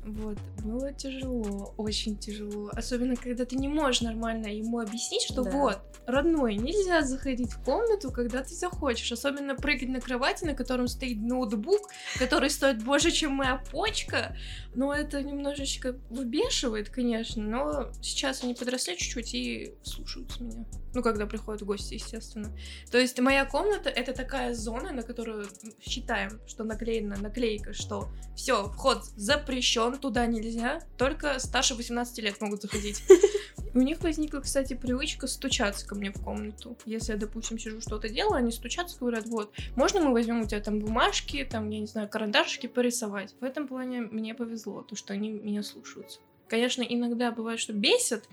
Вот, 0.07 0.39
было 0.63 0.93
тяжело, 0.93 1.73
очень 1.79 2.19
тяжело. 2.19 2.71
Особенно, 2.75 3.17
когда 3.17 3.45
ты 3.47 3.57
не 3.57 3.69
можешь 3.69 4.03
нормально 4.03 4.49
ему 4.49 4.81
объяснить, 4.81 5.23
что 5.23 5.43
Да. 5.43 5.51
вот, 5.51 5.79
родной, 6.07 6.57
нельзя 6.57 7.01
заходить 7.03 7.53
в 7.53 7.65
комнату, 7.65 8.13
когда 8.13 8.43
ты 8.43 8.55
захочешь. 8.55 9.11
Особенно 9.13 9.55
прыгать 9.55 9.89
на 9.89 10.01
кровати, 10.01 10.45
на 10.45 10.55
котором 10.55 10.89
стоит 10.89 11.19
ноутбук, 11.23 11.89
который 12.19 12.51
стоит 12.51 12.85
больше, 12.85 13.11
чем 13.11 13.33
моя 13.33 13.63
почка. 13.73 14.37
Но 14.75 14.93
это 14.93 15.23
немножечко 15.23 15.97
выбешивает, 16.11 16.91
конечно, 16.91 17.43
но 17.43 17.91
сейчас 18.03 18.45
они 18.45 18.55
подросли 18.55 18.97
чуть-чуть 18.99 19.35
и 19.35 19.75
слушаются 19.85 20.43
меня. 20.43 20.67
Ну, 20.93 21.03
когда 21.03 21.27
приходят 21.27 21.63
гости, 21.63 21.95
естественно. 21.95 22.57
То 22.91 22.99
есть 22.99 23.19
моя 23.19 23.45
комната— 23.47 23.89
это 23.91 24.13
такая 24.13 24.55
зона, 24.55 24.93
на 24.93 25.03
которую 25.03 25.47
считаем, 25.81 26.41
что 26.47 26.63
наклеена 26.63 27.17
наклейка, 27.17 27.73
что 27.73 28.11
все, 28.37 28.69
вход 28.69 29.05
запрещен, 29.17 29.94
туда 29.97 30.27
нельзя, 30.27 30.83
только 30.97 31.39
старше 31.39 31.75
18 31.75 32.19
лет 32.19 32.41
могут 32.41 32.63
заходить. 32.63 33.03
У 33.75 33.81
них 33.81 34.01
возникла, 34.03 34.41
кстати, 34.41 34.75
привычка 34.75 35.27
стучаться 35.27 35.87
ко 35.87 35.97
мне 35.97 36.13
в 36.13 36.23
комнату. 36.23 36.77
Если 36.87 37.13
я, 37.13 37.19
допустим, 37.19 37.59
сижу 37.59 37.81
что-то 37.81 38.09
делаю, 38.09 38.37
они 38.37 38.53
стучатся, 38.53 38.99
говорят, 39.01 39.27
вот, 39.27 39.53
можно 39.75 40.01
мы 40.01 40.13
возьмем 40.13 40.43
у 40.43 40.47
тебя 40.47 40.61
там 40.61 40.79
бумажки, 40.79 41.45
там, 41.51 41.69
я 41.71 41.81
не 41.81 41.87
знаю, 41.87 42.09
карандашики 42.09 42.69
порисовать. 42.69 43.35
В 43.41 43.45
этом 43.45 43.67
плане 43.67 44.03
мне 44.03 44.35
повезло, 44.35 44.83
то, 44.83 44.95
что 44.95 45.13
они 45.13 45.31
меня 45.31 45.63
слушаются. 45.63 46.21
Конечно, 46.49 46.83
иногда 46.83 47.31
бывает, 47.31 47.59
что 47.59 47.73
бесит, 47.73 48.29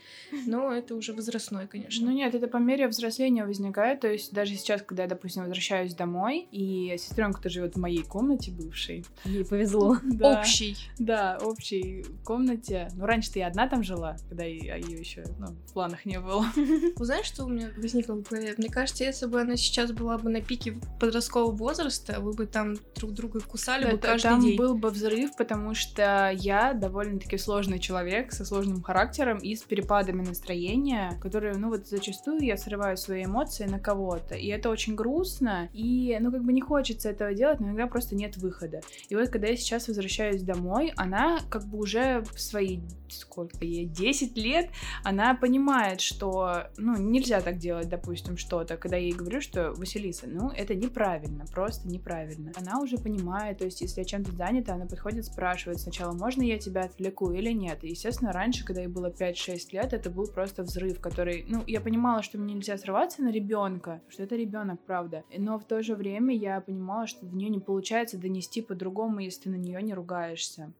но 0.46 0.72
это 0.72 0.96
уже 0.96 1.14
возрастной, 1.14 1.68
конечно. 1.68 2.06
Ну 2.06 2.12
нет, 2.12 2.36
это 2.36 2.48
по 2.48 2.58
мере 2.58 2.88
взросления 2.88 3.46
возникает. 3.46 4.02
То 4.02 4.12
есть 4.12 4.34
даже 4.34 4.56
сейчас, 4.56 4.82
когда 4.82 5.04
я, 5.04 5.10
допустим, 5.10 5.44
возвращаюсь 5.44 5.94
домой, 5.94 6.48
и 6.52 6.96
сестренка-то 6.98 7.50
живет 7.50 7.76
в 7.76 7.80
моей 7.80 8.04
комнате 8.04 8.52
бывшей. 8.52 9.06
Ей 9.26 9.46
повезло. 9.46 9.98
Да, 10.04 10.40
Общий. 10.40 10.78
Да, 11.00 11.40
общей 11.42 12.06
комнате. 12.26 12.90
Ну, 12.96 13.06
раньше-то 13.06 13.40
я 13.40 13.48
одна 13.48 13.68
там 13.68 13.84
жила, 13.84 14.18
когда 14.30 14.44
ее 14.44 14.78
еще 14.78 15.24
ну, 15.40 15.48
в 15.68 15.74
планах 15.74 16.06
не 16.06 16.20
было. 16.20 16.46
Вы 16.96 17.06
знаете, 17.06 17.28
что 17.28 17.46
у 17.46 17.50
меня 17.50 17.72
возникло 17.78 18.16
в 18.16 18.24
голове? 18.24 18.54
Мне 18.58 18.70
кажется, 18.70 19.04
если 19.04 19.26
бы 19.26 19.40
она 19.40 19.56
сейчас 19.56 19.92
была 19.92 20.18
бы 20.18 20.30
на 20.30 20.42
пике 20.42 20.80
подросткового 21.00 21.52
возраста, 21.52 22.20
вы 22.20 22.34
бы 22.34 22.46
там 22.46 22.76
друг 22.96 23.14
друга 23.14 23.40
кусали 23.40 23.90
бы 23.90 23.98
каждый 23.98 24.24
там 24.24 24.42
день. 24.42 24.58
был 24.58 24.76
бы 24.76 24.90
взрыв, 24.90 25.36
потому 25.38 25.74
что 25.76 26.32
я 26.36 26.74
довольно-таки 26.74 27.38
сложный 27.38 27.80
человек 27.80 28.01
человек 28.02 28.32
со 28.32 28.46
сложным 28.46 28.82
характером 28.82 29.38
и 29.38 29.56
с 29.56 29.62
перепадами 29.62 30.24
настроения, 30.24 31.20
которые, 31.22 31.56
ну 31.56 31.70
вот 31.70 31.88
зачастую 31.88 32.40
я 32.44 32.58
срываю 32.58 32.98
свои 32.98 33.26
эмоции 33.26 33.66
на 33.66 33.80
кого-то, 33.80 34.36
и 34.36 34.48
это 34.48 34.70
очень 34.70 34.96
грустно, 34.96 35.70
и, 35.72 36.18
ну 36.20 36.32
как 36.32 36.44
бы 36.44 36.52
не 36.52 36.62
хочется 36.62 37.10
этого 37.10 37.34
делать, 37.34 37.60
но 37.60 37.68
иногда 37.68 37.86
просто 37.86 38.16
нет 38.16 38.38
выхода. 38.38 38.82
И 39.10 39.16
вот 39.16 39.30
когда 39.30 39.48
я 39.48 39.56
сейчас 39.56 39.88
возвращаюсь 39.88 40.42
домой, 40.42 40.94
она 40.96 41.40
как 41.50 41.66
бы 41.66 41.78
уже 41.78 42.24
в 42.34 42.42
свои, 42.42 42.80
сколько 43.10 43.64
ей, 43.64 43.86
10 43.86 44.36
лет, 44.38 44.70
она 45.04 45.36
понимает, 45.36 46.02
что, 46.02 46.68
ну, 46.78 46.98
нельзя 46.98 47.42
так 47.42 47.58
делать, 47.58 47.88
допустим, 47.88 48.38
что-то, 48.38 48.78
когда 48.78 48.98
я 48.98 49.04
ей 49.04 49.14
говорю, 49.14 49.42
что, 49.42 49.74
Василиса, 49.74 50.26
ну, 50.28 50.50
это 50.50 50.74
неправильно, 50.74 51.46
просто 51.54 51.88
неправильно. 51.88 52.52
Она 52.56 52.80
уже 52.80 52.98
понимает, 52.98 53.60
то 53.60 53.66
есть, 53.66 53.82
если 53.82 54.02
я 54.02 54.06
чем-то 54.06 54.32
занята, 54.32 54.74
она 54.74 54.86
подходит, 54.86 55.26
спрашивает 55.26 55.80
сначала, 55.80 56.14
можно 56.14 56.42
я 56.42 56.58
тебя 56.58 56.82
отвлеку 56.82 57.32
или 57.32 57.52
нет. 57.52 57.84
Естественно, 57.92 58.32
раньше, 58.32 58.66
когда 58.66 58.82
ей 58.82 58.88
было 58.88 59.12
5-6 59.12 59.58
лет, 59.72 59.94
это 59.94 60.10
был 60.10 60.28
просто 60.28 60.64
взрыв, 60.64 61.00
который, 61.00 61.46
ну, 61.48 61.64
я 61.68 61.82
понимала, 61.82 62.24
что 62.24 62.38
мне 62.38 62.54
нельзя 62.54 62.78
срываться 62.78 63.22
на 63.22 63.32
ребенка, 63.32 64.02
что 64.10 64.24
это 64.24 64.36
ребенок, 64.36 64.80
правда. 64.86 65.24
Но 65.38 65.60
в 65.60 65.66
то 65.66 65.82
же 65.82 65.96
время 65.96 66.36
я 66.36 66.60
понимала, 66.62 67.08
что 67.08 67.26
до 67.26 67.36
нее 67.36 67.50
не 67.50 67.60
получается 67.60 68.18
донести 68.18 68.62
по-другому, 68.62 69.20
если 69.20 69.44
ты 69.44 69.50
на 69.50 69.56
нее 69.56 69.82
не 69.82 69.94
ругаешься. 69.94 70.74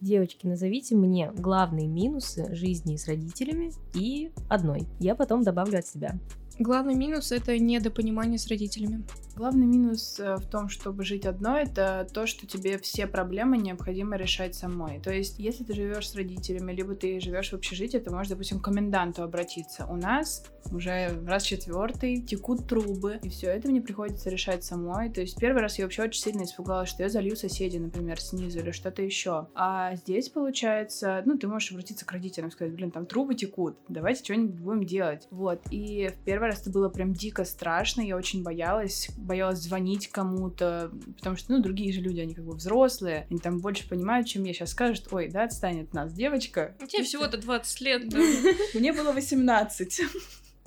Девочки, 0.00 0.46
назовите 0.46 0.96
мне 0.96 1.30
главные 1.36 1.86
минусы 1.86 2.54
жизни 2.54 2.96
с 2.96 3.06
родителями 3.06 3.72
и 3.94 4.32
одной. 4.48 4.88
Я 4.98 5.14
потом 5.14 5.42
добавлю 5.42 5.78
от 5.78 5.86
себя. 5.86 6.18
Главный 6.58 6.94
минус— 6.94 7.32
это 7.32 7.58
недопонимание 7.58 8.38
с 8.38 8.46
родителями. 8.48 9.02
Главный 9.36 9.66
минус 9.66 10.18
э, 10.18 10.36
в 10.36 10.46
том, 10.46 10.68
чтобы 10.68 11.04
жить 11.04 11.24
одной, 11.24 11.62
это 11.62 12.06
то, 12.12 12.26
что 12.26 12.46
тебе 12.46 12.78
все 12.78 13.06
проблемы 13.06 13.56
необходимо 13.56 14.16
решать 14.16 14.54
самой. 14.54 15.00
То 15.00 15.12
есть, 15.12 15.38
если 15.38 15.64
ты 15.64 15.74
живешь 15.74 16.08
с 16.08 16.14
родителями, 16.14 16.72
либо 16.72 16.94
ты 16.94 17.20
живешь 17.20 17.50
в 17.50 17.54
общежитии, 17.54 17.98
ты 17.98 18.10
можешь, 18.10 18.28
допустим, 18.28 18.60
к 18.60 18.64
коменданту 18.64 19.22
обратиться. 19.22 19.86
У 19.86 19.96
нас 19.96 20.44
уже 20.72 21.20
раз 21.26 21.44
четвертый 21.44 22.22
текут 22.22 22.66
трубы, 22.68 23.18
и 23.22 23.28
все 23.28 23.48
это 23.48 23.68
мне 23.68 23.80
приходится 23.80 24.30
решать 24.30 24.64
самой. 24.64 25.10
То 25.10 25.20
есть, 25.20 25.38
первый 25.38 25.62
раз 25.62 25.78
я 25.78 25.84
вообще 25.84 26.02
очень 26.02 26.20
сильно 26.20 26.42
испугалась, 26.42 26.88
что 26.88 27.02
я 27.02 27.08
залью 27.08 27.36
соседей, 27.36 27.78
например, 27.78 28.20
снизу 28.20 28.58
или 28.58 28.72
что-то 28.72 29.02
еще. 29.02 29.48
А 29.54 29.94
здесь, 29.96 30.28
получается, 30.28 31.22
ну, 31.24 31.38
ты 31.38 31.48
можешь 31.48 31.70
обратиться 31.70 32.04
к 32.04 32.12
родителям, 32.12 32.50
сказать, 32.50 32.74
блин, 32.74 32.90
там 32.90 33.06
трубы 33.06 33.34
текут, 33.34 33.76
давайте 33.88 34.24
что-нибудь 34.24 34.60
будем 34.60 34.84
делать. 34.84 35.28
Вот. 35.30 35.62
И 35.70 36.08
в 36.08 36.24
первый 36.24 36.48
раз 36.48 36.62
это 36.62 36.70
было 36.70 36.88
прям 36.88 37.12
дико 37.12 37.44
страшно, 37.44 38.00
я 38.02 38.16
очень 38.16 38.42
боялась, 38.42 39.08
боялась 39.30 39.60
звонить 39.60 40.08
кому-то, 40.08 40.90
потому 41.16 41.36
что, 41.36 41.52
ну, 41.52 41.62
другие 41.62 41.92
же 41.92 42.00
люди, 42.00 42.18
они 42.18 42.34
как 42.34 42.44
бы 42.44 42.52
взрослые, 42.52 43.28
они 43.30 43.38
там 43.38 43.58
больше 43.58 43.88
понимают, 43.88 44.26
чем 44.26 44.42
я. 44.42 44.52
Сейчас 44.52 44.70
скажут, 44.70 45.06
ой, 45.12 45.28
да, 45.28 45.44
отстанет 45.44 45.90
от 45.90 45.94
нас 45.94 46.12
девочка. 46.12 46.74
Тебе 46.88 47.04
всего-то 47.04 47.38
20 47.38 47.80
лет? 47.80 48.12
Мне 48.74 48.92
было 48.92 49.12
18. 49.12 50.00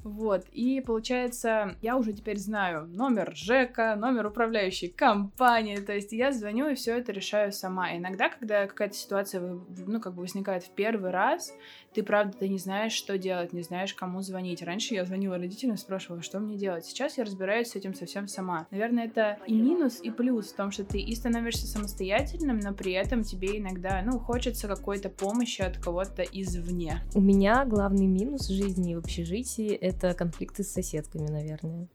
Вот, 0.03 0.45
и 0.51 0.81
получается, 0.81 1.77
я 1.81 1.95
уже 1.95 2.11
теперь 2.11 2.37
знаю 2.37 2.87
номер 2.87 3.31
ЖЭКа, 3.33 3.95
номер 3.95 4.25
управляющей 4.25 4.89
компании, 4.89 5.77
то 5.77 5.93
есть 5.93 6.11
я 6.11 6.33
звоню 6.33 6.67
и 6.67 6.75
все 6.75 6.97
это 6.97 7.13
решаю 7.13 7.53
сама. 7.53 7.95
иногда, 7.95 8.27
когда 8.27 8.67
какая-то 8.67 8.95
ситуация, 8.95 9.41
ну, 9.41 10.01
как 10.01 10.13
бы 10.13 10.23
возникает 10.23 10.65
в 10.65 10.71
первый 10.71 11.11
раз, 11.11 11.53
ты 11.93 12.03
правда 12.03 12.35
ты 12.37 12.49
не 12.49 12.57
знаешь, 12.57 12.93
что 12.93 13.17
делать, 13.17 13.53
не 13.53 13.61
знаешь, 13.61 13.93
кому 13.93 14.21
звонить. 14.21 14.61
Раньше 14.61 14.93
я 14.93 15.05
звонила 15.05 15.37
родителям, 15.37 15.77
спрашивала, 15.77 16.21
что 16.21 16.39
мне 16.39 16.57
делать. 16.57 16.85
Сейчас 16.85 17.17
я 17.17 17.23
разбираюсь 17.23 17.69
с 17.69 17.75
этим 17.75 17.93
совсем 17.93 18.27
сама. 18.27 18.67
Наверное, 18.71 19.05
это 19.05 19.39
и 19.47 19.53
минус, 19.53 19.99
и 20.01 20.09
плюс 20.11 20.51
в 20.51 20.55
том, 20.55 20.71
что 20.71 20.83
ты 20.83 20.99
и 20.99 21.15
становишься 21.15 21.67
самостоятельным, 21.67 22.59
но 22.59 22.73
при 22.73 22.93
этом 22.93 23.23
тебе 23.23 23.59
иногда, 23.59 24.01
ну, 24.03 24.19
хочется 24.19 24.67
какой-то 24.67 25.09
помощи 25.09 25.61
от 25.61 25.77
кого-то 25.77 26.23
извне. 26.23 27.01
У 27.13 27.21
меня 27.21 27.65
главный 27.65 28.07
минус 28.07 28.47
жизни 28.47 28.95
в 28.95 28.99
общежитии— 28.99 29.71
это 29.81 30.13
конфликты 30.13 30.63
с 30.63 30.71
соседками, 30.71 31.27
наверное. 31.27 31.87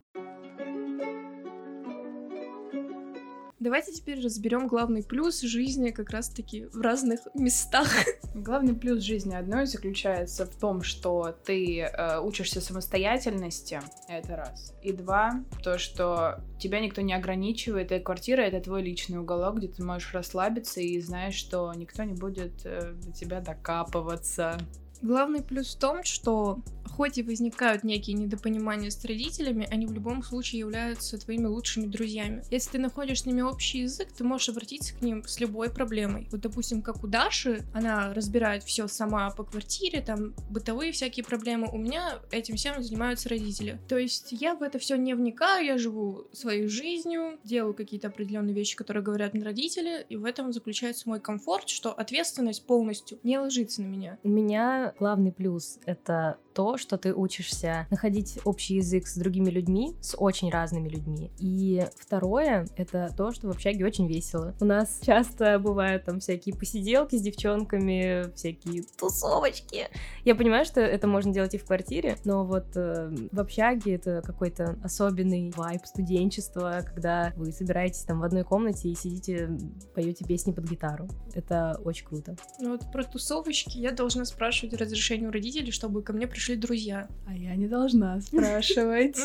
Давайте 3.61 3.93
теперь 3.93 4.23
разберем 4.23 4.69
главный 4.69 5.03
плюс 5.03 5.41
жизни 5.41 5.91
как 5.91 6.11
раз-таки 6.11 6.67
в 6.67 6.81
разных 6.81 7.21
местах. 7.35 7.89
Главный 8.33 8.75
плюс 8.75 9.03
жизни 9.03 9.35
одной 9.35 9.67
заключается 9.67 10.47
в 10.47 10.55
том, 10.55 10.83
что 10.83 11.37
ты 11.45 11.81
э, 11.81 12.21
учишься 12.21 12.61
самостоятельности, 12.61 13.81
это 14.09 14.37
раз. 14.37 14.73
И 14.83 14.93
два, 14.93 15.43
то, 15.65 15.77
что 15.77 16.41
тебя 16.61 16.79
никто 16.79 17.01
не 17.01 17.13
ограничивает, 17.15 17.91
и 17.91 17.99
квартира— 17.99 18.41
это 18.43 18.61
твой 18.61 18.83
личный 18.83 19.19
уголок, 19.19 19.57
где 19.57 19.67
ты 19.67 19.83
можешь 19.83 20.15
расслабиться 20.15 20.81
и 20.81 21.01
знаешь, 21.01 21.35
что 21.35 21.73
никто 21.75 22.05
не 22.05 22.15
будет 22.15 22.65
э, 22.65 22.93
до 22.93 23.11
тебя 23.11 23.41
докапываться. 23.41 24.57
Главный 25.03 25.43
плюс 25.43 25.75
в 25.75 25.79
том, 25.79 26.05
что 26.05 26.61
хоть 26.99 27.17
и 27.17 27.23
возникают 27.23 27.85
некие 27.85 28.17
недопонимания 28.17 28.91
с 28.91 29.05
родителями, 29.05 29.69
они 29.71 29.87
в 29.87 29.93
любом 29.93 30.25
случае 30.25 30.59
являются 30.59 31.17
твоими 31.17 31.47
лучшими 31.47 31.87
друзьями. 31.87 32.43
Если 32.51 32.73
ты 32.73 32.79
находишь 32.79 33.23
с 33.23 33.27
ними 33.27 33.41
общий 33.41 33.83
язык, 33.83 34.09
ты 34.11 34.25
можешь 34.25 34.49
обратиться 34.49 34.97
к 34.97 35.01
ним 35.01 35.23
с 35.25 35.39
любой 35.39 35.71
проблемой. 35.71 36.27
Вот, 36.33 36.41
допустим, 36.41 36.83
как 36.83 37.05
у 37.05 37.07
Даши, 37.07 37.63
она 37.73 38.13
разбирает 38.15 38.65
все 38.65 38.89
сама 38.89 39.31
по 39.31 39.45
квартире, 39.45 40.01
там 40.01 40.35
бытовые 40.51 40.91
всякие 40.91 41.25
проблемы. 41.25 41.69
У 41.73 41.79
меня 41.79 42.19
этим 42.33 42.57
всем 42.57 42.83
занимаются 42.83 43.29
родители. 43.29 43.79
То 43.87 43.97
есть 43.97 44.33
я 44.33 44.57
в 44.57 44.65
это 44.65 44.81
все 44.81 44.97
не 44.97 45.15
вникаю, 45.15 45.65
я 45.67 45.79
живу 45.79 46.27
своей 46.33 46.67
жизнью, 46.67 47.39
делаю 47.45 47.75
какие-то 47.75 48.09
определенные 48.09 48.57
вещи, 48.57 48.75
которые 48.75 49.05
говорят 49.05 49.35
мне 49.35 49.45
родители, 49.45 50.05
и 50.09 50.17
в 50.17 50.25
этом 50.25 50.53
заключается 50.53 51.09
мой 51.09 51.21
комфорт, 51.21 51.69
что 51.69 51.93
ответственность 51.93 52.67
полностью 52.67 53.21
не 53.23 53.39
ложится 53.39 53.83
на 53.83 53.87
меня. 53.87 54.19
У 54.25 54.29
меня 54.29 54.95
главный 54.99 55.31
плюс— 55.31 55.79
это 55.87 56.39
то, 56.59 56.77
что 56.77 56.99
ты 56.99 57.15
учишься 57.15 57.87
находить 57.89 58.41
общий 58.45 58.75
язык 58.75 59.07
с 59.07 59.17
другими 59.17 59.49
людьми, 59.49 59.95
с 60.01 60.17
очень 60.19 60.51
разными 60.51 60.89
людьми. 60.89 61.31
И 61.39 61.85
второе— 61.97 62.67
это 62.77 63.15
то, 63.17 63.31
что 63.31 63.47
в 63.47 63.51
общаге 63.53 63.87
очень 63.87 64.09
весело. 64.09 64.57
У 64.61 64.65
нас 64.65 64.99
часто 65.07 65.61
бывают 65.61 66.07
там 66.07 66.19
всякие 66.19 66.57
посиделки 66.57 67.15
с 67.15 67.23
девчонками, 67.23 68.35
всякие 68.35 68.83
тусовочки. 68.99 69.87
Я 70.25 70.35
понимаю, 70.35 70.65
что 70.65 70.81
это 70.81 71.07
можно 71.07 71.33
делать 71.33 71.55
и 71.55 71.59
в 71.59 71.65
квартире, 71.65 72.17
но 72.25 72.45
вот 72.45 72.67
э, 72.75 73.15
в 73.31 73.39
общаге 73.39 73.95
это 73.95 74.21
какой-то 74.27 74.77
особенный 74.83 75.53
вайб 75.55 75.87
студенчества, 75.87 76.83
когда 76.85 77.33
вы 77.37 77.53
собираетесь 77.53 78.03
там 78.03 78.19
в 78.19 78.25
одной 78.25 78.43
комнате 78.43 78.89
и 78.89 78.97
сидите, 78.97 79.49
поете 79.95 80.25
песни 80.25 80.51
под 80.51 80.69
гитару. 80.69 81.07
Это 81.35 81.81
очень 81.85 82.05
круто. 82.05 82.35
Ну 82.59 82.73
вот 82.73 82.91
про 82.91 83.05
тусовочки 83.05 83.79
я 83.79 83.93
должна 83.93 84.25
спрашивать 84.25 84.75
разрешение 84.75 85.29
у 85.29 85.33
родителей, 85.33 85.71
чтобы 85.71 86.03
ко 86.03 86.13
мне 86.13 86.27
пришли 86.27 86.48
пришли 86.49 86.57
друзья. 86.57 87.09
А 87.27 87.35
я 87.35 87.55
не 87.57 87.67
должна 87.67 88.21
спрашивать. 88.27 89.19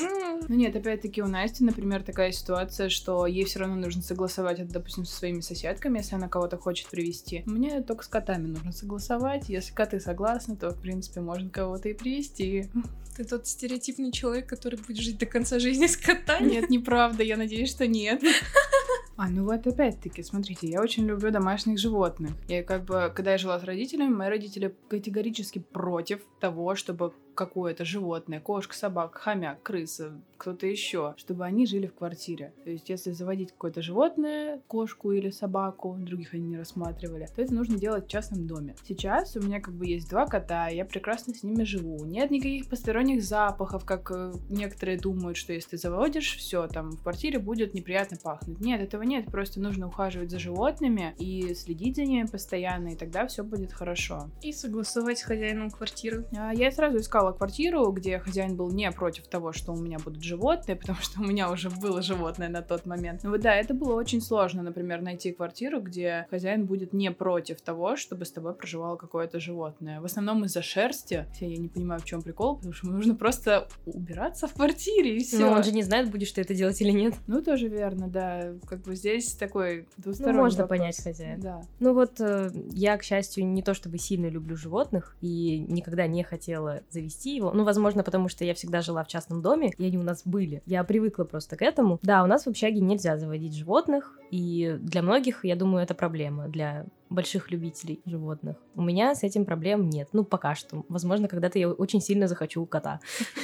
Ну 0.49 0.55
нет, 0.55 0.75
опять-таки 0.75 1.21
у 1.21 1.27
Насти, 1.27 1.63
например, 1.63 2.03
такая 2.03 2.31
ситуация, 2.31 2.89
что 2.89 3.25
ей 3.25 3.45
все 3.45 3.59
равно 3.59 3.75
нужно 3.75 4.01
согласовать 4.01 4.59
это, 4.59 4.73
допустим, 4.73 5.05
со 5.05 5.15
своими 5.15 5.39
соседками, 5.39 5.99
если 5.99 6.15
она 6.15 6.27
кого-то 6.27 6.57
хочет 6.57 6.89
привести. 6.89 7.43
Мне 7.45 7.81
только 7.81 8.03
с 8.03 8.07
котами 8.07 8.47
нужно 8.47 8.73
согласовать. 8.73 9.47
Если 9.47 9.73
коты 9.73 9.99
согласны, 9.99 10.57
то, 10.57 10.71
в 10.71 10.81
принципе, 10.81 11.21
можно 11.21 11.49
кого-то 11.49 11.87
и 11.89 11.93
привести. 11.93 12.69
Ты 13.15 13.23
тот 13.23 13.47
стереотипный 13.47 14.11
человек, 14.11 14.47
который 14.47 14.79
будет 14.79 14.97
жить 14.97 15.19
до 15.19 15.25
конца 15.25 15.59
жизни 15.59 15.87
с 15.87 15.95
котами? 15.95 16.49
Нет, 16.49 16.69
неправда, 16.69 17.23
я 17.23 17.37
надеюсь, 17.37 17.69
что 17.69 17.87
нет. 17.87 18.21
А, 19.15 19.29
ну 19.29 19.43
вот 19.43 19.67
опять-таки, 19.67 20.23
смотрите, 20.23 20.67
я 20.67 20.81
очень 20.81 21.05
люблю 21.05 21.29
домашних 21.29 21.77
животных. 21.77 22.31
Я 22.47 22.63
как 22.63 22.83
бы, 22.85 23.11
когда 23.15 23.33
я 23.33 23.37
жила 23.37 23.59
с 23.59 23.63
родителями, 23.63 24.13
мои 24.13 24.29
родители 24.29 24.75
категорически 24.87 25.59
против 25.59 26.21
того, 26.39 26.73
чтобы 26.73 27.13
какое-то 27.35 27.85
животное, 27.85 28.39
кошка, 28.39 28.75
собака, 28.75 29.19
хомяк, 29.19 29.61
крыса, 29.61 30.13
кто-то 30.43 30.67
еще, 30.67 31.13
чтобы 31.15 31.45
они 31.45 31.65
жили 31.65 31.87
в 31.87 31.93
квартире. 31.93 32.53
То 32.65 32.69
есть, 32.69 32.89
если 32.89 33.11
заводить 33.11 33.53
какое-то 33.53 33.81
животное, 33.81 34.61
кошку 34.67 35.13
или 35.13 35.29
собаку, 35.29 35.95
других 35.97 36.33
они 36.33 36.47
не 36.47 36.57
рассматривали, 36.57 37.29
то 37.33 37.41
это 37.41 37.53
нужно 37.53 37.77
делать 37.77 38.05
в 38.05 38.09
частном 38.09 38.45
доме. 38.45 38.75
Сейчас 38.85 39.37
у 39.37 39.41
меня 39.41 39.61
как 39.61 39.73
бы 39.73 39.87
есть 39.87 40.09
два 40.09 40.25
кота, 40.25 40.67
я 40.67 40.83
прекрасно 40.83 41.33
с 41.33 41.43
ними 41.43 41.63
живу. 41.63 42.03
Нет 42.05 42.29
никаких 42.29 42.67
посторонних 42.67 43.23
запахов, 43.23 43.85
как 43.85 44.11
э, 44.11 44.33
некоторые 44.49 44.97
думают, 44.97 45.37
что 45.37 45.53
если 45.53 45.71
ты 45.71 45.77
заводишь, 45.77 46.35
все, 46.35 46.67
там 46.67 46.91
в 46.91 47.03
квартире 47.03 47.39
будет 47.39 47.73
неприятно 47.73 48.17
пахнуть. 48.21 48.59
Нет, 48.59 48.81
этого 48.81 49.03
нет, 49.03 49.27
просто 49.27 49.61
нужно 49.61 49.87
ухаживать 49.87 50.29
за 50.29 50.39
животными 50.39 51.15
и 51.19 51.53
следить 51.53 51.95
за 51.95 52.03
ними 52.03 52.27
постоянно, 52.27 52.89
и 52.89 52.97
тогда 52.97 53.27
все 53.27 53.45
будет 53.45 53.71
хорошо. 53.71 54.29
И 54.41 54.51
согласовать 54.51 55.19
с 55.19 55.23
хозяином 55.23 55.69
квартиры. 55.69 56.25
А, 56.37 56.53
я 56.53 56.69
сразу 56.69 56.97
искала 56.97 57.22
проживала 57.23 57.31
квартиру, 57.31 57.91
где 57.91 58.19
хозяин 58.19 58.55
был 58.55 58.71
не 58.71 58.91
против 58.91 59.27
того, 59.27 59.53
что 59.53 59.71
у 59.71 59.75
меня 59.75 59.97
будут 59.99 60.23
животные, 60.23 60.75
потому 60.83 60.99
что 60.99 61.21
у 61.21 61.23
меня 61.23 61.49
уже 61.51 61.69
было 61.69 62.01
животное 62.01 62.49
на 62.49 62.61
тот 62.61 62.85
момент. 62.85 63.21
Ну 63.23 63.31
вот 63.31 63.41
да, 63.41 63.55
это 63.55 63.73
было 63.73 63.95
очень 63.95 64.21
сложно, 64.21 64.63
например, 64.63 65.01
найти 65.01 65.31
квартиру, 65.31 65.81
где 65.81 66.27
хозяин 66.29 66.65
будет 66.65 66.93
не 66.93 67.11
против 67.11 67.61
того, 67.61 67.95
чтобы 67.95 68.25
с 68.25 68.31
тобой 68.31 68.53
проживало 68.53 68.95
какое-то 68.95 69.39
животное. 69.39 70.01
В 70.01 70.05
основном 70.05 70.45
из-за 70.45 70.61
шерсти. 70.61 71.25
Хотя 71.31 71.45
я 71.45 71.57
не 71.57 71.67
понимаю, 71.67 72.01
в 72.01 72.05
чем 72.05 72.21
прикол, 72.21 72.57
потому 72.57 72.73
что 72.73 72.87
нужно 72.87 73.15
просто 73.15 73.67
убираться 73.85 74.47
в 74.47 74.53
квартире 74.53 75.17
и 75.17 75.23
все. 75.23 75.39
Но 75.39 75.51
он 75.51 75.63
же 75.63 75.71
не 75.71 75.83
знает, 75.83 76.11
будешь 76.11 76.31
ты 76.31 76.41
это 76.41 76.53
делать 76.53 76.81
или 76.81 76.91
нет. 76.91 77.13
Ну, 77.27 77.41
тоже 77.41 77.67
верно, 77.67 78.07
да. 78.07 78.53
Как 78.67 78.81
бы 78.81 78.95
здесь 78.95 79.33
такой 79.35 79.87
двусторонний 79.97 80.37
Ну, 80.37 80.43
можно 80.43 80.63
вопрос. 80.63 80.79
понять 80.79 81.03
хозяина. 81.03 81.41
Да. 81.41 81.61
Ну 81.79 81.93
вот 81.93 82.19
э, 82.19 82.51
я, 82.71 82.97
к 82.97 83.03
счастью, 83.03 83.45
не 83.47 83.61
то 83.61 83.73
чтобы 83.73 83.97
сильно 83.97 84.27
люблю 84.27 84.55
животных 84.55 85.15
и 85.21 85.59
никогда 85.59 86.07
не 86.07 86.23
хотела 86.23 86.81
завести 86.89 87.12
его. 87.25 87.51
Ну, 87.51 87.63
возможно, 87.63 88.03
потому 88.03 88.29
что 88.29 88.45
я 88.45 88.53
всегда 88.53 88.81
жила 88.81 89.03
в 89.03 89.07
частном 89.07 89.41
доме, 89.41 89.71
и 89.77 89.85
они 89.85 89.97
у 89.97 90.03
нас 90.03 90.21
были. 90.25 90.61
Я 90.65 90.83
привыкла 90.83 91.23
просто 91.23 91.55
к 91.55 91.61
этому. 91.61 91.99
Да, 92.01 92.23
у 92.23 92.27
нас 92.27 92.45
в 92.45 92.49
общаге 92.49 92.79
нельзя 92.79 93.17
заводить 93.17 93.55
животных, 93.55 94.17
и 94.31 94.77
для 94.79 95.01
многих, 95.01 95.45
я 95.45 95.55
думаю, 95.55 95.83
это 95.83 95.93
проблема. 95.93 96.47
Для 96.47 96.85
больших 97.09 97.51
любителей 97.51 98.01
животных. 98.05 98.57
У 98.75 98.81
меня 98.81 99.13
с 99.13 99.21
этим 99.21 99.45
проблем 99.45 99.87
нет. 99.89 100.09
Ну, 100.13 100.23
пока 100.23 100.55
что. 100.55 100.83
Возможно, 100.89 101.27
когда-то 101.27 101.59
я 101.59 101.69
очень 101.69 102.01
сильно 102.01 102.27
захочу 102.27 102.65
кота. 102.65 102.99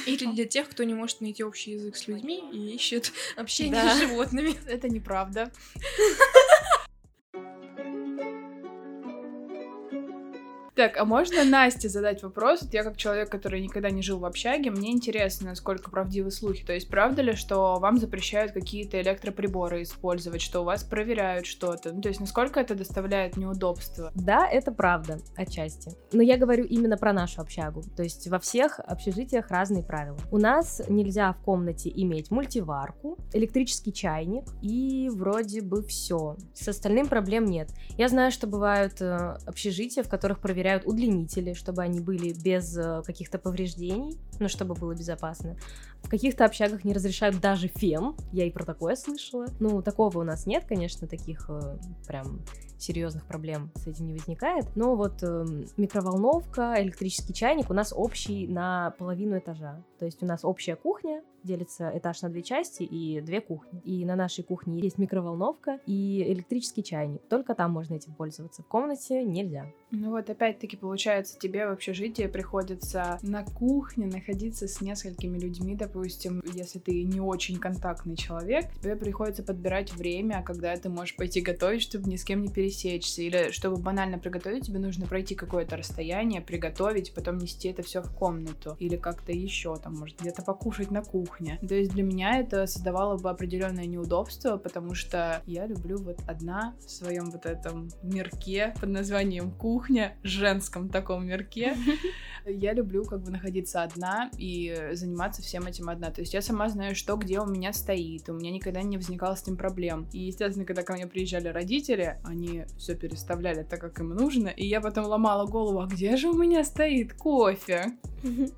Или 0.06 0.26
для 0.32 0.44
тех, 0.44 0.68
кто 0.68 0.82
не 0.82 0.94
может 0.94 1.20
найти 1.20 1.44
общий 1.44 1.72
язык 1.72 1.94
с 1.96 2.08
людьми 2.08 2.42
и 2.52 2.74
ищет 2.74 3.12
общение 3.36 3.80
Да. 3.80 3.94
с 3.94 4.00
животными. 4.00 4.54
Это 4.66 4.88
неправда. 4.88 5.52
Так, 10.80 10.96
а 10.96 11.04
можно 11.04 11.44
Насте 11.44 11.90
задать 11.90 12.22
вопрос? 12.22 12.62
Вот 12.62 12.72
я 12.72 12.82
как 12.82 12.96
человек, 12.96 13.28
который 13.28 13.60
никогда 13.60 13.90
не 13.90 14.00
жил 14.00 14.18
в 14.18 14.24
общаге, 14.24 14.70
мне 14.70 14.92
интересно, 14.92 15.50
насколько 15.50 15.90
правдивы 15.90 16.30
слухи. 16.30 16.64
То 16.64 16.72
есть, 16.72 16.88
правда 16.88 17.20
ли, 17.20 17.34
что 17.34 17.78
вам 17.78 17.98
запрещают 17.98 18.52
какие-то 18.52 18.98
электроприборы 19.02 19.82
использовать, 19.82 20.40
что 20.40 20.62
у 20.62 20.64
вас 20.64 20.82
проверяют 20.82 21.44
что-то? 21.44 21.92
Ну, 21.92 22.00
то 22.00 22.08
есть, 22.08 22.18
насколько 22.18 22.58
это 22.58 22.74
доставляет 22.74 23.36
неудобства? 23.36 24.10
Да, 24.14 24.48
это 24.48 24.72
правда, 24.72 25.18
отчасти. 25.36 25.92
Но 26.12 26.22
я 26.22 26.38
говорю 26.38 26.64
именно 26.64 26.96
про 26.96 27.12
нашу 27.12 27.42
общагу. 27.42 27.82
То 27.94 28.02
есть 28.02 28.26
во 28.28 28.38
всех 28.38 28.80
общежитиях 28.80 29.50
разные 29.50 29.82
правила. 29.82 30.16
У 30.30 30.38
нас 30.38 30.80
нельзя 30.88 31.34
в 31.34 31.44
комнате 31.44 31.92
иметь 31.94 32.30
мультиварку, 32.30 33.18
электрический 33.34 33.92
чайник 33.92 34.44
и 34.62 35.10
вроде 35.12 35.60
бы 35.60 35.82
все. 35.82 36.38
С 36.54 36.68
остальным 36.68 37.06
проблем 37.06 37.44
нет. 37.44 37.68
Я 37.98 38.08
знаю, 38.08 38.30
что 38.30 38.46
бывают 38.46 39.02
э, 39.02 39.36
общежития, 39.44 40.02
в 40.02 40.08
которых 40.08 40.38
проверяют 40.38 40.69
удлинители, 40.78 41.54
чтобы 41.54 41.82
они 41.82 42.00
были 42.00 42.32
без 42.32 42.76
э, 42.76 43.02
каких-то 43.04 43.38
повреждений, 43.38 44.18
ну, 44.40 44.48
чтобы 44.48 44.74
было 44.74 44.94
безопасно. 44.94 45.56
В 46.02 46.08
каких-то 46.08 46.44
общагах 46.44 46.84
не 46.84 46.92
разрешают 46.92 47.40
даже 47.40 47.68
фен. 47.68 48.16
Я 48.32 48.46
и 48.46 48.50
про 48.50 48.64
такое 48.64 48.96
слышала. 48.96 49.46
Ну, 49.60 49.82
такого 49.82 50.18
у 50.18 50.22
нас 50.24 50.46
нет, 50.46 50.64
конечно, 50.66 51.06
таких 51.06 51.48
э, 51.48 51.78
прям 52.06 52.40
серьезных 52.80 53.26
проблем 53.26 53.70
с 53.76 53.86
этим 53.86 54.06
не 54.06 54.14
возникает. 54.14 54.64
Но 54.74 54.96
вот 54.96 55.22
эм, 55.22 55.66
микроволновка, 55.76 56.76
электрический 56.78 57.34
чайник 57.34 57.70
у 57.70 57.74
нас 57.74 57.92
общий 57.94 58.48
на 58.48 58.94
половину 58.98 59.38
этажа. 59.38 59.84
То 59.98 60.06
есть 60.06 60.22
у 60.22 60.26
нас 60.26 60.44
общая 60.44 60.76
кухня, 60.76 61.22
делится 61.42 61.90
этаж 61.94 62.22
на 62.22 62.28
две 62.28 62.42
части 62.42 62.82
и 62.82 63.20
две 63.20 63.40
кухни. 63.40 63.80
И 63.84 64.04
на 64.04 64.16
нашей 64.16 64.44
кухне 64.44 64.80
есть 64.80 64.98
микроволновка 64.98 65.80
и 65.86 66.24
электрический 66.32 66.82
чайник. 66.82 67.22
Только 67.28 67.54
там 67.54 67.72
можно 67.72 67.94
этим 67.94 68.14
пользоваться. 68.14 68.62
В 68.62 68.66
комнате 68.66 69.22
нельзя. 69.24 69.66
Ну 69.90 70.10
вот 70.10 70.28
опять-таки 70.30 70.76
получается, 70.76 71.38
тебе 71.38 71.66
в 71.66 71.72
общежитии 71.72 72.26
приходится 72.26 73.18
на 73.22 73.44
кухне 73.44 74.06
находиться 74.06 74.29
с 74.68 74.80
несколькими 74.80 75.38
людьми, 75.38 75.74
допустим, 75.74 76.42
если 76.52 76.78
ты 76.78 77.02
не 77.04 77.20
очень 77.20 77.58
контактный 77.58 78.16
человек, 78.16 78.66
тебе 78.80 78.96
приходится 78.96 79.42
подбирать 79.42 79.92
время, 79.92 80.42
когда 80.42 80.76
ты 80.76 80.88
можешь 80.88 81.16
пойти 81.16 81.40
готовить, 81.40 81.82
чтобы 81.82 82.08
ни 82.08 82.16
с 82.16 82.24
кем 82.24 82.42
не 82.42 82.48
пересечься, 82.48 83.22
или 83.22 83.50
чтобы 83.50 83.76
банально 83.76 84.18
приготовить, 84.18 84.66
тебе 84.66 84.78
нужно 84.78 85.06
пройти 85.06 85.34
какое-то 85.34 85.76
расстояние, 85.76 86.40
приготовить, 86.40 87.14
потом 87.14 87.38
нести 87.38 87.68
это 87.68 87.82
все 87.82 88.02
в 88.02 88.12
комнату, 88.14 88.76
или 88.78 88.96
как-то 88.96 89.32
еще, 89.32 89.76
там, 89.76 89.94
может, 89.94 90.20
где-то 90.20 90.42
покушать 90.42 90.90
на 90.90 91.02
кухне. 91.02 91.58
То 91.66 91.74
есть 91.74 91.92
для 91.92 92.02
меня 92.02 92.38
это 92.38 92.66
создавало 92.66 93.16
бы 93.16 93.30
определенное 93.30 93.86
неудобство, 93.86 94.56
потому 94.56 94.94
что 94.94 95.42
я 95.46 95.66
люблю 95.66 95.98
вот 95.98 96.18
одна 96.26 96.74
в 96.84 96.90
своем 96.90 97.30
вот 97.30 97.46
этом 97.46 97.88
мирке 98.02 98.74
под 98.80 98.90
названием 98.90 99.50
кухня, 99.50 100.16
женском 100.22 100.88
таком 100.88 101.26
мирке. 101.26 101.76
Я 102.46 102.72
люблю 102.72 103.04
как 103.04 103.22
бы 103.22 103.30
находиться 103.30 103.82
одна 103.82 104.19
и 104.36 104.90
заниматься 104.92 105.42
всем 105.42 105.66
этим 105.66 105.88
одна. 105.88 106.10
То 106.10 106.20
есть 106.20 106.34
я 106.34 106.42
сама 106.42 106.68
знаю, 106.68 106.94
что 106.94 107.16
где 107.16 107.40
у 107.40 107.46
меня 107.46 107.72
стоит. 107.72 108.28
У 108.28 108.34
меня 108.34 108.50
никогда 108.50 108.82
не 108.82 108.96
возникало 108.96 109.34
с 109.34 109.42
этим 109.42 109.56
проблем. 109.56 110.06
И, 110.12 110.18
естественно, 110.18 110.64
когда 110.64 110.82
ко 110.82 110.94
мне 110.94 111.06
приезжали 111.06 111.48
родители, 111.48 112.18
они 112.24 112.64
все 112.76 112.94
переставляли 112.94 113.62
так, 113.62 113.80
как 113.80 114.00
им 114.00 114.10
нужно. 114.10 114.48
И 114.48 114.66
я 114.66 114.80
потом 114.80 115.06
ломала 115.06 115.46
голову, 115.46 115.80
а 115.80 115.86
где 115.86 116.16
же 116.16 116.28
у 116.28 116.34
меня 116.34 116.64
стоит 116.64 117.14
кофе? 117.14 117.92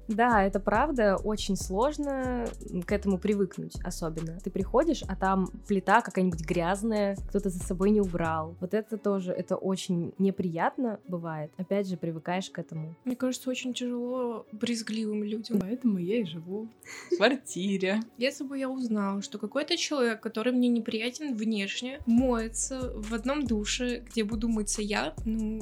Да, 0.08 0.42
это 0.44 0.58
правда, 0.58 1.16
очень 1.16 1.56
сложно 1.56 2.46
к 2.84 2.90
этому 2.90 3.18
привыкнуть 3.18 3.76
особенно. 3.84 4.38
Ты 4.40 4.50
приходишь, 4.50 5.04
а 5.06 5.14
там 5.14 5.48
плита 5.68 6.00
какая-нибудь 6.00 6.44
грязная, 6.44 7.16
кто-то 7.28 7.48
за 7.48 7.60
собой 7.60 7.90
не 7.90 8.00
убрал. 8.00 8.56
Вот 8.60 8.74
это 8.74 8.96
тоже, 8.96 9.32
это 9.32 9.56
очень 9.56 10.14
неприятно 10.18 10.98
бывает. 11.06 11.52
Опять 11.56 11.88
же, 11.88 11.96
привыкаешь 11.96 12.50
к 12.50 12.58
этому. 12.58 12.96
Мне 13.04 13.14
кажется, 13.14 13.50
очень 13.50 13.72
тяжело 13.72 14.46
брезгливым 14.52 15.22
людям. 15.22 15.51
Поэтому 15.60 15.98
я 15.98 16.20
и 16.20 16.24
живу 16.24 16.68
в 17.10 17.16
квартире. 17.16 18.00
Если 18.18 18.44
бы 18.44 18.58
я 18.58 18.68
узнала, 18.68 19.22
что 19.22 19.38
какой-то 19.38 19.76
человек, 19.76 20.20
который 20.20 20.52
мне 20.52 20.68
неприятен 20.68 21.34
внешне, 21.34 22.00
моется 22.06 22.92
в 22.96 23.14
одном 23.14 23.46
душе, 23.46 24.02
где 24.08 24.24
буду 24.24 24.48
мыться 24.48 24.82
я, 24.82 25.14
ну, 25.24 25.60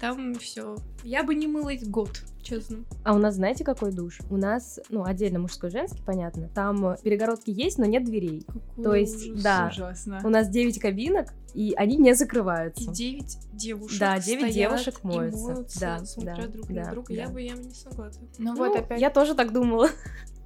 там 0.00 0.34
все. 0.34 0.76
Я 1.04 1.24
бы 1.24 1.34
не 1.34 1.46
мылась 1.46 1.84
год, 1.84 2.22
честно. 2.42 2.78
А 3.04 3.14
у 3.14 3.18
нас 3.18 3.34
знаете, 3.36 3.64
какой 3.64 3.92
душ? 3.92 4.18
У 4.30 4.36
нас, 4.36 4.80
ну, 4.88 5.04
отдельно 5.04 5.38
мужской, 5.38 5.70
женский, 5.70 6.02
понятно. 6.04 6.48
Там 6.54 6.96
перегородки 7.02 7.50
есть, 7.50 7.78
но 7.78 7.84
нет 7.86 8.04
дверей. 8.04 8.44
Какой 8.46 8.84
То 8.84 8.94
есть, 8.94 9.28
ужас. 9.30 9.42
да. 9.42 9.68
Ужасно. 9.72 10.20
У 10.24 10.28
нас 10.28 10.48
9 10.48 10.78
кабинок, 10.78 11.28
и 11.54 11.74
они 11.76 11.96
не 11.96 12.14
закрываются. 12.14 12.82
И 12.84 12.86
девять 12.92 13.38
девушек 13.52 13.98
Да, 14.00 14.18
девять 14.18 14.52
стоят 14.52 14.54
девушек 14.54 15.00
и 15.02 15.06
моются. 15.06 15.44
моются, 15.46 15.80
Да, 15.80 15.98
смотря 16.04 16.36
да, 16.36 16.46
друг 16.48 16.66
да, 16.68 16.74
на 16.84 16.90
друга. 16.90 17.06
да. 17.08 17.14
Я 17.14 17.28
бы 17.28 17.42
я 17.42 17.56
бы 17.56 17.62
не 17.62 17.70
согласна. 17.74 18.26
Ну 18.38 18.52
Ну, 18.54 18.58
вот 18.58 18.76
опять 18.76 19.00
Я 19.00 19.10
тоже 19.10 19.34
так 19.34 19.52
думала. 19.52 19.88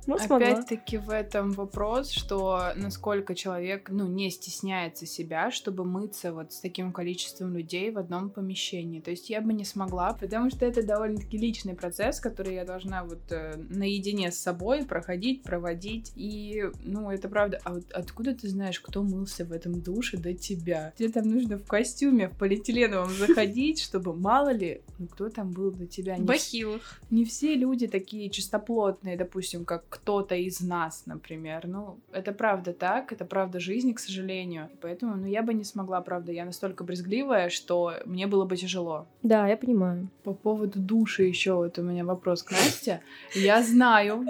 Ну. 0.07 0.17
Опять-таки 0.17 0.99
в 0.99 1.11
этом 1.11 1.53
вопрос, 1.53 2.11
что 2.11 2.73
насколько 2.77 3.35
человек, 3.35 3.89
ну, 3.91 4.07
не 4.07 4.31
стесняется 4.31 5.07
себя, 5.07 5.51
чтобы 5.51 5.85
мыться 5.85 6.33
вот 6.33 6.53
с 6.53 6.61
таким 6.61 6.93
количеством 6.93 7.55
людей 7.55 7.91
в 7.91 7.99
одном 7.99 8.31
помещении. 8.31 9.01
То 9.01 9.11
есть 9.11 9.31
я 9.31 9.41
бы 9.41 9.53
не 9.53 9.65
смогла, 9.65 10.15
потому 10.15 10.51
что 10.51 10.67
это 10.67 10.83
довольно-таки 10.83 11.39
личный 11.39 11.75
процесс, 11.75 12.21
который 12.21 12.55
я 12.55 12.65
должна 12.65 13.05
вот 13.05 13.21
э, 13.31 13.57
наедине 13.71 14.31
с 14.31 14.39
собой 14.39 14.85
проходить, 14.85 15.43
проводить. 15.43 16.13
И, 16.17 16.65
ну, 16.83 17.11
это 17.11 17.29
правда. 17.29 17.61
А 17.65 17.75
вот 17.75 17.91
откуда 17.93 18.35
ты 18.35 18.49
знаешь, 18.49 18.81
кто 18.81 19.03
мылся 19.03 19.45
в 19.45 19.53
этом 19.53 19.81
душе 19.81 20.17
до 20.17 20.35
тебя? 20.35 20.93
Тебе 20.99 21.11
там 21.11 21.29
нужно 21.29 21.59
в 21.59 21.67
костюме, 21.67 22.29
в 22.29 22.37
полиэтиленовом 22.37 23.11
заходить, 23.19 23.81
чтобы 23.81 24.15
мало 24.15 24.53
ли, 24.53 24.83
ну, 24.99 25.07
кто 25.07 25.29
там 25.29 25.51
был 25.53 25.71
до 25.71 25.87
тебя. 25.87 26.17
Бахилах. 26.19 27.01
не 27.11 27.25
все 27.25 27.55
люди 27.55 27.87
такие 27.87 28.31
чистоплотные, 28.31 29.17
допустим, 29.17 29.65
как 29.65 29.94
кто-то 29.95 30.35
из 30.35 30.61
нас, 30.61 31.07
например. 31.07 31.69
Ну, 31.69 31.99
это 32.13 32.33
правда 32.33 32.73
так, 32.73 33.13
это 33.13 33.25
правда 33.25 33.61
жизни, 33.61 33.93
к 33.93 34.01
сожалению. 34.01 34.69
Поэтому, 34.81 35.15
ну, 35.15 35.27
я 35.27 35.43
бы 35.43 35.55
не 35.55 35.63
смогла, 35.63 36.01
правда. 36.01 36.33
Я 36.33 36.45
настолько 36.45 36.83
брезгливая, 36.83 37.49
что 37.49 37.93
мне 38.05 38.27
было 38.27 38.45
бы 38.45 38.57
тяжело. 38.57 39.07
Да, 39.23 39.47
я 39.47 39.57
понимаю. 39.57 40.09
По 40.25 40.35
поводу 40.35 40.81
души 40.81 41.23
еще 41.23 41.55
вот 41.55 41.79
у 41.79 41.83
меня 41.83 42.05
вопрос 42.05 42.43
к 42.43 42.51
Насте. 42.51 43.03
Я 43.35 43.63
знаю, 43.63 44.27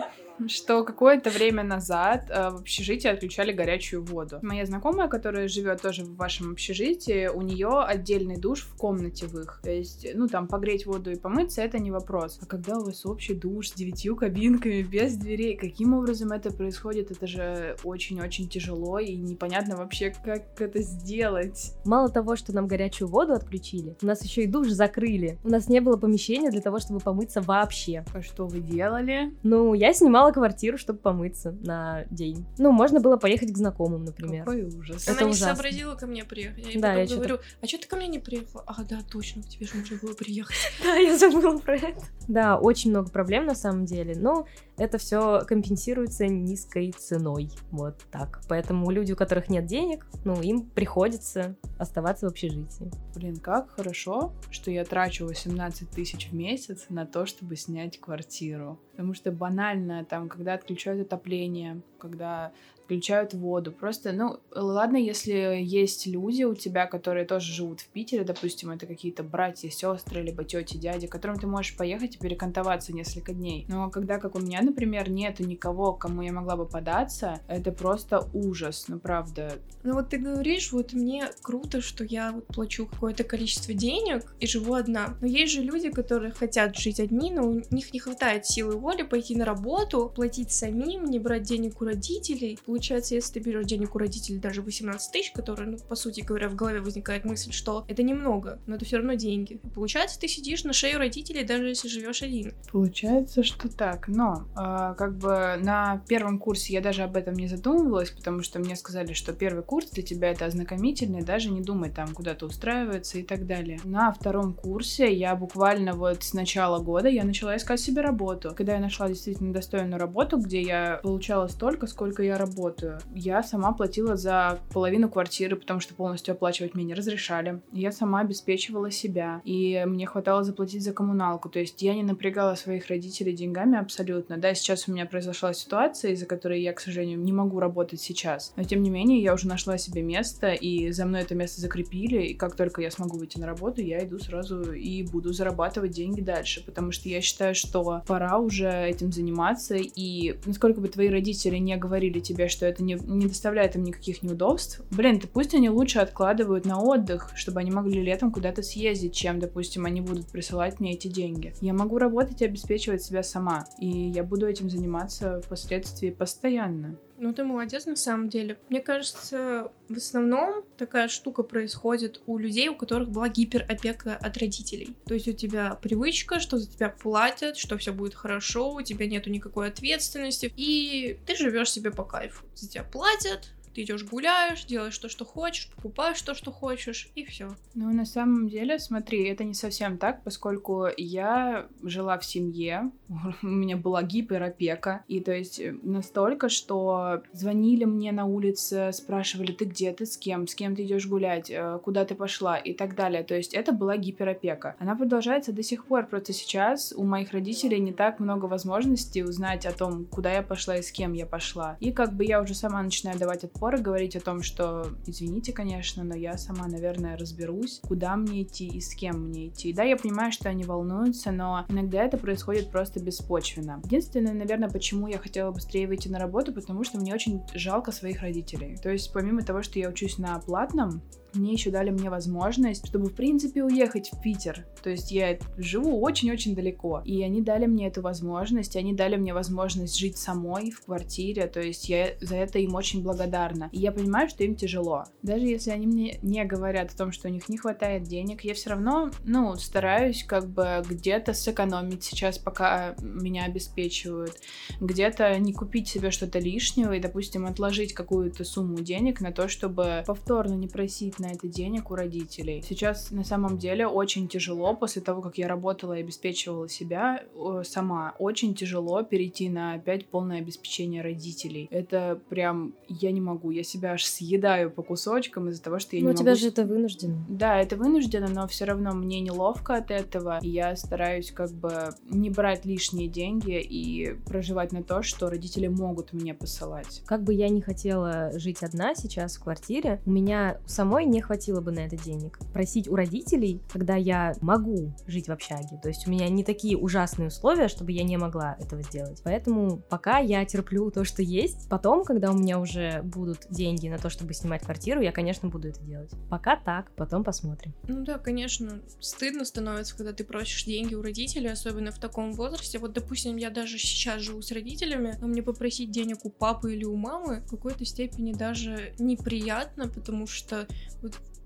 что 0.46 0.84
какое-то 0.84 1.30
время 1.30 1.62
назад 1.62 2.26
э, 2.28 2.50
в 2.50 2.56
общежитии 2.56 3.08
отключали 3.08 3.52
горячую 3.52 4.04
воду. 4.04 4.38
Моя 4.42 4.66
знакомая, 4.66 5.08
которая 5.08 5.48
живет 5.48 5.82
тоже 5.82 6.04
в 6.04 6.16
вашем 6.16 6.52
общежитии, 6.52 7.28
у 7.28 7.42
нее 7.42 7.82
отдельный 7.86 8.36
душ 8.36 8.62
в 8.62 8.76
комнате 8.76 9.26
в 9.26 9.38
их. 9.38 9.60
То 9.62 9.70
есть, 9.70 10.06
ну 10.14 10.28
там 10.28 10.48
погреть 10.48 10.86
воду 10.86 11.10
и 11.10 11.16
помыться 11.16 11.62
это 11.62 11.78
не 11.78 11.90
вопрос. 11.90 12.38
А 12.42 12.46
когда 12.46 12.78
у 12.78 12.84
вас 12.84 13.06
общий 13.06 13.34
душ 13.34 13.68
с 13.68 13.72
девятью 13.72 14.16
кабинками 14.16 14.82
без 14.82 15.16
дверей, 15.16 15.56
каким 15.56 15.94
образом 15.94 16.32
это 16.32 16.52
происходит? 16.52 17.10
Это 17.10 17.26
же 17.26 17.76
очень-очень 17.84 18.48
тяжело 18.48 18.98
и 18.98 19.16
непонятно 19.16 19.76
вообще, 19.76 20.14
как 20.24 20.60
это 20.60 20.82
сделать. 20.82 21.72
Мало 21.84 22.08
того, 22.08 22.36
что 22.36 22.54
нам 22.54 22.66
горячую 22.66 23.08
воду 23.08 23.32
отключили, 23.32 23.96
у 24.02 24.06
нас 24.06 24.24
еще 24.24 24.44
и 24.44 24.46
душ 24.46 24.68
закрыли. 24.68 25.38
У 25.44 25.48
нас 25.48 25.68
не 25.68 25.80
было 25.80 25.96
помещения 25.96 26.50
для 26.50 26.60
того, 26.60 26.78
чтобы 26.78 27.00
помыться 27.00 27.40
вообще. 27.40 28.04
А 28.14 28.22
что 28.22 28.46
вы 28.46 28.60
делали? 28.60 29.32
Ну, 29.42 29.74
я 29.74 29.92
снимала 29.92 30.23
снимала 30.24 30.32
квартиру, 30.32 30.78
чтобы 30.78 30.98
помыться 30.98 31.52
на 31.62 32.04
день. 32.10 32.46
Ну, 32.58 32.72
можно 32.72 33.00
было 33.00 33.16
поехать 33.16 33.52
к 33.52 33.56
знакомым, 33.56 34.04
например. 34.04 34.44
Какой 34.44 34.62
ужас. 34.62 35.06
Она 35.08 35.16
Это 35.16 35.24
не 35.24 35.30
ужасно. 35.30 35.54
сообразила 35.54 35.94
ко 35.94 36.06
мне 36.06 36.24
приехать. 36.24 36.64
Я 36.64 36.70
ей 36.70 36.80
Да, 36.80 36.88
потом 36.88 37.06
я 37.06 37.16
говорю, 37.16 37.38
а 37.60 37.66
что 37.66 37.78
ты 37.78 37.88
ко 37.88 37.96
мне 37.96 38.08
не 38.08 38.18
приехала? 38.18 38.64
А, 38.66 38.82
да, 38.84 39.00
точно, 39.10 39.42
к 39.42 39.48
тебе 39.48 39.66
же 39.66 39.76
нужно 39.76 39.98
было 40.00 40.14
приехать. 40.14 40.56
Да, 40.84 40.94
я 40.96 41.16
забыла 41.16 41.58
про 41.58 41.76
это. 41.76 42.02
Да, 42.28 42.58
очень 42.58 42.90
много 42.90 43.10
проблем 43.10 43.46
на 43.46 43.54
самом 43.54 43.84
деле, 43.84 44.14
но 44.16 44.46
это 44.76 44.98
все 44.98 45.42
компенсируется 45.46 46.26
низкой 46.26 46.92
ценой. 46.92 47.50
Вот 47.70 48.02
так. 48.10 48.40
Поэтому 48.48 48.90
люди, 48.90 49.12
у 49.12 49.16
которых 49.16 49.48
нет 49.48 49.66
денег, 49.66 50.06
ну, 50.24 50.40
им 50.40 50.62
приходится 50.68 51.56
оставаться 51.78 52.26
в 52.26 52.30
общежитии. 52.30 52.90
Блин, 53.14 53.36
как 53.36 53.70
хорошо, 53.70 54.32
что 54.50 54.70
я 54.70 54.84
трачу 54.84 55.26
18 55.26 55.90
тысяч 55.90 56.28
в 56.28 56.34
месяц 56.34 56.86
на 56.88 57.06
то, 57.06 57.24
чтобы 57.26 57.56
снять 57.56 58.00
квартиру. 58.00 58.78
Потому 58.96 59.14
что 59.14 59.32
банально, 59.32 60.04
там, 60.04 60.28
когда 60.28 60.54
отключают 60.54 61.00
отопление, 61.00 61.80
когда 61.98 62.52
отключают 62.84 63.34
воду. 63.34 63.72
Просто, 63.72 64.12
ну, 64.12 64.40
ладно, 64.54 64.96
если 64.96 65.32
есть 65.62 66.06
люди 66.06 66.44
у 66.44 66.54
тебя, 66.54 66.86
которые 66.86 67.24
тоже 67.24 67.52
живут 67.52 67.80
в 67.80 67.86
Питере, 67.88 68.24
допустим, 68.24 68.70
это 68.70 68.86
какие-то 68.86 69.22
братья, 69.22 69.70
сестры, 69.70 70.22
либо 70.22 70.44
тети, 70.44 70.76
дяди, 70.76 71.06
к 71.06 71.12
которым 71.12 71.38
ты 71.38 71.46
можешь 71.46 71.76
поехать 71.76 72.16
и 72.16 72.18
перекантоваться 72.18 72.92
несколько 72.92 73.32
дней. 73.32 73.64
Но 73.68 73.90
когда, 73.90 74.18
как 74.18 74.34
у 74.34 74.40
меня, 74.40 74.60
например, 74.62 75.10
нету 75.10 75.44
никого, 75.44 75.92
кому 75.92 76.22
я 76.22 76.32
могла 76.32 76.56
бы 76.56 76.66
податься, 76.66 77.40
это 77.48 77.72
просто 77.72 78.28
ужас, 78.34 78.84
ну, 78.88 78.98
правда. 78.98 79.54
Ну 79.82 79.94
вот 79.94 80.10
ты 80.10 80.18
говоришь, 80.18 80.72
вот 80.72 80.92
мне 80.92 81.28
круто, 81.42 81.80
что 81.80 82.04
я 82.04 82.32
вот 82.32 82.46
плачу 82.48 82.86
какое-то 82.86 83.24
количество 83.24 83.72
денег 83.72 84.34
и 84.40 84.46
живу 84.46 84.74
одна. 84.74 85.16
Но 85.20 85.26
есть 85.26 85.52
же 85.52 85.62
люди, 85.62 85.90
которые 85.90 86.32
хотят 86.32 86.76
жить 86.76 87.00
одни, 87.00 87.30
но 87.30 87.48
у 87.48 87.62
них 87.70 87.92
не 87.92 87.98
хватает 87.98 88.46
силы 88.46 88.76
воли 88.76 89.02
пойти 89.02 89.34
на 89.36 89.44
работу, 89.44 90.12
платить 90.14 90.52
самим, 90.52 91.06
не 91.06 91.18
брать 91.18 91.42
денег 91.42 91.80
у 91.80 91.84
родителей. 91.84 92.58
Получается, 92.74 93.14
если 93.14 93.34
ты 93.34 93.38
берешь 93.38 93.66
денег 93.66 93.94
у 93.94 93.98
родителей 93.98 94.40
даже 94.40 94.60
18 94.60 95.12
тысяч, 95.12 95.30
которые, 95.30 95.70
ну, 95.70 95.78
по 95.78 95.94
сути 95.94 96.22
говоря, 96.22 96.48
в 96.48 96.56
голове 96.56 96.80
возникает 96.80 97.24
мысль, 97.24 97.52
что 97.52 97.84
это 97.86 98.02
немного, 98.02 98.58
но 98.66 98.74
это 98.74 98.84
все 98.84 98.96
равно 98.96 99.14
деньги. 99.14 99.60
Получается, 99.76 100.18
ты 100.18 100.26
сидишь 100.26 100.64
на 100.64 100.72
шее 100.72 100.96
у 100.96 100.98
родителей, 100.98 101.44
даже 101.44 101.68
если 101.68 101.86
живешь 101.86 102.22
один. 102.22 102.52
Получается, 102.72 103.44
что 103.44 103.68
так. 103.68 104.08
Но 104.08 104.48
а, 104.56 104.94
как 104.94 105.16
бы 105.16 105.56
на 105.60 106.02
первом 106.08 106.40
курсе 106.40 106.72
я 106.72 106.80
даже 106.80 107.04
об 107.04 107.16
этом 107.16 107.34
не 107.34 107.46
задумывалась, 107.46 108.10
потому 108.10 108.42
что 108.42 108.58
мне 108.58 108.74
сказали, 108.74 109.12
что 109.12 109.32
первый 109.32 109.62
курс 109.62 109.90
для 109.90 110.02
тебя 110.02 110.32
это 110.32 110.46
ознакомительный, 110.46 111.22
даже 111.22 111.50
не 111.50 111.60
думай 111.60 111.90
там 111.90 112.12
куда-то 112.12 112.46
устраиваться 112.46 113.18
и 113.18 113.22
так 113.22 113.46
далее. 113.46 113.78
На 113.84 114.10
втором 114.12 114.52
курсе 114.52 115.14
я 115.14 115.36
буквально 115.36 115.92
вот 115.92 116.24
с 116.24 116.34
начала 116.34 116.82
года 116.82 117.08
я 117.08 117.22
начала 117.22 117.56
искать 117.56 117.78
себе 117.78 118.02
работу. 118.02 118.52
Когда 118.56 118.74
я 118.74 118.80
нашла 118.80 119.08
действительно 119.08 119.52
достойную 119.52 120.00
работу, 120.00 120.38
где 120.38 120.60
я 120.60 120.98
получала 121.04 121.46
столько, 121.46 121.86
сколько 121.86 122.24
я 122.24 122.36
работаю, 122.64 122.98
я 123.14 123.42
сама 123.42 123.72
платила 123.72 124.16
за 124.16 124.58
половину 124.72 125.08
квартиры, 125.08 125.56
потому 125.56 125.80
что 125.80 125.94
полностью 125.94 126.32
оплачивать 126.32 126.74
мне 126.74 126.84
не 126.84 126.94
разрешали. 126.94 127.60
Я 127.72 127.92
сама 127.92 128.20
обеспечивала 128.20 128.90
себя, 128.90 129.40
и 129.44 129.84
мне 129.86 130.06
хватало 130.06 130.42
заплатить 130.44 130.82
за 130.82 130.92
коммуналку. 130.92 131.48
То 131.48 131.58
есть 131.58 131.82
я 131.82 131.94
не 131.94 132.02
напрягала 132.02 132.54
своих 132.54 132.88
родителей 132.88 133.32
деньгами 133.32 133.78
абсолютно. 133.78 134.38
Да, 134.38 134.54
сейчас 134.54 134.88
у 134.88 134.92
меня 134.92 135.06
произошла 135.06 135.52
ситуация, 135.52 136.12
из-за 136.12 136.26
которой 136.26 136.62
я, 136.62 136.72
к 136.72 136.80
сожалению, 136.80 137.18
не 137.18 137.32
могу 137.32 137.60
работать 137.60 138.00
сейчас. 138.00 138.52
Но 138.56 138.64
тем 138.64 138.82
не 138.82 138.90
менее, 138.90 139.22
я 139.22 139.34
уже 139.34 139.46
нашла 139.46 139.78
себе 139.78 140.02
место, 140.02 140.52
и 140.52 140.90
за 140.90 141.04
мной 141.06 141.22
это 141.22 141.34
место 141.34 141.60
закрепили. 141.60 142.22
И 142.22 142.34
как 142.34 142.56
только 142.56 142.80
я 142.82 142.90
смогу 142.90 143.18
выйти 143.18 143.38
на 143.38 143.46
работу, 143.46 143.82
я 143.82 144.04
иду 144.04 144.18
сразу 144.18 144.72
и 144.72 145.02
буду 145.02 145.32
зарабатывать 145.32 145.92
деньги 145.92 146.20
дальше. 146.20 146.64
Потому 146.64 146.92
что 146.92 147.08
я 147.08 147.20
считаю, 147.20 147.54
что 147.54 148.02
пора 148.06 148.38
уже 148.38 148.70
этим 148.70 149.12
заниматься. 149.12 149.76
И 149.76 150.34
насколько 150.46 150.80
бы 150.80 150.88
твои 150.88 151.08
родители 151.08 151.58
не 151.58 151.76
говорили 151.76 152.20
тебе, 152.20 152.48
что 152.54 152.66
это 152.66 152.82
не, 152.82 152.94
не 152.94 153.26
доставляет 153.26 153.74
им 153.76 153.82
никаких 153.82 154.22
неудобств, 154.22 154.80
блин, 154.90 155.18
ты 155.18 155.26
пусть 155.26 155.54
они 155.54 155.68
лучше 155.68 155.98
откладывают 155.98 156.64
на 156.64 156.80
отдых, 156.80 157.30
чтобы 157.34 157.60
они 157.60 157.70
могли 157.70 158.00
летом 158.00 158.30
куда-то 158.30 158.62
съездить, 158.62 159.14
чем, 159.14 159.40
допустим, 159.40 159.84
они 159.84 160.00
будут 160.00 160.28
присылать 160.28 160.78
мне 160.78 160.92
эти 160.92 161.08
деньги. 161.08 161.52
Я 161.60 161.74
могу 161.74 161.98
работать 161.98 162.40
и 162.40 162.44
обеспечивать 162.44 163.02
себя 163.02 163.22
сама, 163.22 163.66
и 163.78 163.88
я 163.88 164.22
буду 164.22 164.46
этим 164.46 164.70
заниматься 164.70 165.40
впоследствии 165.42 166.10
постоянно. 166.10 166.96
Ну, 167.18 167.32
ты 167.32 167.44
молодец 167.44 167.86
на 167.86 167.96
самом 167.96 168.28
деле. 168.28 168.58
Мне 168.68 168.80
кажется, 168.80 169.70
в 169.88 169.96
основном 169.96 170.64
такая 170.76 171.08
штука 171.08 171.42
происходит 171.42 172.20
у 172.26 172.38
людей, 172.38 172.68
у 172.68 172.74
которых 172.74 173.10
была 173.10 173.28
гиперопека 173.28 174.16
от 174.16 174.36
родителей. 174.38 174.96
То 175.06 175.14
есть 175.14 175.28
у 175.28 175.32
тебя 175.32 175.74
привычка, 175.76 176.40
что 176.40 176.58
за 176.58 176.68
тебя 176.70 176.88
платят, 176.88 177.56
что 177.56 177.78
все 177.78 177.92
будет 177.92 178.14
хорошо, 178.14 178.72
у 178.72 178.82
тебя 178.82 179.06
нету 179.06 179.30
никакой 179.30 179.68
ответственности, 179.68 180.52
и 180.56 181.18
ты 181.26 181.36
живешь 181.36 181.70
себе 181.70 181.90
по 181.90 182.04
кайфу. 182.04 182.44
За 182.54 182.68
тебя 182.68 182.84
платят, 182.84 183.48
ты 183.74 183.82
идешь 183.82 184.04
гуляешь, 184.04 184.64
делаешь 184.64 184.96
то, 184.98 185.08
что 185.08 185.24
хочешь, 185.24 185.68
покупаешь 185.74 186.22
то, 186.22 186.34
что 186.34 186.52
хочешь, 186.52 187.08
и 187.14 187.24
все. 187.24 187.48
Ну, 187.74 187.92
на 187.92 188.04
самом 188.04 188.48
деле, 188.48 188.78
смотри, 188.78 189.24
это 189.28 189.44
не 189.44 189.54
совсем 189.54 189.98
так, 189.98 190.22
поскольку 190.22 190.86
я 190.96 191.66
жила 191.82 192.18
в 192.18 192.24
семье, 192.24 192.90
у 193.42 193.46
меня 193.46 193.76
была 193.76 194.02
гиперопека, 194.02 195.04
и 195.08 195.20
то 195.20 195.32
есть 195.32 195.58
э, 195.60 195.74
настолько, 195.82 196.48
что 196.48 197.22
звонили 197.32 197.84
мне 197.84 198.12
на 198.12 198.26
улице, 198.26 198.92
спрашивали, 198.92 199.52
ты 199.52 199.64
где, 199.64 199.92
ты 199.92 200.06
с 200.06 200.16
кем, 200.16 200.46
с 200.46 200.54
кем 200.54 200.76
ты 200.76 200.84
идешь 200.84 201.06
гулять, 201.06 201.50
э, 201.50 201.78
куда 201.82 202.04
ты 202.04 202.14
пошла 202.14 202.56
и 202.56 202.72
так 202.72 202.94
далее. 202.94 203.24
То 203.24 203.34
есть 203.34 203.54
это 203.54 203.72
была 203.72 203.96
гиперопека. 203.96 204.76
Она 204.78 204.94
продолжается 204.94 205.52
до 205.52 205.62
сих 205.62 205.86
пор, 205.86 206.06
просто 206.06 206.32
сейчас 206.32 206.92
у 206.96 207.04
моих 207.04 207.32
родителей 207.32 207.80
не 207.80 207.92
так 207.92 208.20
много 208.20 208.46
возможностей 208.46 209.24
узнать 209.24 209.66
о 209.66 209.72
том, 209.72 210.04
куда 210.06 210.32
я 210.32 210.42
пошла 210.42 210.76
и 210.76 210.82
с 210.82 210.92
кем 210.92 211.12
я 211.12 211.26
пошла. 211.26 211.76
И 211.80 211.92
как 211.92 212.12
бы 212.14 212.24
я 212.24 212.40
уже 212.40 212.54
сама 212.54 212.82
начинаю 212.82 213.18
давать 213.18 213.44
отпор 213.44 213.63
и 213.72 213.80
говорить 213.80 214.16
о 214.16 214.20
том, 214.20 214.42
что, 214.42 214.88
извините, 215.06 215.52
конечно, 215.52 216.04
но 216.04 216.14
я 216.14 216.36
сама, 216.36 216.66
наверное, 216.66 217.16
разберусь, 217.16 217.80
куда 217.82 218.16
мне 218.16 218.42
идти 218.42 218.66
и 218.66 218.80
с 218.80 218.94
кем 218.94 219.28
мне 219.28 219.48
идти. 219.48 219.72
Да, 219.72 219.82
я 219.82 219.96
понимаю, 219.96 220.32
что 220.32 220.48
они 220.48 220.64
волнуются, 220.64 221.32
но 221.32 221.64
иногда 221.68 222.04
это 222.04 222.18
происходит 222.18 222.70
просто 222.70 223.00
беспочвенно. 223.00 223.80
Единственное, 223.84 224.34
наверное, 224.34 224.68
почему 224.68 225.06
я 225.06 225.18
хотела 225.18 225.50
быстрее 225.50 225.86
выйти 225.86 226.08
на 226.08 226.18
работу, 226.18 226.52
потому 226.52 226.84
что 226.84 226.98
мне 226.98 227.14
очень 227.14 227.40
жалко 227.54 227.92
своих 227.92 228.20
родителей. 228.20 228.76
То 228.82 228.90
есть, 228.90 229.12
помимо 229.12 229.42
того, 229.42 229.62
что 229.62 229.78
я 229.78 229.88
учусь 229.88 230.18
на 230.18 230.38
платном, 230.40 231.02
мне 231.34 231.52
еще 231.52 231.70
дали 231.70 231.90
мне 231.90 232.10
возможность, 232.10 232.86
чтобы, 232.86 233.06
в 233.06 233.14
принципе, 233.14 233.62
уехать 233.64 234.10
в 234.12 234.20
Питер. 234.20 234.66
То 234.82 234.90
есть 234.90 235.10
я 235.10 235.38
живу 235.56 236.00
очень-очень 236.00 236.54
далеко. 236.54 237.02
И 237.04 237.22
они 237.22 237.40
дали 237.40 237.66
мне 237.66 237.88
эту 237.88 238.02
возможность, 238.02 238.76
они 238.76 238.92
дали 238.92 239.16
мне 239.16 239.32
возможность 239.34 239.98
жить 239.98 240.16
самой 240.16 240.70
в 240.70 240.84
квартире. 240.84 241.46
То 241.46 241.60
есть 241.60 241.88
я 241.88 242.14
за 242.20 242.36
это 242.36 242.58
им 242.58 242.74
очень 242.74 243.02
благодарна. 243.02 243.68
И 243.72 243.78
я 243.78 243.92
понимаю, 243.92 244.28
что 244.28 244.44
им 244.44 244.54
тяжело. 244.54 245.04
Даже 245.22 245.46
если 245.46 245.70
они 245.70 245.86
мне 245.86 246.18
не 246.22 246.44
говорят 246.44 246.92
о 246.92 246.96
том, 246.96 247.12
что 247.12 247.28
у 247.28 247.30
них 247.30 247.48
не 247.48 247.56
хватает 247.56 248.04
денег, 248.04 248.44
я 248.44 248.54
все 248.54 248.70
равно, 248.70 249.10
ну, 249.24 249.56
стараюсь 249.56 250.24
как 250.24 250.48
бы 250.48 250.82
где-то 250.88 251.32
сэкономить 251.32 252.04
сейчас, 252.04 252.38
пока 252.38 252.94
меня 253.00 253.44
обеспечивают. 253.44 254.38
Где-то 254.80 255.38
не 255.38 255.52
купить 255.52 255.88
себе 255.88 256.10
что-то 256.10 256.38
лишнего 256.38 256.92
и, 256.92 257.00
допустим, 257.00 257.46
отложить 257.46 257.92
какую-то 257.92 258.44
сумму 258.44 258.78
денег 258.80 259.20
на 259.20 259.32
то, 259.32 259.48
чтобы 259.48 260.02
повторно 260.06 260.54
не 260.54 260.68
просить 260.68 261.18
на 261.24 261.32
это 261.32 261.48
денег 261.48 261.90
у 261.90 261.94
родителей. 261.94 262.62
Сейчас 262.68 263.10
на 263.10 263.24
самом 263.24 263.58
деле 263.58 263.86
очень 263.86 264.28
тяжело 264.28 264.74
после 264.74 265.00
того, 265.02 265.22
как 265.22 265.38
я 265.38 265.48
работала 265.48 265.94
и 265.94 266.00
обеспечивала 266.00 266.68
себя 266.68 267.22
э, 267.34 267.62
сама. 267.64 268.14
Очень 268.18 268.54
тяжело 268.54 269.02
перейти 269.02 269.48
на 269.48 269.74
опять 269.74 270.06
полное 270.06 270.38
обеспечение 270.38 271.02
родителей. 271.02 271.68
Это 271.70 272.20
прям 272.28 272.74
я 272.88 273.10
не 273.12 273.20
могу. 273.20 273.50
Я 273.50 273.62
себя 273.64 273.92
аж 273.92 274.04
съедаю 274.04 274.70
по 274.70 274.82
кусочкам 274.82 275.48
из-за 275.48 275.62
того, 275.62 275.78
что 275.78 275.96
я 275.96 276.02
Ну, 276.02 276.08
не 276.08 276.14
у 276.14 276.16
тебя 276.16 276.32
могу 276.32 276.40
же 276.40 276.48
это 276.48 276.64
вынуждено. 276.64 277.24
да, 277.28 277.58
это 277.60 277.76
вынуждено, 277.76 278.28
но 278.28 278.46
все 278.46 278.64
равно 278.66 278.92
мне 278.92 279.20
неловко 279.20 279.76
от 279.76 279.90
этого. 279.90 280.38
И 280.42 280.48
я 280.48 280.76
стараюсь 280.76 281.30
как 281.30 281.50
бы 281.52 281.90
не 282.10 282.30
брать 282.30 282.64
лишние 282.66 283.08
деньги 283.08 283.60
и 283.60 284.14
проживать 284.26 284.72
на 284.72 284.82
то, 284.82 285.02
что 285.02 285.30
родители 285.30 285.68
могут 285.68 286.12
мне 286.12 286.34
посылать. 286.34 287.02
Как 287.06 287.22
бы 287.22 287.32
я 287.32 287.48
не 287.48 287.60
хотела 287.62 288.38
жить 288.38 288.62
одна 288.62 288.94
сейчас 288.94 289.36
в 289.36 289.42
квартире, 289.42 290.00
у 290.04 290.10
меня 290.10 290.58
самой 290.66 291.06
не 291.14 291.20
хватило 291.20 291.60
бы 291.60 291.70
на 291.70 291.80
это 291.80 291.96
денег. 291.96 292.38
Просить 292.52 292.88
у 292.88 292.96
родителей, 292.96 293.62
когда 293.72 293.94
я 293.94 294.34
могу 294.40 294.92
жить 295.06 295.28
в 295.28 295.32
общаге. 295.32 295.78
То 295.80 295.88
есть 295.88 296.08
у 296.08 296.10
меня 296.10 296.28
не 296.28 296.42
такие 296.42 296.76
ужасные 296.76 297.28
условия, 297.28 297.68
чтобы 297.68 297.92
я 297.92 298.02
не 298.02 298.16
могла 298.16 298.56
этого 298.58 298.82
сделать. 298.82 299.20
Поэтому 299.22 299.78
пока 299.88 300.18
я 300.18 300.44
терплю 300.44 300.90
то, 300.90 301.04
что 301.04 301.22
есть. 301.22 301.68
Потом, 301.68 302.04
когда 302.04 302.32
у 302.32 302.34
меня 302.36 302.58
уже 302.58 303.02
будут 303.02 303.46
деньги 303.48 303.88
на 303.88 303.98
то, 303.98 304.10
чтобы 304.10 304.34
снимать 304.34 304.62
квартиру, 304.62 305.00
я, 305.00 305.12
конечно, 305.12 305.48
буду 305.48 305.68
это 305.68 305.80
делать. 305.82 306.10
Пока 306.28 306.56
так, 306.56 306.90
потом 306.96 307.22
посмотрим. 307.22 307.72
Ну 307.86 308.04
да, 308.04 308.18
конечно, 308.18 308.80
стыдно 308.98 309.44
становится, 309.44 309.96
когда 309.96 310.12
ты 310.12 310.24
просишь 310.24 310.64
деньги 310.64 310.94
у 310.94 311.02
родителей, 311.02 311.48
особенно 311.48 311.92
в 311.92 311.98
таком 312.00 312.32
возрасте. 312.32 312.78
Вот, 312.78 312.92
допустим, 312.92 313.36
я 313.36 313.50
даже 313.50 313.78
сейчас 313.78 314.20
живу 314.22 314.42
с 314.42 314.50
родителями, 314.50 315.16
но 315.20 315.28
мне 315.28 315.42
попросить 315.42 315.92
денег 315.92 316.24
у 316.24 316.30
папы 316.30 316.74
или 316.74 316.84
у 316.84 316.96
мамы 316.96 317.42
в 317.46 317.50
какой-то 317.50 317.84
степени 317.84 318.32
даже 318.32 318.94
неприятно, 318.98 319.86
потому 319.88 320.26
что 320.26 320.66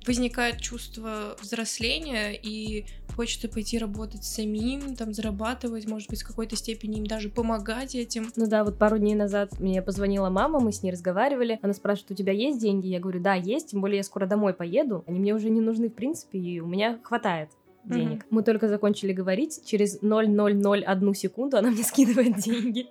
возникает 0.06 0.60
чувство 0.60 1.36
взросления, 1.40 2.32
и 2.32 2.86
хочется 3.14 3.48
пойти 3.48 3.78
работать 3.78 4.24
самим, 4.24 4.96
там, 4.96 5.12
зарабатывать, 5.12 5.86
может 5.86 6.08
быть, 6.08 6.22
в 6.22 6.26
какой-то 6.26 6.56
степени 6.56 6.98
им 6.98 7.06
даже 7.06 7.28
помогать 7.28 7.94
этим. 7.94 8.30
Ну 8.36 8.46
да, 8.46 8.64
вот 8.64 8.78
пару 8.78 8.98
дней 8.98 9.14
назад 9.14 9.60
мне 9.60 9.82
позвонила 9.82 10.30
мама, 10.30 10.60
мы 10.60 10.72
с 10.72 10.82
ней 10.82 10.92
разговаривали, 10.92 11.58
она 11.62 11.74
спрашивает, 11.74 12.12
у 12.12 12.14
тебя 12.14 12.32
есть 12.32 12.60
деньги? 12.60 12.86
Я 12.86 13.00
говорю, 13.00 13.20
да, 13.20 13.34
есть, 13.34 13.70
тем 13.70 13.80
более 13.80 13.98
я 13.98 14.02
скоро 14.02 14.26
домой 14.26 14.54
поеду, 14.54 15.04
они 15.06 15.20
мне 15.20 15.34
уже 15.34 15.50
не 15.50 15.60
нужны 15.60 15.88
в 15.88 15.94
принципе, 15.94 16.38
и 16.38 16.60
у 16.60 16.66
меня 16.66 16.98
хватает 17.02 17.50
денег. 17.84 18.22
Mm-hmm. 18.22 18.28
Мы 18.30 18.42
только 18.42 18.68
закончили 18.68 19.12
говорить, 19.12 19.62
через 19.64 20.00
0,001 20.02 21.14
секунду 21.14 21.56
она 21.56 21.70
мне 21.70 21.82
скидывает 21.82 22.36
деньги. 22.44 22.86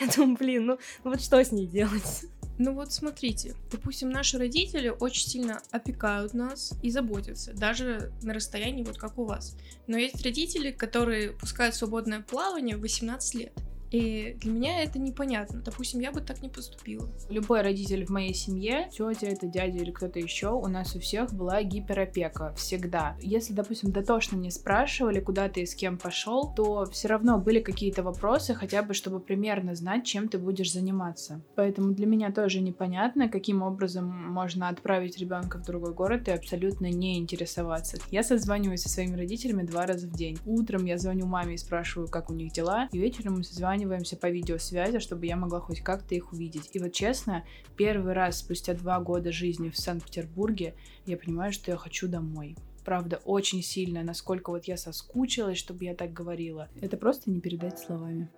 Я 0.00 0.06
думаю, 0.14 0.36
блин, 0.36 0.66
ну, 0.66 0.78
ну 1.04 1.10
вот 1.10 1.20
что 1.20 1.42
с 1.42 1.52
ней 1.52 1.66
делать? 1.66 2.24
Ну 2.62 2.74
вот 2.74 2.92
смотрите, 2.92 3.54
допустим, 3.70 4.10
наши 4.10 4.36
родители 4.36 4.90
очень 4.90 5.26
сильно 5.26 5.62
опекают 5.70 6.34
нас 6.34 6.74
и 6.82 6.90
заботятся, 6.90 7.54
даже 7.54 8.12
на 8.20 8.34
расстоянии 8.34 8.84
вот 8.84 8.98
как 8.98 9.16
у 9.16 9.24
вас. 9.24 9.56
Но 9.86 9.96
есть 9.96 10.22
родители, 10.22 10.70
которые 10.70 11.30
пускают 11.32 11.74
свободное 11.74 12.20
плавание 12.20 12.76
в 12.76 12.82
18 12.82 13.34
лет. 13.36 13.52
И 13.90 14.36
для 14.40 14.52
меня 14.52 14.82
это 14.82 14.98
непонятно. 14.98 15.60
Допустим, 15.64 16.00
я 16.00 16.12
бы 16.12 16.20
так 16.20 16.42
не 16.42 16.48
поступила. 16.48 17.08
Любой 17.28 17.62
родитель 17.62 18.06
в 18.06 18.10
моей 18.10 18.34
семье, 18.34 18.88
тетя, 18.92 19.26
это 19.26 19.46
дядя 19.46 19.78
или 19.78 19.90
кто-то 19.90 20.18
еще, 20.18 20.48
у 20.50 20.66
нас 20.68 20.94
у 20.94 21.00
всех 21.00 21.32
была 21.32 21.62
гиперопека 21.62 22.54
всегда. 22.54 23.16
Если, 23.20 23.52
допустим, 23.52 23.90
дотошно 23.90 24.36
не 24.36 24.50
спрашивали, 24.50 25.20
куда 25.20 25.48
ты 25.48 25.62
и 25.62 25.66
с 25.66 25.74
кем 25.74 25.98
пошел, 25.98 26.52
то 26.54 26.86
все 26.86 27.08
равно 27.08 27.38
были 27.38 27.60
какие-то 27.60 28.02
вопросы, 28.02 28.54
хотя 28.54 28.82
бы 28.82 28.94
чтобы 28.94 29.20
примерно 29.20 29.74
знать, 29.74 30.04
чем 30.04 30.28
ты 30.28 30.38
будешь 30.38 30.72
заниматься. 30.72 31.40
Поэтому 31.56 31.92
для 31.92 32.06
меня 32.06 32.30
тоже 32.32 32.60
непонятно, 32.60 33.28
каким 33.28 33.62
образом 33.62 34.06
можно 34.06 34.68
отправить 34.68 35.18
ребенка 35.18 35.58
в 35.58 35.66
другой 35.66 35.94
город 35.94 36.28
и 36.28 36.32
абсолютно 36.32 36.86
не 36.90 37.18
интересоваться. 37.18 37.98
Я 38.10 38.22
созваниваюсь 38.22 38.82
со 38.82 38.88
своими 38.88 39.16
родителями 39.16 39.62
два 39.62 39.86
раза 39.86 40.06
в 40.06 40.12
день. 40.12 40.38
Утром 40.46 40.84
я 40.84 40.96
звоню 40.98 41.26
маме 41.26 41.54
и 41.54 41.58
спрашиваю, 41.58 42.08
как 42.08 42.30
у 42.30 42.34
них 42.34 42.52
дела, 42.52 42.88
и 42.92 42.98
вечером 42.98 43.34
мы 43.34 43.44
созваниваемся 43.44 43.79
созваниваемся 43.80 44.16
по 44.16 44.28
видеосвязи, 44.30 44.98
чтобы 44.98 45.26
я 45.26 45.36
могла 45.36 45.60
хоть 45.60 45.80
как-то 45.80 46.14
их 46.14 46.32
увидеть. 46.32 46.70
И 46.72 46.78
вот 46.78 46.92
честно, 46.92 47.44
первый 47.76 48.12
раз 48.12 48.38
спустя 48.38 48.74
два 48.74 49.00
года 49.00 49.32
жизни 49.32 49.70
в 49.70 49.78
Санкт-Петербурге 49.78 50.74
я 51.06 51.16
понимаю, 51.16 51.52
что 51.52 51.70
я 51.70 51.76
хочу 51.76 52.08
домой 52.08 52.56
правда, 52.82 53.20
очень 53.24 53.62
сильно, 53.62 54.02
насколько 54.02 54.50
вот 54.50 54.64
я 54.64 54.76
соскучилась, 54.76 55.58
чтобы 55.58 55.84
я 55.84 55.94
так 55.94 56.12
говорила. 56.12 56.68
Это 56.80 56.96
просто 56.96 57.30
не 57.30 57.38
передать 57.38 57.78
словами. 57.78 58.30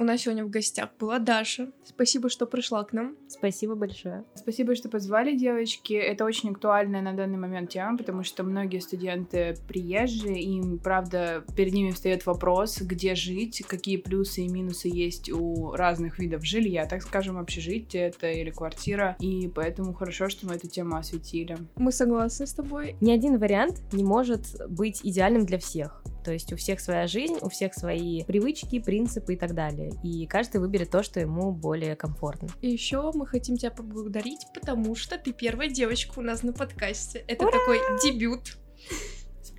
У 0.00 0.02
нас 0.02 0.22
сегодня 0.22 0.46
в 0.46 0.48
гостях 0.48 0.88
была 0.98 1.18
Даша. 1.18 1.72
Спасибо, 1.84 2.30
что 2.30 2.46
пришла 2.46 2.82
к 2.84 2.94
нам. 2.94 3.18
Спасибо 3.28 3.74
большое. 3.74 4.24
Спасибо, 4.34 4.74
что 4.74 4.88
позвали, 4.88 5.36
девочки. 5.36 5.92
Это 5.92 6.24
очень 6.24 6.52
актуальная 6.52 7.02
на 7.02 7.12
данный 7.12 7.36
момент 7.36 7.68
тема, 7.68 7.98
потому 7.98 8.24
что 8.24 8.42
многие 8.42 8.78
студенты 8.78 9.56
приезжие, 9.68 10.40
и, 10.40 10.78
правда, 10.78 11.44
перед 11.54 11.74
ними 11.74 11.90
встает 11.90 12.24
вопрос, 12.24 12.80
где 12.80 13.14
жить, 13.14 13.62
какие 13.68 13.98
плюсы 13.98 14.40
и 14.40 14.48
минусы 14.48 14.88
есть 14.88 15.30
у 15.30 15.72
разных 15.72 16.18
видов 16.18 16.46
жилья, 16.46 16.86
так 16.86 17.02
скажем, 17.02 17.36
общежитие 17.36 18.04
это 18.04 18.30
или 18.30 18.48
квартира, 18.48 19.18
и 19.20 19.48
поэтому 19.54 19.92
хорошо, 19.92 20.30
что 20.30 20.46
мы 20.46 20.54
эту 20.54 20.66
тему 20.66 20.96
осветили. 20.96 21.58
Мы 21.76 21.92
согласны 21.92 22.46
с 22.46 22.54
тобой. 22.54 22.96
Ни 23.02 23.10
один 23.10 23.36
вариант 23.36 23.82
не 23.92 24.02
может 24.02 24.66
быть 24.66 25.00
идеальным 25.04 25.44
для 25.44 25.58
всех. 25.58 26.02
То 26.24 26.32
есть 26.32 26.52
у 26.52 26.56
всех 26.56 26.80
своя 26.80 27.06
жизнь, 27.06 27.36
у 27.40 27.48
всех 27.48 27.74
свои 27.74 28.24
привычки, 28.24 28.78
принципы 28.78 29.34
и 29.34 29.36
так 29.36 29.54
далее. 29.54 29.89
И 30.02 30.26
каждый 30.26 30.60
выберет 30.60 30.90
то, 30.90 31.02
что 31.02 31.20
ему 31.20 31.52
более 31.52 31.96
комфортно. 31.96 32.48
И 32.60 32.70
еще 32.70 33.10
мы 33.14 33.26
хотим 33.26 33.56
тебя 33.56 33.70
поблагодарить, 33.70 34.46
потому 34.54 34.94
что 34.94 35.18
ты 35.18 35.32
первая 35.32 35.68
девочка 35.68 36.18
у 36.18 36.22
нас 36.22 36.42
на 36.42 36.52
подкасте. 36.52 37.24
Это 37.26 37.46
Ура! 37.46 37.58
такой 37.58 37.78
дебют. 38.02 38.58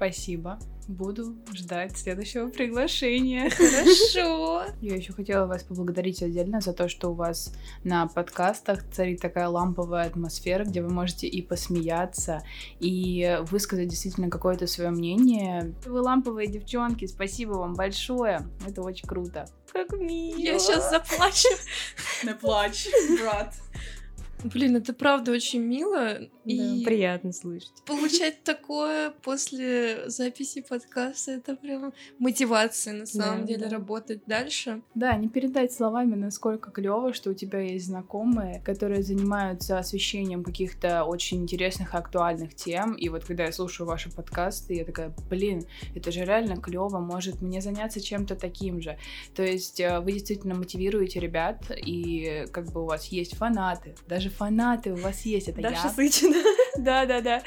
Спасибо. 0.01 0.57
Буду 0.87 1.35
ждать 1.53 1.95
следующего 1.95 2.49
приглашения. 2.49 3.49
Хорошо. 3.55 4.65
Я 4.81 4.95
еще 4.95 5.13
хотела 5.13 5.45
вас 5.45 5.61
поблагодарить 5.61 6.23
отдельно 6.23 6.59
за 6.59 6.73
то, 6.73 6.89
что 6.89 7.09
у 7.09 7.13
вас 7.13 7.53
на 7.83 8.07
подкастах 8.07 8.83
царит 8.91 9.21
такая 9.21 9.47
ламповая 9.47 10.07
атмосфера, 10.07 10.63
где 10.63 10.81
вы 10.81 10.89
можете 10.89 11.27
и 11.27 11.43
посмеяться, 11.43 12.41
и 12.79 13.37
высказать 13.43 13.89
действительно 13.89 14.31
какое-то 14.31 14.65
свое 14.65 14.89
мнение. 14.89 15.75
Вы 15.85 16.01
ламповые 16.01 16.47
девчонки, 16.47 17.05
спасибо 17.05 17.51
вам 17.51 17.75
большое. 17.75 18.49
Это 18.67 18.81
очень 18.81 19.07
круто. 19.07 19.45
Как 19.71 19.93
мило. 19.93 20.39
Я 20.39 20.57
сейчас 20.57 20.89
заплачу. 20.89 21.47
Не 22.23 22.33
плачь, 22.33 22.87
брат. 23.21 23.53
Блин, 24.43 24.75
это 24.75 24.93
правда 24.93 25.31
очень 25.31 25.61
мило. 25.61 26.17
Да, 26.45 26.51
и 26.53 26.83
приятно 26.83 27.31
слышать. 27.31 27.71
Получать 27.85 28.43
такое 28.43 29.11
после 29.21 30.09
записи 30.09 30.61
подкаста, 30.61 31.31
это 31.31 31.55
прям 31.55 31.93
мотивация 32.19 32.93
на 32.93 33.05
самом 33.05 33.41
да, 33.41 33.47
деле 33.47 33.65
да. 33.65 33.77
работать 33.77 34.21
дальше. 34.25 34.81
Да, 34.95 35.15
не 35.15 35.29
передать 35.29 35.71
словами, 35.71 36.15
насколько 36.15 36.71
клево, 36.71 37.13
что 37.13 37.31
у 37.31 37.33
тебя 37.33 37.59
есть 37.59 37.85
знакомые, 37.85 38.61
которые 38.61 39.03
занимаются 39.03 39.77
освещением 39.77 40.43
каких-то 40.43 41.03
очень 41.03 41.41
интересных, 41.41 41.93
актуальных 41.93 42.55
тем. 42.55 42.93
И 42.93 43.09
вот 43.09 43.25
когда 43.25 43.45
я 43.45 43.51
слушаю 43.51 43.87
ваши 43.87 44.09
подкасты, 44.11 44.75
я 44.75 44.85
такая, 44.85 45.13
блин, 45.29 45.65
это 45.95 46.11
же 46.11 46.25
реально 46.25 46.57
клево, 46.57 46.99
может 46.99 47.41
мне 47.41 47.61
заняться 47.61 48.01
чем-то 48.01 48.35
таким 48.35 48.81
же. 48.81 48.97
То 49.35 49.43
есть 49.43 49.79
э, 49.79 49.99
вы 49.99 50.13
действительно 50.13 50.55
мотивируете 50.55 51.19
ребят, 51.19 51.71
и 51.75 52.45
как 52.51 52.71
бы 52.71 52.83
у 52.83 52.85
вас 52.85 53.05
есть 53.07 53.35
фанаты, 53.35 53.95
даже 54.07 54.29
фанаты 54.29 54.93
у 54.93 54.97
вас 54.97 55.21
есть, 55.25 55.47
это 55.47 55.61
Даша 55.61 55.87
я. 55.87 55.89
Сычина. 55.89 56.30
Да-да-да. 56.77 57.43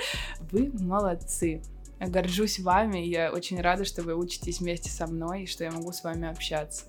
Вы 0.50 0.70
молодцы. 0.72 1.62
Я 2.00 2.08
горжусь 2.08 2.58
вами, 2.58 2.98
я 2.98 3.32
очень 3.32 3.60
рада, 3.60 3.84
что 3.84 4.02
вы 4.02 4.14
учитесь 4.14 4.60
вместе 4.60 4.90
со 4.90 5.06
мной 5.06 5.44
и 5.44 5.46
что 5.46 5.64
я 5.64 5.70
могу 5.70 5.92
с 5.92 6.02
вами 6.04 6.28
общаться. 6.28 6.84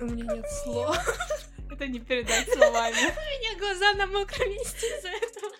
У 0.00 0.04
меня 0.04 0.34
нет 0.34 0.46
слов. 0.64 0.96
Это 1.70 1.86
не 1.86 2.00
передать 2.00 2.48
словами. 2.52 2.94
У 2.96 2.98
меня 2.98 3.58
глаза 3.58 3.92
на 3.94 4.06
мокром 4.06 4.50
месте 4.50 4.86
из-за 4.86 5.08
этого. 5.08 5.52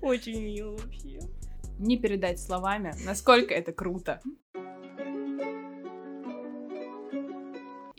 Очень 0.00 0.42
мило 0.42 0.76
вообще. 0.76 1.20
Не 1.78 1.98
передать 1.98 2.40
словами, 2.40 2.94
насколько 3.04 3.52
это 3.52 3.72
круто. 3.72 4.20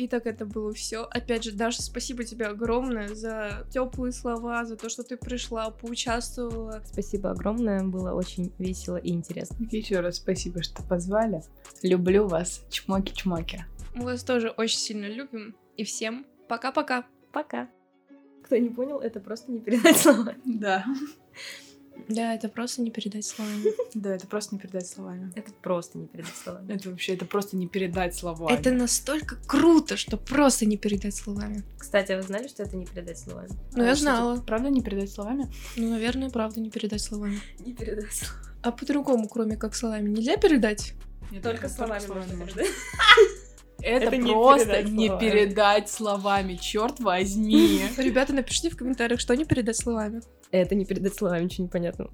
И 0.06 0.08
так 0.08 0.28
это 0.28 0.46
было 0.46 0.72
все. 0.72 1.02
Опять 1.10 1.46
же, 1.46 1.52
Даша, 1.52 1.82
спасибо 1.82 2.24
тебе 2.24 2.46
огромное 2.46 3.16
за 3.16 3.66
теплые 3.72 4.12
слова, 4.12 4.64
за 4.64 4.78
то, 4.78 4.88
что 4.88 5.02
ты 5.02 5.18
пришла, 5.18 5.72
поучаствовала. 5.72 6.84
Спасибо 6.86 7.32
огромное, 7.32 7.84
было 7.84 8.14
очень 8.14 8.54
весело 8.60 8.98
и 8.98 9.10
интересно. 9.10 9.58
Еще 9.72 10.02
раз 10.02 10.18
спасибо, 10.18 10.62
что 10.62 10.84
позвали. 10.84 11.42
Люблю 11.82 12.28
вас. 12.28 12.64
Чмоки-чмоки. 12.70 13.62
Мы 13.96 14.06
вас 14.06 14.24
тоже 14.24 14.50
очень 14.50 14.78
сильно 14.78 15.08
любим. 15.08 15.56
И 15.76 15.84
всем 15.84 16.28
пока-пока. 16.48 17.08
Пока. 17.34 17.68
Кто 18.44 18.58
не 18.58 18.70
понял, 18.70 19.00
это 19.00 19.20
просто 19.20 19.52
не 19.52 19.60
передать 19.60 19.98
слова. 19.98 20.36
Да. 20.46 20.86
Да, 22.08 22.34
это 22.34 22.50
просто 22.50 22.82
не 22.82 22.92
передать 22.92 23.26
словами. 23.26 23.64
Да, 23.94 24.14
это 24.14 24.28
просто 24.28 24.56
не 24.56 24.60
передать 24.60 24.88
словами. 24.88 25.32
Это 25.36 25.52
просто 25.62 25.98
не 25.98 26.08
передать 26.08 26.36
словами. 26.36 26.74
Это 26.74 26.90
вообще, 26.90 27.14
это 27.14 27.26
просто 27.26 27.58
не 27.58 27.68
передать 27.68 28.16
словами. 28.16 28.54
Это 28.54 28.72
настолько 28.72 29.38
круто, 29.48 29.98
что 29.98 30.18
просто 30.18 30.66
не 30.66 30.78
передать 30.78 31.16
словами. 31.16 31.64
Кстати, 31.78 32.12
а 32.12 32.18
вы 32.18 32.24
знали, 32.24 32.48
что 32.48 32.64
это 32.64 32.76
не 32.76 32.86
передать 32.86 33.18
словами? 33.18 33.50
Ну, 33.74 33.84
а 33.84 33.88
я 33.88 33.96
знала. 33.96 34.42
Правда 34.42 34.70
не 34.70 34.82
передать 34.82 35.12
словами? 35.12 35.52
Ну, 35.78 35.90
наверное, 35.90 36.30
правда 36.30 36.60
не 36.60 36.70
передать 36.70 37.02
словами. 37.02 37.40
Не 37.66 37.74
передать 37.74 38.12
словами. 38.12 38.46
А 38.62 38.72
по-другому, 38.72 39.28
кроме 39.28 39.58
как 39.58 39.76
словами, 39.76 40.10
нельзя 40.10 40.38
передать? 40.38 40.94
Нет, 41.32 41.44
только 41.44 41.70
словами 41.70 42.06
можно 42.08 42.46
передать. 42.46 42.68
Это, 43.82 44.16
это 44.16 44.28
просто 44.32 44.82
не 44.84 45.10
передать, 45.10 45.20
не 45.20 45.20
передать 45.20 45.90
словами, 45.90 46.56
черт 46.56 47.00
возьми. 47.00 47.84
Ребята, 47.98 48.34
напишите 48.34 48.72
в 48.72 48.78
комментариях, 48.78 49.20
что 49.20 49.36
не 49.36 49.46
передать 49.46 49.78
словами. 49.78 50.22
Это 50.52 50.76
не 50.76 50.86
передать 50.86 51.16
словами, 51.16 51.44
ничего 51.44 51.66
не 51.66 51.70
понятно. 51.70 52.10